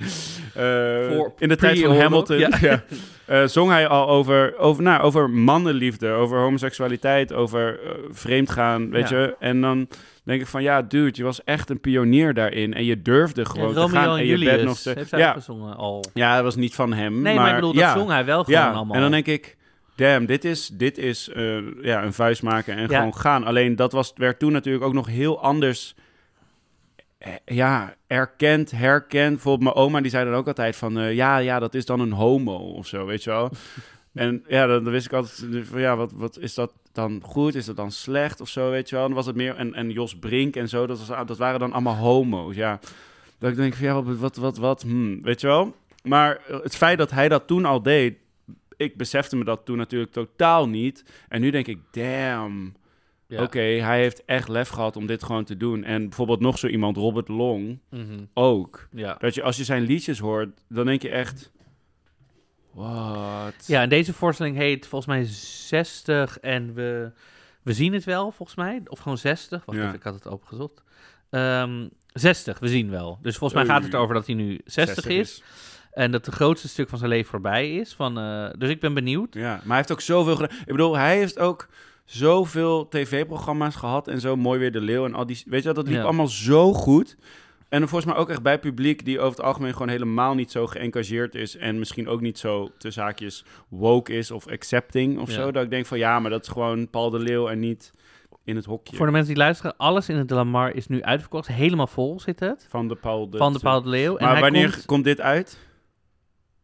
Voor 0.55 1.33
in 1.39 1.49
de 1.49 1.57
tijd 1.57 1.81
van 1.81 1.97
Hamilton 1.97 2.39
ja. 2.39 2.49
ja. 2.61 2.85
Eh, 3.27 3.47
zong 3.47 3.71
hij 3.71 3.89
al 3.89 4.09
over, 4.09 4.59
over, 4.59 4.83
nou, 4.83 5.03
over 5.03 5.31
mannenliefde, 5.31 6.09
over 6.11 6.39
homoseksualiteit, 6.39 7.33
over 7.33 7.81
eh, 7.85 7.91
vreemdgaan, 8.11 8.91
weet 8.91 9.09
Ja. 9.09 9.19
je. 9.21 9.37
En 9.39 9.61
dan 9.61 9.89
denk 10.25 10.41
ik 10.41 10.47
van, 10.47 10.63
ja, 10.63 10.83
dude, 10.83 11.11
je 11.13 11.23
was 11.23 11.45
echt 11.45 11.71
een 11.71 11.81
pionier 11.81 12.35
daarin. 12.35 12.75
En 12.75 12.85
je 12.85 13.03
durfde 13.03 13.45
gewoon 13.45 13.75
Ja, 13.75 13.85
te 13.87 13.91
gaan. 13.93 14.13
en 14.15 14.19
En 14.19 14.27
je 14.27 14.45
bent 14.45 14.63
nog 14.63 14.77
steeds... 14.79 14.97
heeft 14.99 15.11
hij 15.11 15.21
Ja, 15.21 15.33
gezongen 15.33 15.77
al. 15.77 16.05
ja, 16.15 16.35
dat 16.35 16.45
was 16.45 16.57
niet 16.57 16.75
van 16.75 16.93
hem. 16.93 17.23
Nee, 17.23 17.35
maar, 17.35 17.49
ik 17.49 17.55
bedoel, 17.55 17.73
dat 17.73 17.91
zong 17.97 18.09
hij 18.11 18.25
wel 18.25 18.45
gewoon 18.45 18.61
ja. 18.61 18.71
allemaal. 18.73 18.95
En 18.95 19.01
dan 19.03 19.11
denk 19.11 19.27
ik, 19.27 19.57
damn, 20.01 20.26
dit 20.26 20.44
is, 20.44 20.68
dit 20.72 20.98
is 20.98 21.28
eh, 21.28 21.82
ja, 21.82 22.03
een 22.03 22.12
vuist 22.12 22.42
maken 22.42 22.76
en 22.76 22.88
Ja. 22.88 22.98
gewoon 22.98 23.16
gaan. 23.16 23.44
Alleen 23.44 23.76
dat 23.76 23.92
was, 23.92 24.12
werd 24.16 24.38
toen 24.38 24.53
natuurlijk 24.53 24.84
ook 24.84 24.92
nog 24.92 25.07
heel 25.07 25.40
anders 25.42 25.94
eh, 27.18 27.32
ja, 27.44 27.94
erkend, 28.07 28.70
herkend. 28.70 29.30
Bijvoorbeeld 29.32 29.74
mijn 29.74 29.86
oma, 29.86 30.01
die 30.01 30.11
zei 30.11 30.24
dan 30.24 30.34
ook 30.34 30.46
altijd 30.46 30.76
van... 30.76 30.98
eh, 30.98 31.14
ja, 31.14 31.36
ja, 31.38 31.59
dat 31.59 31.74
is 31.74 31.84
dan 31.84 32.01
een 32.01 32.12
homo 32.12 32.57
of 32.57 32.86
zo, 32.86 33.07
weet 33.07 33.24
je 33.24 33.30
wel. 33.30 33.51
en 34.14 34.44
ja, 34.48 34.66
dan, 34.66 34.84
dan 34.84 34.92
wist 34.92 35.07
ik 35.07 35.12
altijd 35.12 35.66
van... 35.66 35.80
Ja, 35.80 35.96
wat, 35.96 36.12
wat 36.12 36.38
is 36.38 36.55
dat 36.55 36.72
dan 36.92 37.20
goed? 37.22 37.55
Is 37.55 37.66
dat 37.66 37.76
dan 37.76 37.90
slecht 37.92 38.40
of 38.40 38.48
zo, 38.48 38.70
weet 38.70 38.88
je 38.88 38.94
wel? 38.94 39.05
En 39.05 39.11
dan 39.11 39.18
was 39.18 39.26
het 39.26 39.36
meer... 39.36 39.57
En, 39.57 39.74
en 39.74 39.90
Jos 39.90 40.18
Brink 40.18 40.57
en 40.57 40.68
zo, 40.68 40.86
dat, 40.86 41.07
was, 41.07 41.26
dat 41.26 41.38
waren 41.38 41.61
dan 41.61 41.72
allemaal 41.72 41.96
homo's, 41.96 42.55
ja. 42.55 42.78
Dat 43.38 43.51
ik 43.51 43.57
denk 43.57 43.74
van, 43.74 43.86
ja, 43.86 44.03
wat, 44.03 44.16
wat, 44.16 44.36
wat, 44.36 44.57
wat 44.57 44.82
hmm, 44.82 45.22
weet 45.22 45.40
je 45.40 45.46
wel? 45.46 45.74
Maar 46.03 46.40
het 46.46 46.76
feit 46.76 46.98
dat 46.98 47.11
hij 47.11 47.28
dat 47.28 47.46
toen 47.46 47.64
al 47.64 47.82
deed... 47.82 48.14
Ik 48.81 48.97
besefte 48.97 49.37
me 49.37 49.45
dat 49.45 49.64
toen 49.64 49.76
natuurlijk 49.76 50.12
totaal 50.12 50.68
niet. 50.68 51.05
En 51.28 51.41
nu 51.41 51.51
denk 51.51 51.66
ik, 51.66 51.78
damn... 51.91 52.74
Ja. 53.26 53.43
Oké, 53.43 53.61
hij 53.61 54.01
heeft 54.01 54.24
echt 54.24 54.49
lef 54.49 54.68
gehad 54.68 54.97
om 54.97 55.07
dit 55.07 55.22
gewoon 55.22 55.45
te 55.45 55.57
doen. 55.57 55.85
En 55.85 56.03
bijvoorbeeld 56.09 56.41
nog 56.41 56.59
zo 56.59 56.66
iemand, 56.66 56.97
Robert 56.97 57.28
Long, 57.28 57.78
Mhm. 57.91 58.24
ook. 58.35 58.89
ja. 58.93 59.14
Dat 59.18 59.35
je 59.35 59.43
als 59.43 59.57
je 59.57 59.64
zijn 59.64 59.83
liedjes 59.83 60.18
hoort, 60.18 60.61
dan 60.68 60.87
denk 60.87 61.03
je 61.03 61.09
echt... 61.09 61.53
Wat? 62.70 63.66
ja, 63.66 63.83
en 63.83 63.89
deze 63.89 64.12
voorstelling 64.12 64.57
heet 64.57 64.87
volgens 64.87 65.11
mij 65.11 65.24
60 65.24 66.39
en 66.39 66.74
we, 66.74 67.12
we 67.62 67.72
zien 67.72 67.93
het 67.93 68.05
wel, 68.05 68.31
volgens 68.33 68.57
mij. 68.59 68.81
Of 68.87 68.99
gewoon 68.99 69.18
60. 69.18 69.64
Wacht 69.64 69.78
Ja. 69.78 69.85
even, 69.85 69.97
ik 69.97 70.03
had 70.03 70.14
het 70.14 70.26
opgezocht. 70.26 70.83
Ehm 71.31 71.89
60, 72.12 72.59
we 72.59 72.68
zien 72.68 72.91
wel. 72.91 73.18
Dus 73.22 73.37
volgens 73.37 73.61
mij 73.62 73.74
gaat 73.74 73.83
het 73.85 73.95
over 73.95 74.14
dat 74.14 74.26
hij 74.26 74.35
nu 74.35 74.61
60, 74.64 75.07
is. 75.07 75.43
En 75.93 76.11
dat 76.11 76.26
het 76.26 76.34
grootste 76.34 76.68
stuk 76.68 76.88
van 76.88 76.99
zijn 76.99 77.11
leven 77.11 77.30
voorbij 77.30 77.74
is. 77.74 77.95
Van, 77.95 78.18
eh, 78.18 78.47
dus 78.59 78.68
ik 78.68 78.80
ben 78.80 78.95
benieuwd. 78.95 79.34
Ja, 79.34 79.51
maar 79.55 79.66
hij 79.66 79.76
heeft 79.76 79.93
ook 79.93 80.01
zoveel 80.01 80.36
gedaan. 80.36 80.57
Ik 80.61 80.66
bedoel, 80.66 80.97
hij 80.97 81.16
heeft 81.16 81.38
ook 81.38 81.68
zoveel 82.05 82.88
tv-programma's 82.88 83.76
gehad 83.76 84.09
en 84.09 84.20
zo 84.20 84.36
mooi 84.36 84.59
weer 84.59 84.72
de 84.72 84.80
leeuw 84.80 85.05
en 85.05 85.14
al 85.14 85.26
die. 85.26 85.43
Weet 85.47 85.59
je 85.59 85.64
wel, 85.64 85.74
dat 85.74 85.86
liep 85.86 85.97
Ja. 85.97 86.03
allemaal 86.03 86.28
zo 86.28 86.72
goed. 86.72 87.16
En 87.68 87.88
volgens 87.88 88.12
mij 88.12 88.20
ook 88.20 88.30
echt 88.30 88.43
bij 88.43 88.59
publiek 88.59 89.05
die 89.05 89.20
over 89.20 89.36
het 89.36 89.47
algemeen 89.47 89.72
gewoon 89.72 89.88
helemaal 89.88 90.34
niet 90.34 90.51
zo 90.51 90.66
geëngageerd 90.66 91.34
is 91.34 91.57
en 91.57 91.78
misschien 91.78 92.09
ook 92.09 92.20
niet 92.20 92.38
zo 92.38 92.70
te 92.78 92.91
zaakjes 92.91 93.45
woke 93.68 94.12
is 94.12 94.30
of 94.30 94.49
accepting 94.49 95.18
of 95.18 95.28
Ja. 95.28 95.34
zo. 95.34 95.51
Dat 95.51 95.62
ik 95.64 95.70
denk 95.70 95.86
van 95.86 95.99
ja, 95.99 96.20
maar 96.20 96.30
dat 96.30 96.43
is 96.43 96.49
gewoon 96.49 96.91
Paul 96.91 97.11
de 97.11 97.18
Leeuw 97.18 97.49
en 97.49 97.59
niet 97.59 97.93
in 98.45 98.57
het 98.57 98.64
hokje. 98.64 98.97
Voor 98.97 99.07
de 99.07 99.12
mensen 99.12 99.34
die 99.34 99.43
luisteren, 99.43 99.76
alles 99.76 100.09
in 100.09 100.16
het 100.16 100.28
De 100.28 100.34
Lamar 100.34 100.74
is 100.74 100.86
nu 100.86 101.03
uitverkocht. 101.03 101.47
Helemaal 101.47 101.86
vol 101.86 102.20
zit 102.20 102.41
het. 102.41 102.66
Van 102.68 102.88
de 102.88 102.95
Paul 102.95 103.30
de... 103.30 103.36
van 103.36 103.53
de 103.53 103.59
Paul 103.59 103.82
de 103.82 103.88
Leeuw. 103.88 104.16
En 104.16 104.24
Maar 104.24 104.32
hij 104.32 104.43
wanneer 104.43 104.70
komt, 104.70 104.84
komt, 104.84 105.05
dit 105.05 105.20
uit? 105.20 105.59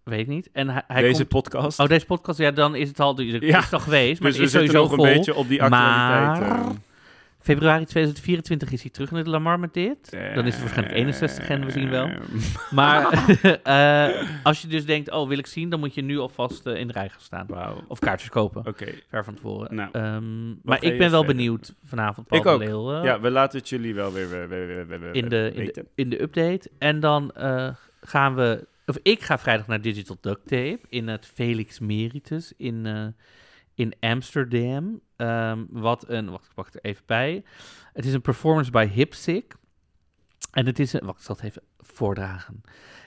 Weet 0.06 0.20
ik 0.20 0.26
niet. 0.26 0.48
En 0.52 0.68
hij, 0.68 0.82
hij 0.86 1.02
Deze 1.02 1.16
komt, 1.16 1.28
podcast? 1.28 1.80
Oh, 1.80 1.86
deze 1.86 2.06
podcast, 2.06 2.38
ja, 2.38 2.50
dan 2.50 2.74
is 2.74 2.88
het 2.88 3.00
al... 3.00 3.16
Het 3.16 3.42
Ja. 3.42 3.58
is 3.58 3.68
toch 3.68 3.82
geweest, 3.82 4.20
maar 4.22 4.30
dus 4.30 4.40
het 4.40 4.52
we 4.52 4.58
is 4.58 4.64
zitten 4.64 4.68
sowieso 4.80 4.82
nog 4.82 4.94
vol. 4.94 5.06
een 5.06 5.16
beetje 5.16 5.34
op 5.34 5.48
die 5.48 5.62
actualiteit. 5.62 6.50
Maar- 6.50 6.60
eh. 6.66 6.70
Februari 7.40 7.84
2024 7.84 8.72
is 8.72 8.82
hij 8.82 8.90
terug 8.90 9.10
in 9.10 9.16
het 9.16 9.26
Lamar 9.26 9.60
met 9.60 9.74
dit. 9.74 10.10
Dan 10.34 10.46
is 10.46 10.52
het 10.52 10.60
waarschijnlijk 10.62 10.96
61 10.96 11.48
en 11.48 11.64
we 11.64 11.70
zien 11.70 11.90
wel. 11.90 12.10
Maar 12.70 13.26
eh, 13.62 14.22
als 14.42 14.62
je 14.62 14.68
dus 14.68 14.84
denkt, 14.86 15.10
oh, 15.10 15.28
wil 15.28 15.38
ik 15.38 15.46
zien, 15.46 15.70
dan 15.70 15.80
moet 15.80 15.94
je 15.94 16.02
nu 16.02 16.18
alvast 16.18 16.66
eh, 16.66 16.76
in 16.76 16.86
de 16.86 16.92
rij 16.92 17.08
gaan 17.08 17.20
staan. 17.20 17.46
Of 17.88 17.98
kaartjes 17.98 18.28
kopen, 18.30 18.66
Oké. 18.66 18.86
ver 19.08 19.24
van 19.24 19.34
tevoren. 19.34 19.74
Nou, 19.74 19.88
Ehm, 19.92 20.48
maar 20.62 20.82
ik 20.82 20.98
ben 20.98 21.10
wel 21.10 21.20
verder 21.20 21.26
benieuwd 21.36 21.74
vanavond, 21.84 22.26
Paul 22.26 22.40
Ik 22.40 22.46
ook. 22.74 23.04
Ja, 23.04 23.20
we 23.20 23.30
laten 23.30 23.58
het 23.58 23.68
jullie 23.68 23.94
wel 23.94 24.12
weer, 24.12 24.28
weer, 24.30 24.48
weer, 24.48 24.68
in, 24.78 24.88
de, 24.88 25.10
in, 25.12 25.28
de, 25.28 25.52
weten. 25.56 25.86
in 25.94 26.08
de 26.10 26.22
update. 26.22 26.70
En 26.78 27.00
dan 27.00 27.32
gaan 28.00 28.34
we, 28.34 28.66
of 28.86 28.98
ik 29.02 29.22
ga 29.22 29.38
vrijdag 29.38 29.66
naar 29.66 29.80
Digital 29.80 30.16
Duct 30.20 30.46
Tape 30.46 30.80
in 30.88 31.08
het 31.08 31.26
Felix 31.26 31.78
Meritus 31.78 32.52
in, 32.56 32.86
eh, 32.86 33.06
in 33.74 33.94
Amsterdam. 34.00 35.00
Ehm, 35.16 35.64
wat 35.68 36.08
een, 36.08 36.30
wacht, 36.30 36.46
ik 36.46 36.54
pak 36.54 36.66
het 36.66 36.74
er 36.74 36.84
even 36.84 37.02
bij. 37.06 37.44
Het 37.92 38.04
is 38.04 38.12
een 38.12 38.20
performance 38.20 38.70
by 38.70 38.86
Hipsick. 38.86 39.54
En 40.50 40.66
het 40.66 40.78
is 40.78 40.92
een, 40.92 41.04
wacht, 41.04 41.18
ik 41.18 41.24
zal 41.24 41.34
het 41.34 41.44
even 41.44 41.62
voordragen. 41.78 42.62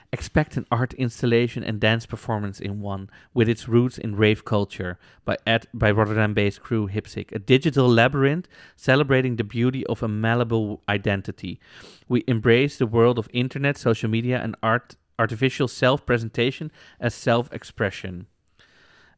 Expect 0.08 0.56
an 0.56 0.64
art 0.68 0.92
installation 0.92 1.64
and 1.64 1.80
dance 1.80 2.06
performance 2.06 2.62
in 2.62 2.82
one, 2.82 3.08
with 3.32 3.48
its 3.48 3.66
roots 3.66 3.98
in 3.98 4.16
rave 4.16 4.42
culture, 4.42 4.98
by, 5.24 5.36
Ed, 5.44 5.68
by 5.72 5.90
Rotterdam-based 5.90 6.60
crew 6.60 6.88
Hipsick. 6.88 7.32
A 7.32 7.38
digital 7.44 7.88
labyrinth 7.88 8.48
celebrating 8.74 9.36
the 9.36 9.44
beauty 9.44 9.86
of 9.86 10.02
a 10.02 10.08
malleable 10.08 10.82
identity. 10.88 11.60
We 12.08 12.24
embrace 12.26 12.76
the 12.76 12.86
world 12.86 13.18
of 13.18 13.28
internet, 13.32 13.78
social 13.78 14.10
media, 14.10 14.40
and 14.42 14.56
art, 14.62 14.96
artificial 15.20 15.68
self-presentation 15.68 16.72
as 16.98 17.22
self-expression. 17.22 18.26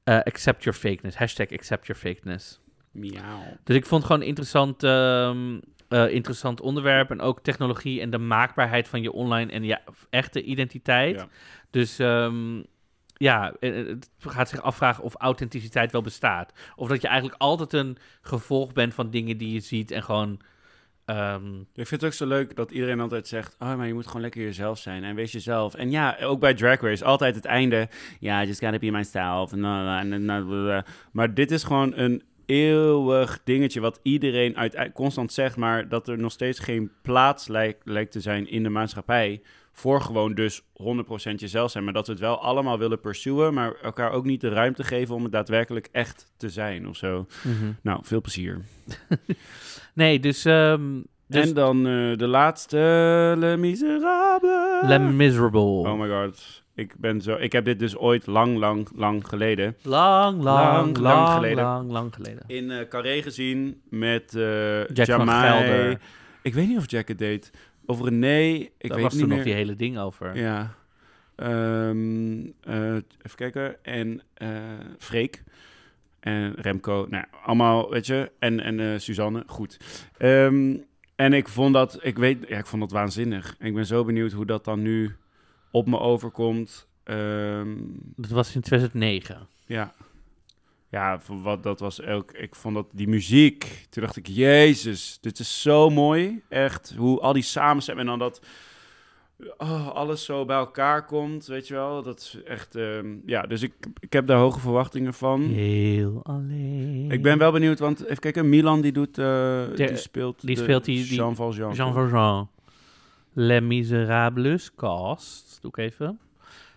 Uh, 0.09 0.21
accept 0.25 0.65
your 0.65 0.79
fakeness. 0.79 1.17
Hashtag 1.17 1.53
accept 1.53 1.87
your 1.87 2.01
fakeness. 2.01 2.61
Miauw. 2.93 3.57
Dus 3.65 3.77
ik 3.77 3.87
vond 3.87 4.03
het 4.03 4.11
gewoon 4.11 4.21
een 4.21 4.29
interessant, 4.29 4.83
ehm, 4.83 5.59
eh, 5.89 6.09
interessant 6.09 6.61
onderwerp. 6.61 7.11
En 7.11 7.21
ook 7.21 7.41
technologie 7.41 8.01
en 8.01 8.11
de 8.11 8.19
maakbaarheid 8.19 8.89
van 8.89 9.03
je 9.03 9.13
online 9.13 9.53
en 9.53 9.65
ja, 9.65 9.81
echte 10.11 10.43
identiteit. 10.43 11.17
Ja. 11.17 11.29
Dus 11.71 11.99
ehm, 11.99 12.63
ja, 13.13 13.55
eh, 13.61 13.81
eh, 13.81 13.87
het 13.87 14.11
gaat 14.19 14.49
zich 14.49 14.63
afvragen 14.63 15.05
of 15.05 15.15
authenticiteit 15.15 15.93
wel 15.93 16.03
bestaat. 16.03 16.53
Of 16.77 16.89
dat 16.89 17.03
je 17.03 17.09
eigenlijk 17.09 17.41
altijd 17.41 17.73
een 17.73 17.97
gevolg 18.21 18.73
bent 18.73 18.95
van 18.95 19.11
dingen 19.11 19.37
die 19.37 19.53
je 19.53 19.61
ziet 19.61 19.91
en 19.91 20.03
gewoon... 20.03 20.41
ehm, 21.05 21.61
Ik 21.61 21.87
vind 21.87 21.91
het 21.91 22.05
ook 22.05 22.13
zo 22.13 22.27
leuk 22.27 22.57
dat 22.57 22.71
iedereen 22.71 23.01
altijd 23.01 23.29
zegt: 23.29 23.57
Oh, 23.59 23.77
maar 23.77 23.87
je 23.87 23.95
moet 23.95 24.07
gewoon 24.07 24.23
lekker 24.23 24.43
jezelf 24.43 24.79
zijn 24.79 25.05
en 25.05 25.15
wees 25.15 25.33
jezelf. 25.33 25.75
En 25.75 25.91
ja, 25.91 26.17
ook 26.21 26.41
bij 26.41 26.55
Drag 26.55 26.81
Race, 26.81 27.05
altijd 27.05 27.35
het 27.35 27.45
einde: 27.45 27.89
Ja, 28.21 28.45
just 28.45 28.61
gotta 28.61 28.79
be 28.79 28.91
myself. 28.91 29.55
Maar 31.13 31.35
dit 31.35 31.51
is 31.51 31.63
gewoon 31.65 31.93
een 31.97 32.23
eeuwig 32.47 33.41
dingetje 33.45 33.81
wat 33.81 34.01
iedereen 34.03 34.57
uit, 34.57 34.93
constant 34.93 35.33
zegt, 35.33 35.57
maar 35.57 35.89
dat 35.89 36.09
er 36.09 36.19
nog 36.19 36.33
steeds 36.33 36.59
geen 36.59 36.91
plaats 37.03 37.49
lijkt, 37.49 37.81
lijkt 37.85 38.13
te 38.13 38.21
zijn 38.21 38.49
in 38.51 38.63
de 38.63 38.69
maatschappij. 38.69 39.43
Voor 39.75 40.01
gewoon 40.01 40.35
dus 40.35 40.63
100% 40.63 40.65
jezelf 41.37 41.71
zijn. 41.71 41.85
Maar 41.85 41.93
dat 41.93 42.07
we 42.07 42.13
het 42.13 42.21
wel 42.21 42.43
allemaal 42.43 42.79
willen 42.79 43.01
pursuen, 43.01 43.55
maar 43.55 43.75
elkaar 43.83 44.11
ook 44.11 44.25
niet 44.25 44.41
de 44.41 44.49
ruimte 44.49 44.85
geven 44.85 45.15
om 45.15 45.23
het 45.23 45.33
daadwerkelijk 45.33 45.89
echt 45.93 46.33
te 46.37 46.51
zijn 46.51 46.89
of 46.89 46.97
zo. 46.97 47.27
mhm. 47.43 47.73
Nou, 47.83 48.01
veel 48.03 48.21
plezier. 48.21 48.61
Nee, 49.93 50.21
dus... 50.21 50.45
ehm 50.45 51.01
dus 51.27 51.49
en 51.49 51.55
dan 51.55 51.87
eh, 51.87 52.17
de 52.17 52.27
laatste, 52.27 52.77
Le 53.39 53.57
Miserable. 53.57 54.81
Le 54.87 54.99
Miserable. 54.99 55.61
Oh 55.61 55.99
my 56.01 56.09
god. 56.09 56.63
Ik, 56.75 56.95
ben 56.99 57.21
zo, 57.21 57.37
ik 57.41 57.53
heb 57.53 57.65
dit 57.65 57.79
dus 57.79 57.97
ooit 57.97 58.27
lang, 58.27 58.57
lang, 58.59 58.89
lang 58.95 59.29
geleden 59.29 59.77
lang, 59.83 60.43
lang, 60.43 60.43
Lang, 60.43 60.75
lang, 60.75 60.99
lang 60.99 61.17
lang, 61.17 61.29
geleden. 61.35 61.65
lang, 61.65 61.91
lang 61.91 62.15
geleden. 62.15 62.43
in 62.47 62.71
eh 62.71 62.89
Carré 62.89 63.23
gezien 63.23 63.81
met 63.91 64.35
eh 64.35 64.87
Jack 64.87 65.07
van 65.07 65.27
Jamai. 65.27 65.97
Ik 66.43 66.55
weet 66.55 66.69
niet 66.69 66.79
of 66.79 66.91
Jack 66.91 67.09
het 67.09 67.19
deed. 67.19 67.51
Of 67.87 68.01
René. 68.03 68.39
Ik 68.49 68.71
Daar 68.79 68.95
weet 68.95 69.03
was 69.03 69.13
niet 69.13 69.21
toen 69.21 69.29
meer. 69.29 69.37
nog 69.39 69.47
die 69.47 69.55
hele 69.57 69.77
ding 69.77 69.99
over. 69.99 70.37
Ja. 70.37 70.75
Ehm, 71.37 72.41
eh, 72.61 72.95
even 72.95 73.37
kijken. 73.37 73.85
En 73.85 74.21
eh 74.35 74.49
Freek. 74.99 75.43
En 76.23 76.55
Remco. 76.55 77.07
Nou, 77.11 77.25
allemaal, 77.45 77.91
weet 77.91 78.07
je. 78.07 78.31
En, 78.39 78.61
en 78.61 78.81
eh, 78.81 78.99
Suzanne. 78.99 79.43
Goed. 79.47 79.77
Ehm, 80.19 80.77
en 81.17 81.33
ik 81.33 81.49
vond 81.49 81.75
dat, 81.75 81.99
ik 82.03 82.19
weet, 82.19 82.45
ja, 82.49 82.59
ik 82.59 82.67
vond 82.67 82.83
dat 82.83 82.91
waanzinnig. 82.91 83.55
En 83.59 83.67
ik 83.67 83.75
ben 83.75 83.87
zo 83.87 84.05
benieuwd 84.05 84.33
hoe 84.33 84.47
dat 84.47 84.65
dan 84.65 84.83
nu 84.83 85.17
op 85.71 85.87
me 85.87 85.99
overkomt. 85.99 86.89
Ehm, 87.05 87.69
Dat 88.17 88.31
was 88.31 88.55
in 88.55 88.61
2009. 88.61 89.47
ja. 89.67 89.93
Ja, 90.89 91.21
wat, 91.27 91.63
dat 91.63 91.81
was 91.81 92.03
ook, 92.03 92.33
ik 92.33 92.55
vond 92.55 92.75
dat 92.75 92.87
die 92.93 93.09
muziek, 93.09 93.87
toen 93.91 94.03
dacht 94.03 94.17
ik, 94.17 94.27
jezus, 94.27 95.19
dit 95.21 95.39
is 95.39 95.63
zo 95.63 95.91
mooi. 95.91 96.43
Echt, 96.49 96.95
hoe 96.97 97.21
al 97.21 97.33
die 97.33 97.43
samenstemming 97.43 98.09
en 98.09 98.19
dan 98.19 98.29
dat 98.29 98.47
oh, 99.59 99.89
alles 99.89 100.25
zo 100.25 100.45
bij 100.45 100.57
elkaar 100.57 101.07
komt, 101.07 101.47
weet 101.47 101.69
je 101.69 101.75
wel. 101.75 102.03
Dat 102.03 102.19
is 102.21 102.39
echt, 102.45 102.75
ehm, 102.75 103.15
ja, 103.27 103.43
dus 103.43 103.63
ik, 103.63 103.73
ik 104.01 104.13
heb 104.13 104.27
daar 104.27 104.39
hoge 104.39 104.61
verwachtingen 104.61 105.15
van. 105.15 105.43
Heel 105.43 106.21
alleen. 106.23 107.11
Ik 107.11 107.23
ben 107.23 107.39
wel 107.39 107.53
benieuwd, 107.53 107.79
want 107.79 108.05
even 108.05 108.19
kijken, 108.19 108.49
Milan 108.49 108.81
die 108.81 108.93
doet, 108.93 109.19
eh, 109.19 109.63
die 109.75 109.97
speelt 109.97 110.47
die 110.47 110.57
speelt 110.57 110.85
die- 110.85 111.05
die- 111.05 111.15
Jean 111.15 111.35
Valjean. 111.35 111.75
Jean 111.75 111.93
Valjean. 111.93 112.49
Les 113.33 113.61
Miserables 113.61 114.75
cast. 114.75 115.59
Doe 115.61 115.71
ik 115.71 115.77
even. 115.77 116.19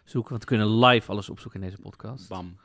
Zoeken, 0.04 0.30
want 0.30 0.42
we 0.44 0.48
kunnen 0.50 0.80
live 0.80 1.12
alles 1.12 1.30
opzoeken 1.30 1.62
in 1.62 1.70
deze 1.70 1.82
podcast. 1.82 2.30
Bam. 2.30 2.56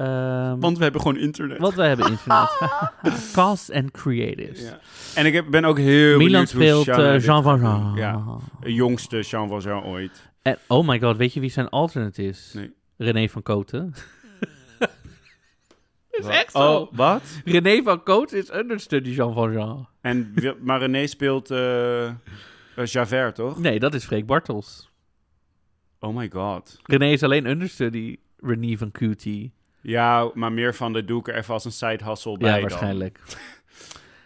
Ehm, 0.00 0.58
Want 0.58 0.76
we 0.76 0.82
hebben 0.82 1.00
gewoon 1.00 1.16
internet. 1.16 1.58
want 1.58 1.74
wij 1.74 1.88
hebben 1.88 2.10
internet. 2.10 2.48
cast 3.32 3.72
and 3.72 3.90
creatives. 3.90 4.60
Ja. 4.62 4.78
En 5.14 5.26
ik 5.26 5.32
heb, 5.32 5.50
ben 5.50 5.64
ook 5.64 5.78
heel 5.78 6.16
Milan 6.16 6.18
benieuwd 6.18 6.52
hoe 6.52 6.62
speelt 6.62 6.84
Jean 6.84 7.00
eh, 7.00 7.12
dit 7.12 7.24
Jean 7.24 7.42
Valjean. 7.42 7.92
Ja, 7.96 8.24
de 8.60 8.74
jongste 8.74 9.20
Jean 9.20 9.48
Valjean 9.48 9.84
ooit. 9.84 10.30
En, 10.42 10.58
oh 10.66 10.88
my 10.88 11.00
god, 11.00 11.16
weet 11.16 11.32
je 11.32 11.40
wie 11.40 11.50
zijn 11.50 11.68
alternate 11.68 12.22
is? 12.22 12.52
Nee. 12.54 12.72
René 12.96 13.28
van 13.28 13.42
Koten. 13.42 13.94
is 16.10 16.24
Wat? 16.24 16.32
echt 16.32 16.52
zo. 16.52 16.58
Oh, 16.74 16.92
wat? 16.92 17.22
René 17.44 17.82
van 17.82 18.02
Koten 18.02 18.38
is 18.38 18.52
understudy 18.54 19.10
Jean 19.10 19.34
Valjean. 19.34 19.88
En, 20.00 20.34
maar 20.60 20.78
René 20.78 21.06
speelt 21.06 21.50
eh, 21.50 22.06
eh, 22.06 22.12
Javert, 22.84 23.34
toch? 23.34 23.58
Nee, 23.58 23.78
dat 23.78 23.94
is 23.94 24.04
Freek 24.04 24.26
Bartels. 24.26 24.90
Oh 25.98 26.16
my 26.16 26.30
god. 26.32 26.80
René 26.82 27.10
is 27.10 27.22
alleen 27.22 27.46
understudy 27.46 28.16
René 28.36 28.76
van 28.76 28.90
Cutie. 28.90 29.52
Ja, 29.82 30.30
maar 30.34 30.52
meer 30.52 30.74
van 30.74 30.92
de 30.92 31.04
doe 31.04 31.20
ik 31.20 31.28
er 31.28 31.34
even 31.34 31.54
als 31.54 31.64
een 31.64 31.72
side 31.72 32.04
hustle 32.04 32.38
bij 32.38 32.54
Ja, 32.54 32.60
waarschijnlijk. 32.60 33.20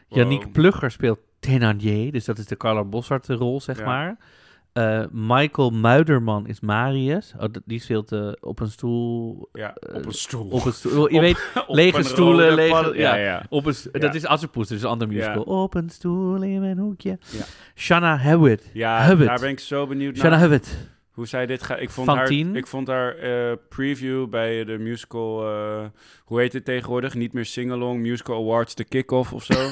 Wow. 0.08 0.18
Yannick 0.18 0.52
Plugger 0.52 0.90
speelt 0.90 1.18
Thénardier, 1.40 2.12
dus 2.12 2.24
dat 2.24 2.38
is 2.38 2.46
de 2.46 2.56
Carla 2.56 2.84
Bossart 2.84 3.28
rol, 3.28 3.60
zeg 3.60 3.78
Ja. 3.78 3.84
maar. 3.84 4.16
Eh, 4.72 5.04
Michael 5.10 5.70
Muiderman 5.70 6.46
is 6.46 6.60
Marius. 6.60 7.34
Oh, 7.38 7.44
die 7.64 7.80
speelt 7.80 8.12
eh, 8.12 8.32
op 8.40 8.60
een 8.60 8.70
stoel. 8.70 9.48
Ja, 9.52 9.74
Eh, 9.74 9.94
op 9.96 10.06
een 10.06 10.12
stoel. 10.12 10.48
Op 10.50 10.64
een 10.64 10.72
stoel. 10.72 11.08
Je 11.10 11.14
Op- 11.16 11.20
weet, 11.20 11.50
Op 11.66 11.74
lege 11.74 12.02
stoelen, 12.02 12.54
lege- 12.54 12.92
Ja, 12.98 13.14
ja. 13.14 13.46
op 13.48 13.66
een, 13.66 13.74
Ja. 13.92 13.98
dat 13.98 14.14
is 14.14 14.26
Assepoes, 14.26 14.68
dus 14.68 14.82
een 14.82 14.88
ander 14.88 15.08
musical. 15.08 15.42
Op 15.42 15.74
een 15.74 15.90
stoel 15.90 16.42
in 16.42 16.60
mijn 16.60 16.78
hoekje. 16.78 17.18
Ja. 17.30 17.44
Shanna 17.74 18.18
Hewitt. 18.18 18.70
Ja, 18.72 19.14
daar 19.14 19.40
ben 19.40 19.48
ik 19.48 19.60
zo 19.60 19.86
benieuwd 19.86 20.16
Shanna 20.16 20.30
naar. 20.36 20.40
Hewitt. 20.44 20.76
Hoe 21.14 21.26
zij 21.26 21.46
dit 21.46 21.62
gaat. 21.62 21.80
Ik 21.80 21.90
vond 21.90 22.06
Van 22.06 22.16
haar, 22.16 22.26
tien. 22.26 22.56
ik 22.56 22.66
vond 22.66 22.88
haar 22.88 23.16
eh, 23.16 23.52
preview 23.68 24.28
bij 24.28 24.64
de 24.64 24.78
musical. 24.78 25.46
eh, 25.48 25.84
hoe 26.24 26.40
heet 26.40 26.52
het 26.52 26.64
tegenwoordig? 26.64 27.14
Niet 27.14 27.32
meer 27.32 27.44
Singalong 27.44 28.00
Musical 28.00 28.40
Awards, 28.42 28.74
de 28.74 28.84
kick-off 28.84 29.32
of 29.32 29.44
zo. 29.44 29.54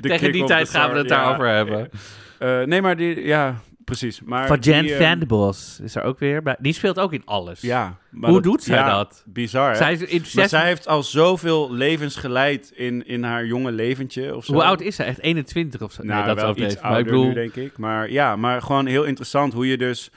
Tegen 0.00 0.32
die 0.32 0.44
tijd 0.44 0.68
gaan 0.70 0.90
we 0.92 0.98
het 0.98 1.08
daarover 1.08 1.48
hebben. 1.48 1.90
Eh, 2.38 2.62
nee, 2.62 2.82
maar 2.82 2.96
die, 2.96 3.24
ja, 3.24 3.60
precies. 3.84 4.20
Maar 4.20 4.46
Van 4.46 4.58
Jan 4.58 4.82
die, 4.82 4.94
eh, 4.94 5.08
Van 5.08 5.18
de 5.18 5.26
Bos 5.26 5.80
is 5.82 5.94
er 5.94 6.02
ook 6.02 6.18
weer 6.18 6.42
bij. 6.42 6.56
Die 6.58 6.72
speelt 6.72 6.98
ook 6.98 7.12
in 7.12 7.22
alles. 7.24 7.60
Ja. 7.60 7.96
maar 8.10 8.30
Hoe 8.30 8.42
doet 8.42 8.62
zij 8.62 8.76
ja, 8.76 8.96
dat? 8.96 9.22
Bizar, 9.26 9.70
hè? 9.70 9.76
Zij 9.76 9.92
is 9.92 10.02
in 10.02 10.20
Maar 10.20 10.28
zes- 10.28 10.50
zij 10.50 10.66
heeft 10.66 10.88
al 10.88 11.02
zoveel 11.02 11.72
levens 11.72 12.16
geleid 12.16 12.72
in, 12.74 13.06
in 13.06 13.22
haar 13.22 13.46
jonge 13.46 13.72
leventje 13.72 14.36
of 14.36 14.44
zo. 14.44 14.52
Hoe 14.52 14.64
oud 14.64 14.80
is 14.80 14.96
zij? 14.96 15.06
Echt 15.06 15.18
21 15.18 15.82
of 15.82 15.92
zo? 15.92 16.02
Nou, 16.02 16.18
nee, 16.18 16.34
dat 16.34 16.36
wel 16.36 16.54
is 16.54 16.56
iets 16.56 16.64
overdreven. 16.64 16.82
Maar 16.82 16.92
ouder 16.96 17.12
ik 17.12 17.18
bedoel, 17.18 17.42
nu, 17.42 17.50
denk 17.52 17.70
ik. 17.72 17.78
Maar 17.78 18.10
ja, 18.10 18.36
maar 18.36 18.62
gewoon 18.62 18.86
heel 18.86 19.04
interessant 19.04 19.52
hoe 19.52 19.66
je 19.66 19.76
dus... 19.78 20.10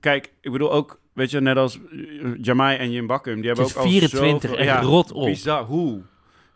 Kijk, 0.00 0.32
ik 0.40 0.52
bedoel 0.52 0.72
ook, 0.72 1.00
weet 1.12 1.30
je, 1.30 1.40
net 1.40 1.56
als 1.56 1.78
eh, 1.92 2.30
Jamai 2.42 2.76
en 2.76 2.90
Jim 2.90 3.06
Bakkum, 3.06 3.36
die 3.36 3.46
hebben 3.46 3.64
ook 3.64 3.72
al 3.72 3.82
24, 3.82 4.50
zoveel... 4.50 4.64
echt 4.66 4.82
rot 4.82 5.12
op. 5.12 5.24
Bizar, 5.24 5.64
hoe? 5.64 6.02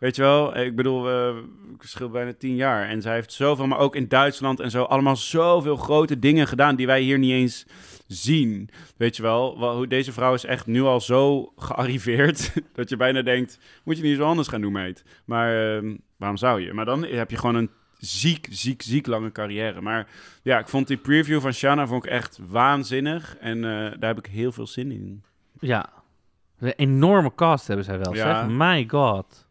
Weet 0.01 0.15
je 0.15 0.21
wel, 0.21 0.57
ik 0.57 0.75
bedoel, 0.75 1.09
eh 1.09 1.37
ik 1.73 1.79
verschil 1.79 2.09
bijna 2.09 2.33
tien 2.33 2.55
jaar. 2.55 2.87
En 2.89 3.01
zij 3.01 3.13
heeft 3.13 3.33
zoveel, 3.33 3.67
maar 3.67 3.77
ook 3.77 3.95
in 3.95 4.07
Duitsland 4.07 4.59
en 4.59 4.71
zo, 4.71 4.83
allemaal 4.83 5.15
zoveel 5.15 5.75
grote 5.75 6.19
dingen 6.19 6.47
gedaan 6.47 6.75
die 6.75 6.85
wij 6.85 7.01
hier 7.01 7.19
niet 7.19 7.31
eens 7.31 7.65
zien. 8.07 8.69
Weet 8.97 9.15
je 9.15 9.21
wel, 9.21 9.85
deze 9.87 10.11
vrouw 10.11 10.33
is 10.33 10.45
echt 10.45 10.65
nu 10.65 10.81
al 10.81 11.01
zo 11.01 11.51
gearriveerd 11.55 12.53
dat 12.73 12.89
je 12.89 12.97
bijna 12.97 13.21
denkt, 13.21 13.59
moet 13.83 13.97
je 13.97 14.03
niet 14.03 14.17
zo 14.17 14.23
anders 14.23 14.47
gaan 14.47 14.61
doen, 14.61 14.71
meid. 14.71 15.03
Maar 15.25 15.75
ehm, 15.75 15.95
waarom 16.17 16.37
zou 16.37 16.61
je? 16.61 16.73
Maar 16.73 16.85
dan 16.85 17.03
heb 17.05 17.29
je 17.31 17.37
gewoon 17.37 17.55
een 17.55 17.69
ziek, 17.97 18.47
ziek, 18.49 18.81
ziek 18.81 19.07
lange 19.07 19.31
carrière. 19.31 19.81
Maar 19.81 20.07
ja, 20.43 20.59
ik 20.59 20.67
vond 20.67 20.87
die 20.87 20.97
preview 20.97 21.39
van 21.41 21.53
Shanna 21.53 21.87
vond 21.87 22.05
ik 22.05 22.11
echt 22.11 22.39
waanzinnig 22.47 23.37
en 23.37 23.57
eh, 23.57 23.71
daar 23.99 24.15
heb 24.15 24.25
ik 24.25 24.31
heel 24.31 24.51
veel 24.51 24.67
zin 24.67 24.91
in. 24.91 25.23
Ja. 25.59 25.89
Een 26.59 26.73
enorme 26.75 27.35
cast 27.35 27.67
hebben 27.67 27.85
zij 27.85 27.99
wel, 27.99 28.15
Ja. 28.15 28.39
zeg. 28.41 28.49
My 28.49 28.85
god. 28.87 29.49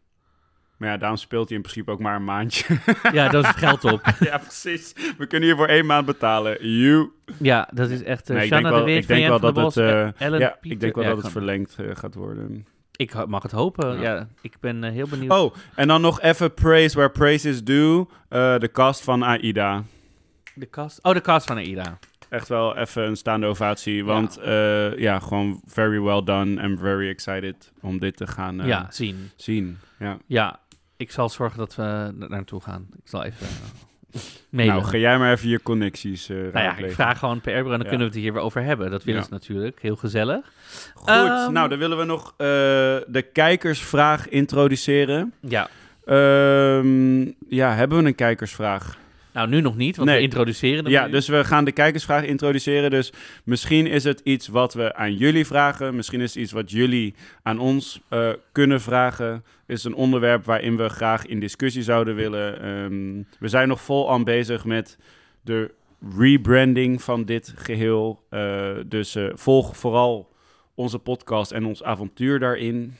Maar 0.81 0.89
ja, 0.89 0.97
daarom 0.97 1.17
speelt 1.17 1.47
hij 1.47 1.57
in 1.57 1.63
principe 1.63 1.91
ook 1.91 1.99
maar 1.99 2.15
een 2.15 2.23
maandje. 2.23 2.65
Ja, 3.11 3.29
dat 3.29 3.43
is 3.43 3.49
het 3.49 3.57
geld 3.57 3.83
op. 3.83 4.01
ja, 4.29 4.37
precies. 4.37 4.93
We 5.17 5.25
kunnen 5.27 5.49
hier 5.49 5.57
voor 5.57 5.67
één 5.67 5.85
maand 5.85 6.05
betalen. 6.05 6.69
You. 6.79 7.11
Ja, 7.37 7.69
dat 7.73 7.89
is 7.89 8.03
echt... 8.03 8.29
uh, 8.29 8.35
Nee, 8.35 8.45
ik 8.45 8.51
denk 8.51 8.67
wel, 8.67 8.85
de 8.85 8.91
ik 8.91 9.07
denk 9.07 9.27
wel 9.27 9.39
dat 9.39 9.55
het, 9.55 9.73
ja, 9.75 10.57
ik 10.61 10.79
denk 10.79 10.95
wel 10.95 11.03
ja, 11.03 11.09
dat 11.09 11.23
het 11.23 11.31
verlengd 11.31 11.75
eh, 11.75 11.85
gaat 11.93 12.15
worden. 12.15 12.65
Ik 12.95 13.27
mag 13.27 13.43
het 13.43 13.51
hopen. 13.51 13.95
Ja. 13.95 14.01
Ja, 14.01 14.27
ik 14.41 14.55
ben 14.59 14.83
eh, 14.83 14.91
heel 14.91 15.07
benieuwd. 15.07 15.31
Oh, 15.31 15.55
en 15.75 15.87
dan 15.87 16.01
nog 16.01 16.21
even 16.21 16.53
praise 16.53 16.95
where 16.95 17.11
praise 17.11 17.49
is 17.49 17.63
due. 17.63 18.05
De 18.29 18.69
cast 18.71 19.03
van 19.03 19.23
AIDA. 19.23 19.83
De 20.53 20.69
cast. 20.69 20.99
Oh, 21.03 21.13
de 21.13 21.21
cast 21.21 21.47
van 21.47 21.57
Aida. 21.57 21.97
Echt 22.29 22.47
wel 22.47 22.77
even 22.77 23.03
een 23.03 23.15
staande 23.15 23.45
ovatie. 23.45 24.05
Want 24.05 24.39
ja, 24.43 24.91
ja 24.97 25.19
gewoon 25.19 25.61
very 25.65 26.01
well 26.01 26.23
done. 26.23 26.63
I'm 26.63 26.77
very 26.77 27.09
excited 27.09 27.71
om 27.81 27.99
dit 27.99 28.17
te 28.17 28.27
gaan 28.27 28.55
ja, 28.65 28.87
zien. 28.89 29.31
zien. 29.35 29.77
Ja. 29.99 30.17
Ja, 30.25 30.59
ik 31.01 31.11
zal 31.11 31.29
zorgen 31.29 31.57
dat 31.57 31.75
we 31.75 32.11
na- 32.15 32.27
naartoe 32.27 32.61
gaan. 32.61 32.87
Ik 32.95 33.07
zal 33.09 33.23
even 33.23 33.47
uh, 33.47 34.21
mailen. 34.49 34.75
Nou, 34.75 34.87
ga 34.87 34.97
jij 34.97 35.17
maar 35.17 35.31
even 35.31 35.49
je 35.49 35.61
connecties 35.63 36.29
eh 36.29 36.37
Nou 36.37 36.51
ja, 36.53 36.77
ik 36.77 36.91
vraag 36.91 37.19
gewoon 37.19 37.41
per 37.41 37.53
bureau 37.53 37.71
en 37.71 37.77
dan 37.77 37.81
Ja. 37.83 37.87
kunnen 37.89 38.07
we 38.07 38.13
het 38.13 38.23
hier 38.23 38.33
weer 38.33 38.41
over 38.41 38.63
hebben. 38.63 38.91
Dat 38.91 39.03
willen 39.03 39.19
Ja. 39.19 39.25
ze 39.27 39.33
natuurlijk. 39.33 39.81
Heel 39.81 39.95
gezellig. 39.95 40.51
Goed, 40.93 41.07
Ehm, 41.09 41.51
nou 41.51 41.69
dan 41.69 41.77
willen 41.79 41.97
we 41.97 42.03
nog 42.03 42.33
eh, 42.37 42.45
de 43.07 43.29
kijkersvraag 43.33 44.29
introduceren. 44.29 45.33
Ja. 45.39 45.69
Ehm, 46.05 47.21
ja, 47.49 47.73
hebben 47.73 47.97
we 47.97 48.05
een 48.07 48.15
kijkersvraag? 48.15 48.97
Nou, 49.33 49.47
nu 49.49 49.61
nog 49.61 49.75
niet, 49.77 49.95
want 49.95 50.09
Nee. 50.09 50.17
we 50.17 50.23
introduceren 50.23 50.83
hem 50.83 50.93
Ja, 50.93 51.05
nu. 51.05 51.11
dus 51.11 51.27
we 51.27 51.43
gaan 51.43 51.65
de 51.65 51.71
kijkersvraag 51.71 52.23
introduceren. 52.23 52.89
Dus 52.89 53.13
misschien 53.43 53.87
is 53.87 54.03
het 54.03 54.19
iets 54.23 54.47
wat 54.47 54.73
we 54.73 54.93
aan 54.95 55.15
jullie 55.15 55.45
vragen. 55.45 55.95
Misschien 55.95 56.21
is 56.21 56.33
het 56.33 56.43
iets 56.43 56.51
wat 56.51 56.71
jullie 56.71 57.13
aan 57.43 57.59
ons 57.59 58.01
eh, 58.09 58.29
kunnen 58.51 58.81
vragen. 58.81 59.43
Is 59.67 59.83
een 59.83 59.93
onderwerp 59.93 60.45
waarin 60.45 60.77
we 60.77 60.89
graag 60.89 61.25
in 61.25 61.39
discussie 61.39 61.83
zouden 61.83 62.15
willen. 62.15 62.61
Ehm, 62.61 63.23
we 63.39 63.47
zijn 63.47 63.67
nog 63.67 63.81
vol 63.81 64.11
aan 64.11 64.23
bezig 64.23 64.65
met 64.65 64.97
de 65.41 65.71
rebranding 66.17 67.01
van 67.01 67.25
dit 67.25 67.53
geheel. 67.55 68.25
Eh, 68.29 68.69
dus 68.85 69.15
eh, 69.15 69.25
volg 69.33 69.77
vooral 69.77 70.29
onze 70.75 70.99
podcast 70.99 71.51
en 71.51 71.65
ons 71.65 71.83
avontuur 71.83 72.39
daarin. 72.39 72.93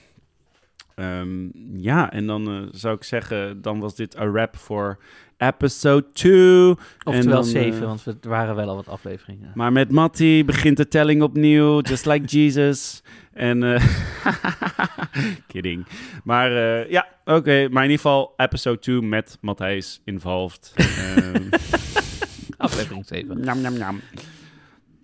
Ehm, 0.96 1.48
ja, 1.82 2.12
en 2.12 2.28
dan 2.28 2.70
zou 2.72 2.96
ik 2.96 3.04
zeggen, 3.04 3.62
dan 3.62 3.80
was 3.80 3.96
dit 3.96 4.16
een 4.16 4.32
wrap 4.32 4.58
voor 4.58 4.98
episode 5.42 6.06
2. 6.14 6.70
Oftewel 6.70 7.14
en 7.14 7.26
dan, 7.30 7.44
zeven, 7.46 7.82
eh, 7.82 7.88
want 7.88 8.04
we- 8.04 8.18
er 8.22 8.30
waren 8.30 8.56
wel 8.56 8.70
al 8.70 8.76
wat 8.76 8.88
afleveringen. 8.88 9.52
Maar 9.56 9.72
met 9.72 9.92
Matty 9.92 10.46
begint 10.46 10.78
de 10.78 10.88
telling 10.88 11.22
opnieuw, 11.22 11.82
just 11.82 12.06
like 12.06 12.26
Jesus. 12.38 13.04
En, 13.34 13.64
eh 13.64 13.84
kidding. 15.48 15.86
Maar 16.24 16.52
eh, 16.82 16.90
ja, 16.92 17.08
oké. 17.26 17.68
Maar 17.70 17.84
in 17.84 17.90
ieder 17.90 18.06
geval 18.06 18.34
episode 18.38 18.80
2 18.80 19.02
met 19.02 19.38
Matthijs 19.42 20.02
involved. 20.06 20.74
Ehm, 20.78 21.44
Aflevering 22.58 23.06
7. 23.08 23.40
Njam, 23.42 23.60
njam, 23.60 23.74
njam. 23.74 24.02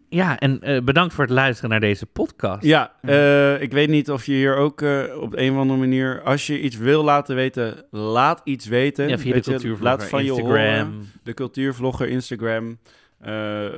Ja, 0.09 0.39
en 0.39 0.61
eh, 0.61 0.81
bedankt 0.81 1.13
voor 1.13 1.23
het 1.23 1.33
luisteren 1.33 1.69
naar 1.69 1.79
deze 1.79 2.05
podcast. 2.05 2.63
Ja, 2.63 2.93
eh, 3.01 3.61
ik 3.61 3.71
weet 3.71 3.89
niet 3.89 4.11
of 4.11 4.25
je 4.25 4.31
hier 4.31 4.55
ook 4.55 4.81
eh, 4.81 5.03
op 5.21 5.35
een 5.35 5.51
of 5.51 5.57
andere 5.57 5.79
manier... 5.79 6.21
Als 6.21 6.47
je 6.47 6.61
iets 6.61 6.77
wil 6.77 7.03
laten 7.03 7.35
weten, 7.35 7.85
laat 7.91 8.41
iets 8.43 8.65
weten. 8.65 9.07
Ja, 9.07 9.17
via 9.17 9.27
de 9.27 9.33
Weet 9.33 9.43
cultuurvlogger, 9.43 9.83
Laat 9.99 10.09
van 10.09 10.23
je 10.23 10.29
Instagram. 10.29 10.55
horen. 10.55 11.11
De 11.23 11.33
cultuurvlogger, 11.33 12.07
Instagram. 12.07 12.77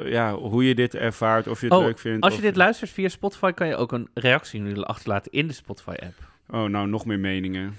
Ja, 0.05 0.33
hoe 0.35 0.67
je 0.67 0.75
dit 0.75 0.95
ervaart, 0.95 1.47
of 1.47 1.59
je 1.61 1.65
het 1.67 1.75
Oh, 1.75 1.83
leuk 1.83 1.99
vindt. 1.99 2.23
Als 2.23 2.35
je 2.35 2.41
dit 2.41 2.55
luistert 2.55 2.89
via 2.91 3.07
Spotify, 3.09 3.51
kan 3.51 3.67
je 3.67 3.75
ook 3.75 3.91
een 3.91 4.07
reactie 4.13 4.61
nu 4.61 4.75
achterlaten 4.81 5.31
in 5.31 5.47
de 5.47 5.53
Spotify-app. 5.53 6.13
Oh, 6.49 6.63
nou, 6.63 6.87
nog 6.87 7.05
meer 7.05 7.19
meningen. 7.19 7.75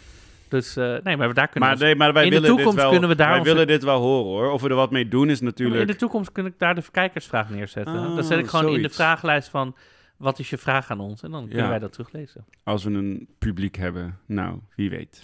Dus 0.51 0.76
eh, 0.76 0.96
nee, 1.03 1.16
maar 1.16 1.34
daar 1.34 1.48
kunnen 1.48 1.68
Maar, 1.68 1.78
we... 1.78 1.84
nee, 1.84 1.94
maar 1.96 2.12
wij 2.12 2.24
in 2.24 2.30
de 2.30 2.40
toekomst 2.40 2.64
dit 2.70 2.74
wel, 2.80 2.90
kunnen 2.90 3.09
we 3.09 3.14
daar 3.14 3.30
wij 3.32 3.42
willen 3.42 3.66
dit 3.66 3.82
wel 3.82 4.01
horen 4.01 4.24
hoor. 4.30 4.51
Of 4.53 4.62
we 4.62 4.68
er 4.68 4.74
wat 4.74 4.90
mee 4.90 5.09
doen 5.09 5.30
is 5.30 5.38
Ja, 5.38 5.44
natuurlijk. 5.44 5.80
in 5.80 5.86
de 5.86 5.96
toekomst 5.96 6.32
kun 6.32 6.46
ik 6.46 6.55
daar 6.59 6.74
de 6.74 6.82
kijkersvraag 6.90 7.51
neerzetten. 7.51 7.94
Oh, 7.94 8.14
dan 8.14 8.24
zet 8.24 8.38
ik 8.38 8.46
gewoon 8.46 8.74
in 8.74 8.82
de 8.82 8.88
vragenlijst 8.88 9.48
van... 9.48 9.76
Wat 10.16 10.38
is 10.38 10.51
je 10.51 10.59
vraag 10.59 10.90
aan 10.90 11.01
ons? 11.01 11.22
En 11.22 11.30
dan 11.30 11.44
kunnen 11.46 11.62
Ja. 11.64 11.68
wij 11.70 11.78
dat 11.78 11.92
teruglezen. 11.92 12.44
Als 12.64 12.84
we 12.84 12.90
een 12.90 13.28
publiek 13.38 13.76
hebben. 13.76 14.18
Nou, 14.26 14.59
wie 14.76 14.90
weet. 14.90 15.22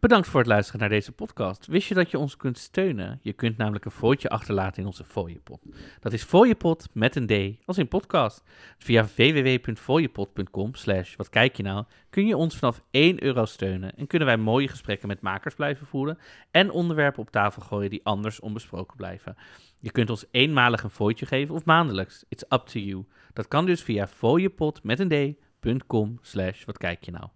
Bedankt 0.00 0.28
voor 0.28 0.40
het 0.40 0.48
luisteren 0.48 0.80
naar 0.80 0.88
deze 0.88 1.12
podcast. 1.12 1.66
Wist 1.66 1.88
je 1.88 1.94
dat 1.94 2.10
je 2.10 2.18
ons 2.18 2.36
kunt 2.36 2.58
steunen? 2.58 3.18
Je 3.22 3.32
kunt 3.32 3.56
namelijk 3.56 3.84
een 3.84 3.90
fooitje 3.90 4.28
achterlaten 4.28 4.80
in 4.82 4.86
onze 4.86 5.04
fooiepot. 5.04 5.60
Dat 6.00 6.12
is 6.12 6.22
fooiepot 6.22 6.88
met 6.92 7.16
een 7.16 7.26
D, 7.26 7.66
als 7.66 7.78
in 7.78 7.88
podcast. 7.88 8.42
Via 8.78 9.06
www.fooiepot.com 9.16 10.74
slash 10.74 11.16
wat 11.16 11.56
je 11.56 11.62
nou, 11.62 11.84
kun 12.10 12.26
je 12.26 12.36
ons 12.36 12.56
vanaf 12.56 12.82
1 12.90 13.22
euro 13.22 13.44
steunen 13.44 13.96
en 13.96 14.06
kunnen 14.06 14.28
wij 14.28 14.36
mooie 14.36 14.68
gesprekken 14.68 15.08
met 15.08 15.20
makers 15.20 15.54
blijven 15.54 15.86
voeren 15.86 16.18
en 16.50 16.70
onderwerpen 16.70 17.22
op 17.22 17.30
tafel 17.30 17.62
gooien 17.62 17.90
die 17.90 18.04
anders 18.04 18.40
onbesproken 18.40 18.96
blijven. 18.96 19.36
Je 19.78 19.90
kunt 19.90 20.10
ons 20.10 20.24
eenmalig 20.30 20.82
een 20.82 20.90
fooitje 20.90 21.26
geven 21.26 21.54
of 21.54 21.64
maandelijks. 21.64 22.24
It's 22.28 22.44
up 22.48 22.66
to 22.66 22.78
you. 22.78 23.04
Dat 23.32 23.48
kan 23.48 23.66
dus 23.66 23.82
via 23.82 24.06
fooiepot 24.06 24.82
met 24.82 24.98
een 24.98 25.36
D.com 25.60 26.18
slash 26.22 26.64
wat 26.64 26.96
je 27.00 27.10
nou. 27.10 27.28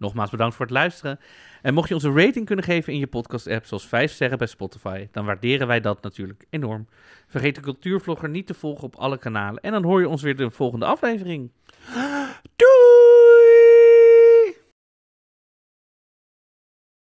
Nogmaals 0.00 0.30
bedankt 0.30 0.54
voor 0.54 0.66
het 0.66 0.74
luisteren. 0.74 1.20
En 1.62 1.74
mocht 1.74 1.88
je 1.88 1.94
ons 1.94 2.02
een 2.02 2.16
rating 2.16 2.46
kunnen 2.46 2.64
geven 2.64 2.92
in 2.92 2.98
je 2.98 3.06
podcast-app, 3.06 3.66
zoals 3.66 3.86
5 3.86 4.12
sterren 4.12 4.38
bij 4.38 4.46
Spotify, 4.46 5.08
dan 5.10 5.24
waarderen 5.24 5.66
wij 5.66 5.80
dat 5.80 6.02
natuurlijk 6.02 6.46
enorm. 6.50 6.88
Vergeet 7.26 7.54
de 7.54 7.60
cultuurvlogger 7.60 8.28
niet 8.28 8.46
te 8.46 8.54
volgen 8.54 8.84
op 8.84 8.96
alle 8.96 9.18
kanalen. 9.18 9.62
En 9.62 9.72
dan 9.72 9.84
hoor 9.84 10.00
je 10.00 10.08
ons 10.08 10.22
weer 10.22 10.36
de 10.36 10.50
volgende 10.50 10.86
aflevering. 10.86 11.52
Doei! 12.56 12.80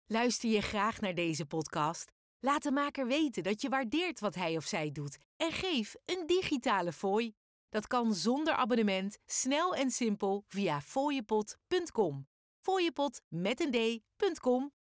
Luister 0.07 0.51
je 0.51 0.61
graag 0.61 1.01
naar 1.01 1.14
deze 1.14 1.47
podcast? 1.47 2.12
Laat 2.41 2.62
de 2.62 2.72
maker 2.72 3.07
weten 3.07 3.43
dat 3.43 3.62
je 3.62 3.68
waardeert 3.68 4.20
wat 4.20 4.35
hij 4.35 4.57
of 4.57 4.64
zij 4.64 4.93
doet 4.93 5.18
en 5.37 5.53
geef 5.53 5.95
een 6.05 6.26
digitale 6.26 6.93
fooi. 6.93 7.35
Dat 7.68 7.87
kan 7.87 8.14
zonder 8.14 8.55
abonnement, 8.55 9.18
snel 9.26 9.74
en 9.74 9.91
simpel 9.91 10.45
via 10.49 10.80
fooiepot.com. 10.80 12.26
Fooiepot 12.65 13.21
met 13.29 13.61
een 13.61 13.71
d.com 13.71 14.73